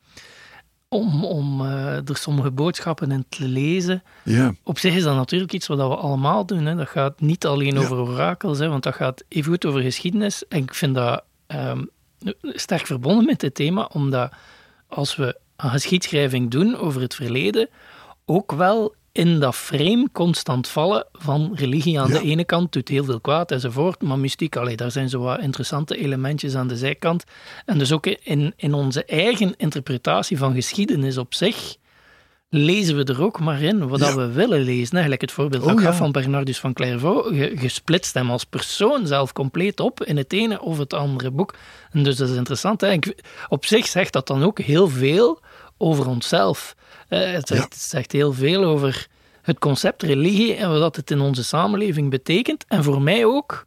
om, 0.94 1.26
om 1.26 1.62
uh, 1.62 1.96
er 2.10 2.18
sommige 2.18 2.52
boodschappen 2.52 3.12
in 3.12 3.26
te 3.30 3.48
lezen. 3.48 4.04
Ja. 4.24 4.54
Op 4.64 4.80
zich 4.80 4.96
is 4.96 5.04
dat 5.04 5.16
natuurlijk 5.16 5.54
iets 5.54 5.68
wat 5.68 5.78
we 5.78 5.84
allemaal 5.84 6.46
doen. 6.46 6.66
Hè. 6.66 6.76
Dat 6.76 6.90
gaat 6.90 7.22
niet 7.22 7.46
alleen 7.46 7.78
over 7.78 7.98
orakels, 7.98 8.60
hè, 8.60 8.68
want 8.70 8.84
dat 8.84 8.96
gaat 8.96 9.24
even 9.28 9.52
goed 9.52 9.66
over 9.66 9.82
geschiedenis. 9.82 10.48
En 10.48 10.58
ik 10.58 10.74
vind 10.74 10.96
dat 10.96 11.24
um, 11.48 11.90
sterk 12.42 12.86
verbonden 12.86 13.26
met 13.26 13.42
het 13.42 13.56
thema, 13.56 13.90
omdat 13.94 14.32
als 14.88 15.16
we 15.16 15.38
een 15.56 15.70
geschiedschrijving 15.70 16.52
doen 16.52 16.78
over 16.78 17.02
het 17.02 17.16
verleden, 17.16 17.70
ook 18.26 18.52
wel 18.52 18.96
in 19.14 19.40
dat 19.40 19.56
frame 19.56 20.10
constant 20.12 20.68
vallen 20.68 21.06
van 21.12 21.52
religie 21.56 22.00
aan 22.00 22.08
Ja. 22.12 22.20
de 22.20 22.26
ene 22.26 22.44
kant 22.46 22.72
doet 22.72 22.88
heel 22.88 23.04
veel 23.04 23.20
kwaad 23.22 23.52
enzovoort, 23.52 24.02
maar 24.02 24.20
mystiek, 24.20 24.56
allee, 24.56 24.76
daar 24.76 24.92
zijn 24.92 25.10
zo 25.10 25.20
wat 25.20 25.40
interessante 25.40 25.98
elementjes 25.98 26.56
aan 26.56 26.68
de 26.68 26.78
zijkant. 26.78 27.24
En 27.66 27.78
dus 27.78 27.92
ook 27.92 28.06
in, 28.06 28.54
in 28.56 28.74
onze 28.74 29.06
eigen 29.06 29.54
interpretatie 29.58 30.38
van 30.38 30.54
geschiedenis 30.54 31.18
op 31.18 31.34
zich 31.34 31.76
lezen 32.50 32.96
we 32.96 33.04
er 33.04 33.22
ook 33.24 33.40
maar 33.40 33.62
in 33.62 33.88
wat 33.88 34.00
Ja. 34.00 34.16
we 34.16 34.32
willen 34.32 34.62
lezen. 34.62 34.92
Eigenlijk 34.92 35.22
het 35.22 35.32
voorbeeld 35.32 35.64
Oh, 35.64 35.82
ja. 35.82 35.94
van 35.94 36.12
Bernardus 36.12 36.60
van 36.60 36.74
Clairvaux. 36.74 37.30
Je, 37.30 37.70
splitst 37.70 38.14
hem 38.14 38.30
als 38.32 38.44
persoon 38.44 39.08
zelf 39.08 39.34
compleet 39.34 39.80
op 39.80 40.04
in 40.04 40.18
het 40.18 40.34
ene 40.34 40.62
of 40.62 40.78
het 40.78 40.94
andere 40.94 41.32
boek. 41.32 41.56
En 41.92 42.04
dus 42.04 42.16
dat 42.16 42.30
is 42.30 42.36
interessant. 42.36 42.82
Hè? 42.82 42.92
Ik- 42.92 43.24
op 43.50 43.66
zich 43.66 43.88
zegt 43.88 44.14
dat 44.14 44.28
dan 44.28 44.44
ook 44.44 44.60
heel 44.60 44.88
veel 44.88 45.40
over 45.84 46.08
onszelf. 46.08 46.76
Eh, 47.08 47.32
het, 47.32 47.48
zegt, 47.48 47.64
het 47.64 47.76
zegt 47.82 48.12
heel 48.12 48.34
veel 48.34 48.64
over 48.64 49.08
het 49.42 49.60
concept 49.60 50.04
religie 50.04 50.54
en 50.54 50.80
wat 50.80 50.96
het 50.96 51.12
in 51.12 51.20
onze 51.20 51.44
samenleving 51.44 52.10
betekent. 52.10 52.66
En 52.68 52.84
voor 52.84 53.02
mij 53.02 53.26
ook 53.26 53.66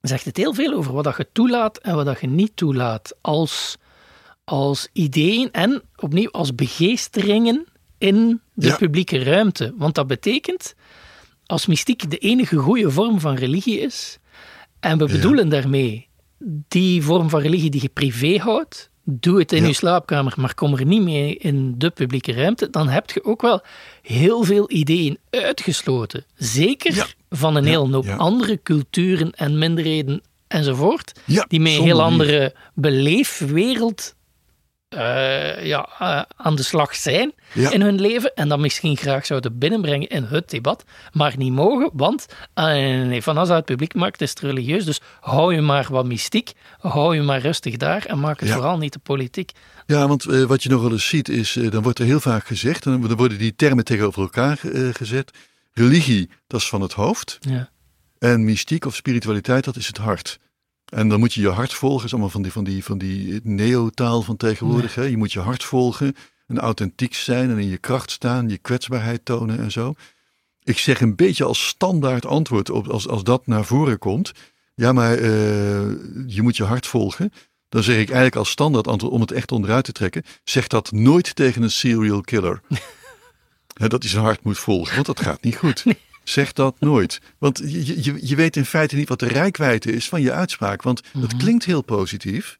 zegt 0.00 0.24
het 0.24 0.36
heel 0.36 0.54
veel 0.54 0.72
over 0.72 0.92
wat 0.92 1.04
dat 1.04 1.16
je 1.16 1.28
toelaat 1.32 1.78
en 1.78 1.94
wat 1.94 2.04
dat 2.04 2.20
je 2.20 2.26
niet 2.26 2.56
toelaat 2.56 3.14
als, 3.20 3.76
als 4.44 4.88
ideeën 4.92 5.48
en 5.52 5.82
opnieuw 5.96 6.30
als 6.30 6.54
begeesteringen 6.54 7.66
in 7.98 8.40
de 8.54 8.66
Ja. 8.66 8.76
publieke 8.76 9.22
ruimte. 9.22 9.72
Want 9.76 9.94
dat 9.94 10.06
betekent, 10.06 10.74
als 11.46 11.66
mystiek 11.66 12.10
de 12.10 12.18
enige 12.18 12.56
goede 12.56 12.90
vorm 12.90 13.20
van 13.20 13.34
religie 13.34 13.78
is, 13.80 14.18
en 14.80 14.98
we 14.98 15.06
Ja. 15.06 15.12
bedoelen 15.12 15.48
daarmee 15.48 16.08
die 16.68 17.02
vorm 17.02 17.28
van 17.28 17.40
religie 17.40 17.70
die 17.70 17.82
je 17.82 17.88
privé 17.88 18.36
houdt, 18.38 18.90
doe 19.10 19.38
het 19.38 19.52
in 19.52 19.60
Ja. 19.62 19.66
je 19.68 19.72
slaapkamer, 19.74 20.32
maar 20.36 20.54
kom 20.54 20.74
er 20.74 20.84
niet 20.84 21.02
mee 21.02 21.36
in 21.36 21.74
de 21.78 21.90
publieke 21.90 22.32
ruimte, 22.32 22.70
dan 22.70 22.88
heb 22.88 23.10
je 23.10 23.24
ook 23.24 23.42
wel 23.42 23.62
heel 24.02 24.42
veel 24.44 24.70
ideeën 24.70 25.18
uitgesloten. 25.30 26.24
Zeker 26.36 26.94
Ja. 26.94 27.06
van 27.30 27.56
een 27.56 27.64
hele 27.64 27.92
hoop 27.92 28.08
andere 28.08 28.60
culturen 28.62 29.32
en 29.32 29.58
minderheden 29.58 30.22
enzovoort, 30.48 31.12
die 31.48 31.60
met 31.60 31.72
een 31.72 31.82
heel 31.82 32.02
andere 32.02 32.54
beleefwereld 32.74 34.14
eh, 34.88 35.64
ja, 35.66 35.88
eh, 35.98 36.22
aan 36.36 36.56
de 36.56 36.62
slag 36.62 36.94
zijn 36.94 37.32
Ja. 37.52 37.70
in 37.70 37.80
hun 37.80 38.00
leven 38.00 38.34
en 38.34 38.48
dat 38.48 38.58
misschien 38.58 38.96
graag 38.96 39.26
zouden 39.26 39.58
binnenbrengen 39.58 40.08
in 40.08 40.24
het 40.24 40.50
debat, 40.50 40.84
maar 41.12 41.34
niet 41.36 41.52
mogen, 41.52 41.90
want 41.92 42.26
nee, 42.54 43.22
van 43.22 43.36
als 43.38 43.48
het 43.48 43.64
publiek 43.64 43.94
maakt, 43.94 44.20
is 44.20 44.30
het 44.30 44.40
religieus. 44.40 44.84
Dus 44.84 45.00
hou 45.20 45.54
je 45.54 45.60
maar 45.60 45.86
wat 45.90 46.06
mystiek, 46.06 46.52
hou 46.78 47.14
je 47.14 47.22
maar 47.22 47.40
rustig 47.40 47.76
daar 47.76 48.04
en 48.06 48.20
maak 48.20 48.40
het 48.40 48.48
Ja. 48.48 48.54
vooral 48.54 48.78
niet 48.78 48.92
de 48.92 48.98
politiek. 48.98 49.52
Ja, 49.86 50.08
want 50.08 50.24
wat 50.24 50.62
je 50.62 50.68
nog 50.68 50.82
wel 50.82 50.90
eens 50.92 51.08
ziet 51.08 51.28
is, 51.28 51.52
dan 51.70 51.82
wordt 51.82 51.98
er 51.98 52.04
heel 52.04 52.20
vaak 52.20 52.46
gezegd, 52.46 52.86
en 52.86 53.00
dan 53.00 53.16
worden 53.16 53.38
die 53.38 53.54
termen 53.56 53.84
tegenover 53.84 54.22
elkaar 54.22 54.58
gezet. 54.92 55.30
Religie, 55.72 56.30
dat 56.46 56.60
is 56.60 56.68
van 56.68 56.80
het 56.80 56.92
hoofd. 56.92 57.38
Ja, 57.40 57.68
En 58.18 58.44
mystiek 58.44 58.84
of 58.84 58.94
spiritualiteit, 58.94 59.64
dat 59.64 59.76
is 59.76 59.86
het 59.86 59.96
hart. 59.96 60.38
En 60.88 61.08
dan 61.08 61.18
moet 61.18 61.34
je 61.34 61.40
je 61.40 61.48
hart 61.48 61.74
volgen, 61.74 62.04
is 62.04 62.12
allemaal 62.12 62.30
van 62.30 62.42
die, 62.42 62.52
van 62.52 62.64
die, 62.64 62.84
van 62.84 62.98
die 62.98 63.40
neotaal 63.42 64.22
van 64.22 64.36
tegenwoordig. 64.36 64.94
Hè? 64.94 65.02
Je 65.02 65.16
moet 65.16 65.32
je 65.32 65.40
hart 65.40 65.64
volgen 65.64 66.16
en 66.46 66.58
authentiek 66.58 67.14
zijn 67.14 67.50
en 67.50 67.58
in 67.58 67.68
je 67.68 67.78
kracht 67.78 68.10
staan, 68.10 68.48
je 68.48 68.58
kwetsbaarheid 68.58 69.24
tonen 69.24 69.58
en 69.58 69.70
zo. 69.70 69.94
Ik 70.62 70.78
zeg 70.78 71.00
een 71.00 71.16
beetje 71.16 71.44
als 71.44 71.66
standaard 71.66 72.26
antwoord 72.26 72.70
op 72.70 72.88
als, 72.88 73.08
als 73.08 73.24
dat 73.24 73.46
naar 73.46 73.64
voren 73.64 73.98
komt. 73.98 74.32
Ja, 74.74 74.92
maar 74.92 75.12
eh, 75.12 75.20
je 76.26 76.42
moet 76.42 76.56
je 76.56 76.64
hart 76.64 76.86
volgen. 76.86 77.32
Dan 77.68 77.82
zeg 77.82 77.94
ik 77.94 78.06
eigenlijk 78.06 78.36
als 78.36 78.50
standaard 78.50 78.86
antwoord 78.86 79.12
om 79.12 79.20
het 79.20 79.32
echt 79.32 79.52
onderuit 79.52 79.84
te 79.84 79.92
trekken. 79.92 80.22
Zeg 80.44 80.66
dat 80.66 80.92
nooit 80.92 81.36
tegen 81.36 81.62
een 81.62 81.70
serial 81.70 82.20
killer. 82.20 82.60
Dat 83.88 84.02
hij 84.02 84.10
zijn 84.10 84.24
hart 84.24 84.44
moet 84.44 84.58
volgen, 84.58 84.94
want 84.94 85.06
dat 85.06 85.20
gaat 85.20 85.42
niet 85.42 85.56
goed. 85.56 85.84
Zeg 86.28 86.52
dat 86.52 86.80
nooit. 86.80 87.20
Want 87.38 87.58
je, 87.64 88.02
je, 88.02 88.18
je 88.26 88.36
weet 88.36 88.56
in 88.56 88.64
feite 88.64 88.96
niet 88.96 89.08
wat 89.08 89.18
de 89.18 89.28
rijkwijde 89.28 89.92
is 89.92 90.08
van 90.08 90.20
je 90.20 90.32
uitspraak. 90.32 90.82
Want 90.82 91.02
dat 91.12 91.36
klinkt 91.36 91.64
heel 91.64 91.82
positief. 91.82 92.58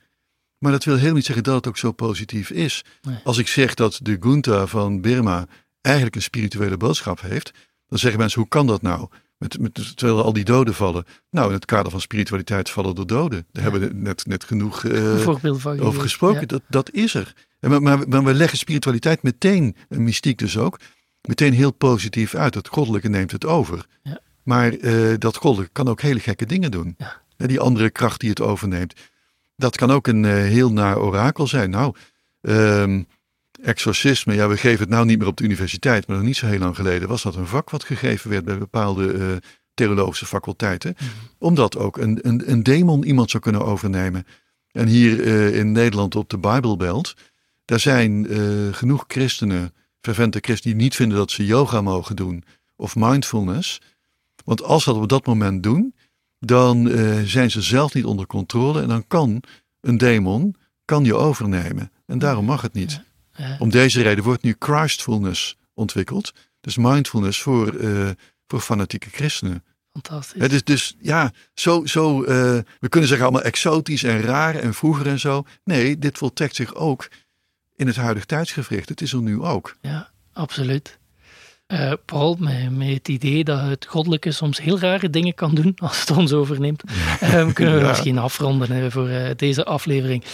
Maar 0.59 0.73
dat 0.73 0.85
wil 0.85 0.95
helemaal 0.95 1.15
niet 1.15 1.25
zeggen 1.25 1.45
dat 1.45 1.55
het 1.55 1.69
ook 1.69 1.77
zo 1.77 1.93
positief 1.93 2.51
is. 2.51 2.85
Nee. 3.03 3.19
Als 3.25 3.39
ik 3.39 3.49
zeg 3.49 3.75
dat 3.75 4.01
de 4.03 4.17
Gunta 4.21 4.67
van 4.67 5.01
Burma 5.01 5.47
eigenlijk 5.81 6.17
een 6.17 6.23
spirituele 6.23 6.77
boodschap 6.77 7.21
heeft. 7.21 7.53
Dan 7.87 7.99
zeggen 7.99 8.21
mensen, 8.21 8.41
hoe 8.41 8.49
kan 8.49 8.67
dat 8.67 8.83
nou? 8.83 9.09
Met, 9.39 9.59
met, 9.59 9.97
terwijl 9.97 10.23
al 10.23 10.33
die 10.33 10.45
doden 10.45 10.75
vallen. 10.75 11.05
Nou, 11.31 11.47
in 11.47 11.55
het 11.55 11.65
kader 11.65 11.91
van 11.91 12.01
spiritualiteit 12.01 12.71
vallen 12.71 12.97
er 12.97 13.07
doden. 13.07 13.47
Daar 13.53 13.63
hebben 13.63 13.81
we 13.81 13.95
net, 13.95 14.27
net 14.27 14.45
genoeg 14.45 14.85
eh, 14.85 15.17
van 15.17 15.81
over 15.81 16.01
gesproken. 16.01 16.41
Ja. 16.41 16.47
Dat, 16.47 16.63
dat 16.69 16.93
is 16.93 17.15
er. 17.15 17.33
En 17.61 17.71
maar, 17.71 17.83
maar, 17.83 18.09
maar 18.09 18.25
we 18.25 18.35
leggen 18.35 18.59
spiritualiteit 18.59 19.23
meteen, 19.23 19.77
en 19.89 20.03
mystiek 20.03 20.39
dus 20.39 20.57
ook, 20.57 20.79
meteen 21.29 21.53
heel 21.53 21.71
positief 21.71 22.35
uit. 22.35 22.55
Het 22.55 22.69
goddelijke 22.69 23.09
neemt 23.09 23.33
het 23.33 23.45
over. 23.45 23.87
Ja. 24.03 24.21
Maar 24.43 24.73
eh, 24.73 25.15
dat 25.19 25.37
goddelijke 25.37 25.73
kan 25.73 25.89
ook 25.89 26.01
hele 26.01 26.21
gekke 26.21 26.47
dingen 26.47 26.71
doen. 26.71 26.95
Ja. 26.99 27.23
Die 27.37 27.61
andere 27.61 27.91
kracht 27.91 28.21
die 28.21 28.29
het 28.29 28.41
overneemt. 28.41 28.95
Dat 29.57 29.77
kan 29.77 29.91
ook 29.91 30.07
een 30.07 30.25
eh, 30.25 30.33
heel 30.33 30.73
naar 30.73 30.99
orakel 30.99 31.47
zijn. 31.47 31.71
Nou, 31.71 31.95
ehm, 32.41 33.03
exorcisme, 33.63 34.35
ja, 34.35 34.49
we 34.49 34.57
geven 34.57 34.81
het 34.81 34.89
nou 34.89 35.07
niet 35.07 35.19
meer 35.19 35.27
op 35.27 35.37
de 35.37 35.45
universiteit, 35.45 36.07
maar 36.07 36.17
nog 36.17 36.27
niet 36.27 36.37
zo 36.37 36.47
heel 36.47 36.59
lang 36.59 36.77
geleden 36.77 37.09
was 37.09 37.23
dat 37.23 37.35
een 37.35 37.47
vak 37.47 37.71
wat 37.71 37.85
gegeven 37.85 38.31
werd 38.31 38.45
bij 38.45 38.59
bepaalde 38.59 39.13
eh, 39.13 39.27
theologische 39.75 40.27
faculteiten. 40.27 40.95
Mhm. 40.97 41.09
Omdat 41.39 41.77
ook 41.77 41.97
een, 41.97 42.19
een, 42.23 42.51
een 42.51 42.63
demon 42.63 43.05
iemand 43.05 43.31
zou 43.31 43.43
kunnen 43.43 43.65
overnemen. 43.65 44.27
En 44.73 44.87
hier 44.87 45.25
in 45.55 45.73
Nederland 45.73 46.17
op 46.17 46.31
de 46.31 46.39
Bijbelbelt, 46.39 47.15
daar 47.65 47.81
zijn 47.81 48.27
genoeg 48.73 49.05
christenen, 49.07 49.73
fervente 50.15 50.39
christenen, 50.41 50.77
die 50.77 50.85
niet 50.85 50.97
vinden 50.97 51.19
dat 51.19 51.31
ze 51.31 51.45
yoga 51.45 51.81
mogen 51.81 52.17
doen 52.17 52.45
of 52.77 52.97
mindfulness. 52.97 53.81
Want 54.45 54.63
als 54.63 54.83
ze 54.83 54.93
dat 54.93 55.03
op 55.03 55.09
dat 55.09 55.27
moment 55.27 55.63
doen, 55.63 55.95
dan 56.39 56.91
eh, 56.91 57.23
zijn 57.25 57.51
ze 57.51 57.63
zelf 57.63 57.95
niet 57.95 58.05
onder 58.05 58.27
controle 58.27 58.83
en 58.83 58.89
dan 58.89 59.07
kan 59.07 59.43
een 59.81 59.99
demon 59.99 60.55
kan 60.85 61.05
je 61.05 61.15
overnemen. 61.15 61.93
En 62.07 62.19
daarom 62.19 62.45
mag 62.45 62.63
het 62.63 62.73
niet. 62.73 63.01
Ja. 63.33 63.57
Om 63.59 63.71
deze 63.71 64.03
reden 64.03 64.25
wordt 64.25 64.43
nu 64.43 64.57
Christfulness 64.59 65.57
ontwikkeld. 65.75 66.33
Dus 66.61 66.77
mindfulness 66.77 67.43
voor, 67.43 67.75
eh, 67.75 68.09
voor 68.47 68.61
fanatieke 68.61 69.11
christenen. 69.11 69.65
Fantastisch. 69.93 70.43
Het 70.43 70.53
is 70.53 70.65
dus, 70.65 70.97
ja, 71.01 71.33
zo, 71.55 71.87
zo 71.87 72.23
uh, 72.23 72.27
we 72.79 72.89
kunnen 72.89 73.09
zeggen 73.09 73.27
allemaal 73.27 73.47
exotisch 73.47 74.03
en 74.03 74.21
raar 74.21 74.55
en 74.55 74.75
vroeger 74.75 75.07
en 75.07 75.19
zo. 75.19 75.45
Nee, 75.65 75.99
dit 75.99 76.19
voltrekt 76.19 76.55
zich 76.55 76.75
ook 76.75 77.09
in 77.79 77.87
het 77.87 77.97
huidige 77.97 78.27
tijdsgevricht. 78.27 78.89
Het 78.89 79.01
is 79.01 79.13
er 79.13 79.23
nu 79.23 79.41
ook. 79.43 79.77
Ja, 79.81 80.09
absoluut. 80.33 80.99
Uh, 81.73 81.93
Paul, 82.05 82.37
met, 82.39 82.77
met, 82.77 82.89
het 82.89 83.09
idee 83.09 83.45
dat 83.45 83.61
het 83.61 83.87
goddelijke 83.89 84.33
soms 84.33 84.61
heel 84.61 84.79
rare 84.79 85.11
dingen 85.11 85.35
kan 85.35 85.55
doen 85.55 85.75
als 85.87 86.01
het 86.01 86.11
ons 86.11 86.33
overneemt, 86.33 86.83
um, 87.35 87.53
kunnen 87.53 87.75
we 87.75 87.81
ja. 87.85 87.89
misschien 87.89 88.19
afronden 88.19 88.71
hè, 88.71 88.91
voor 88.91 89.09
uh, 89.09 89.29
deze 89.37 89.65
aflevering. 89.65 90.25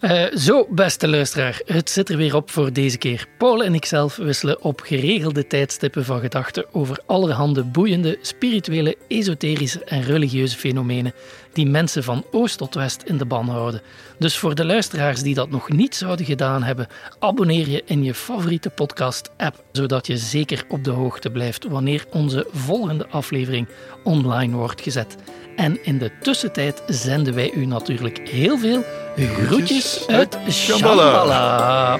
Uh, 0.00 0.24
zo, 0.36 0.66
beste 0.70 1.08
luisteraar, 1.08 1.60
het 1.64 1.90
zit 1.90 2.08
er 2.08 2.16
weer 2.16 2.34
op 2.34 2.50
voor 2.50 2.72
deze 2.72 2.98
keer. 2.98 3.26
Paul 3.38 3.64
en 3.64 3.74
ikzelf 3.74 4.16
wisselen 4.16 4.62
op 4.62 4.80
geregelde 4.80 5.46
tijdstippen 5.46 6.04
van 6.04 6.20
gedachten 6.20 6.74
over 6.74 7.02
allerhande 7.06 7.64
boeiende, 7.64 8.18
spirituele, 8.20 8.96
esoterische 9.08 9.84
en 9.84 10.02
religieuze 10.02 10.56
fenomenen 10.56 11.12
die 11.52 11.66
mensen 11.66 12.04
van 12.04 12.24
oost 12.30 12.58
tot 12.58 12.74
west 12.74 13.02
in 13.02 13.16
de 13.16 13.24
ban 13.24 13.48
houden. 13.48 13.82
Dus 14.18 14.38
voor 14.38 14.54
de 14.54 14.64
luisteraars 14.64 15.22
die 15.22 15.34
dat 15.34 15.50
nog 15.50 15.68
niet 15.68 15.94
zouden 15.94 16.26
gedaan 16.26 16.62
hebben, 16.62 16.86
abonneer 17.18 17.68
je 17.68 17.82
in 17.86 18.04
je 18.04 18.14
favoriete 18.14 18.70
podcast-app, 18.70 19.64
zodat 19.72 20.06
je 20.06 20.16
zeker 20.16 20.64
op 20.68 20.84
de 20.84 20.90
hoogte 20.90 21.30
blijft 21.30 21.64
wanneer 21.64 22.04
onze 22.10 22.46
volgende 22.52 23.06
aflevering 23.08 23.68
online 24.04 24.56
wordt 24.56 24.80
gezet. 24.80 25.16
En 25.56 25.84
in 25.84 25.98
de 25.98 26.10
tussentijd 26.22 26.82
zenden 26.86 27.34
wij 27.34 27.52
u 27.52 27.66
natuurlijk 27.66 28.28
heel 28.28 28.58
veel 28.58 28.84
groetjes 29.16 30.06
uit 30.06 30.38
Shambhala. 30.48 31.98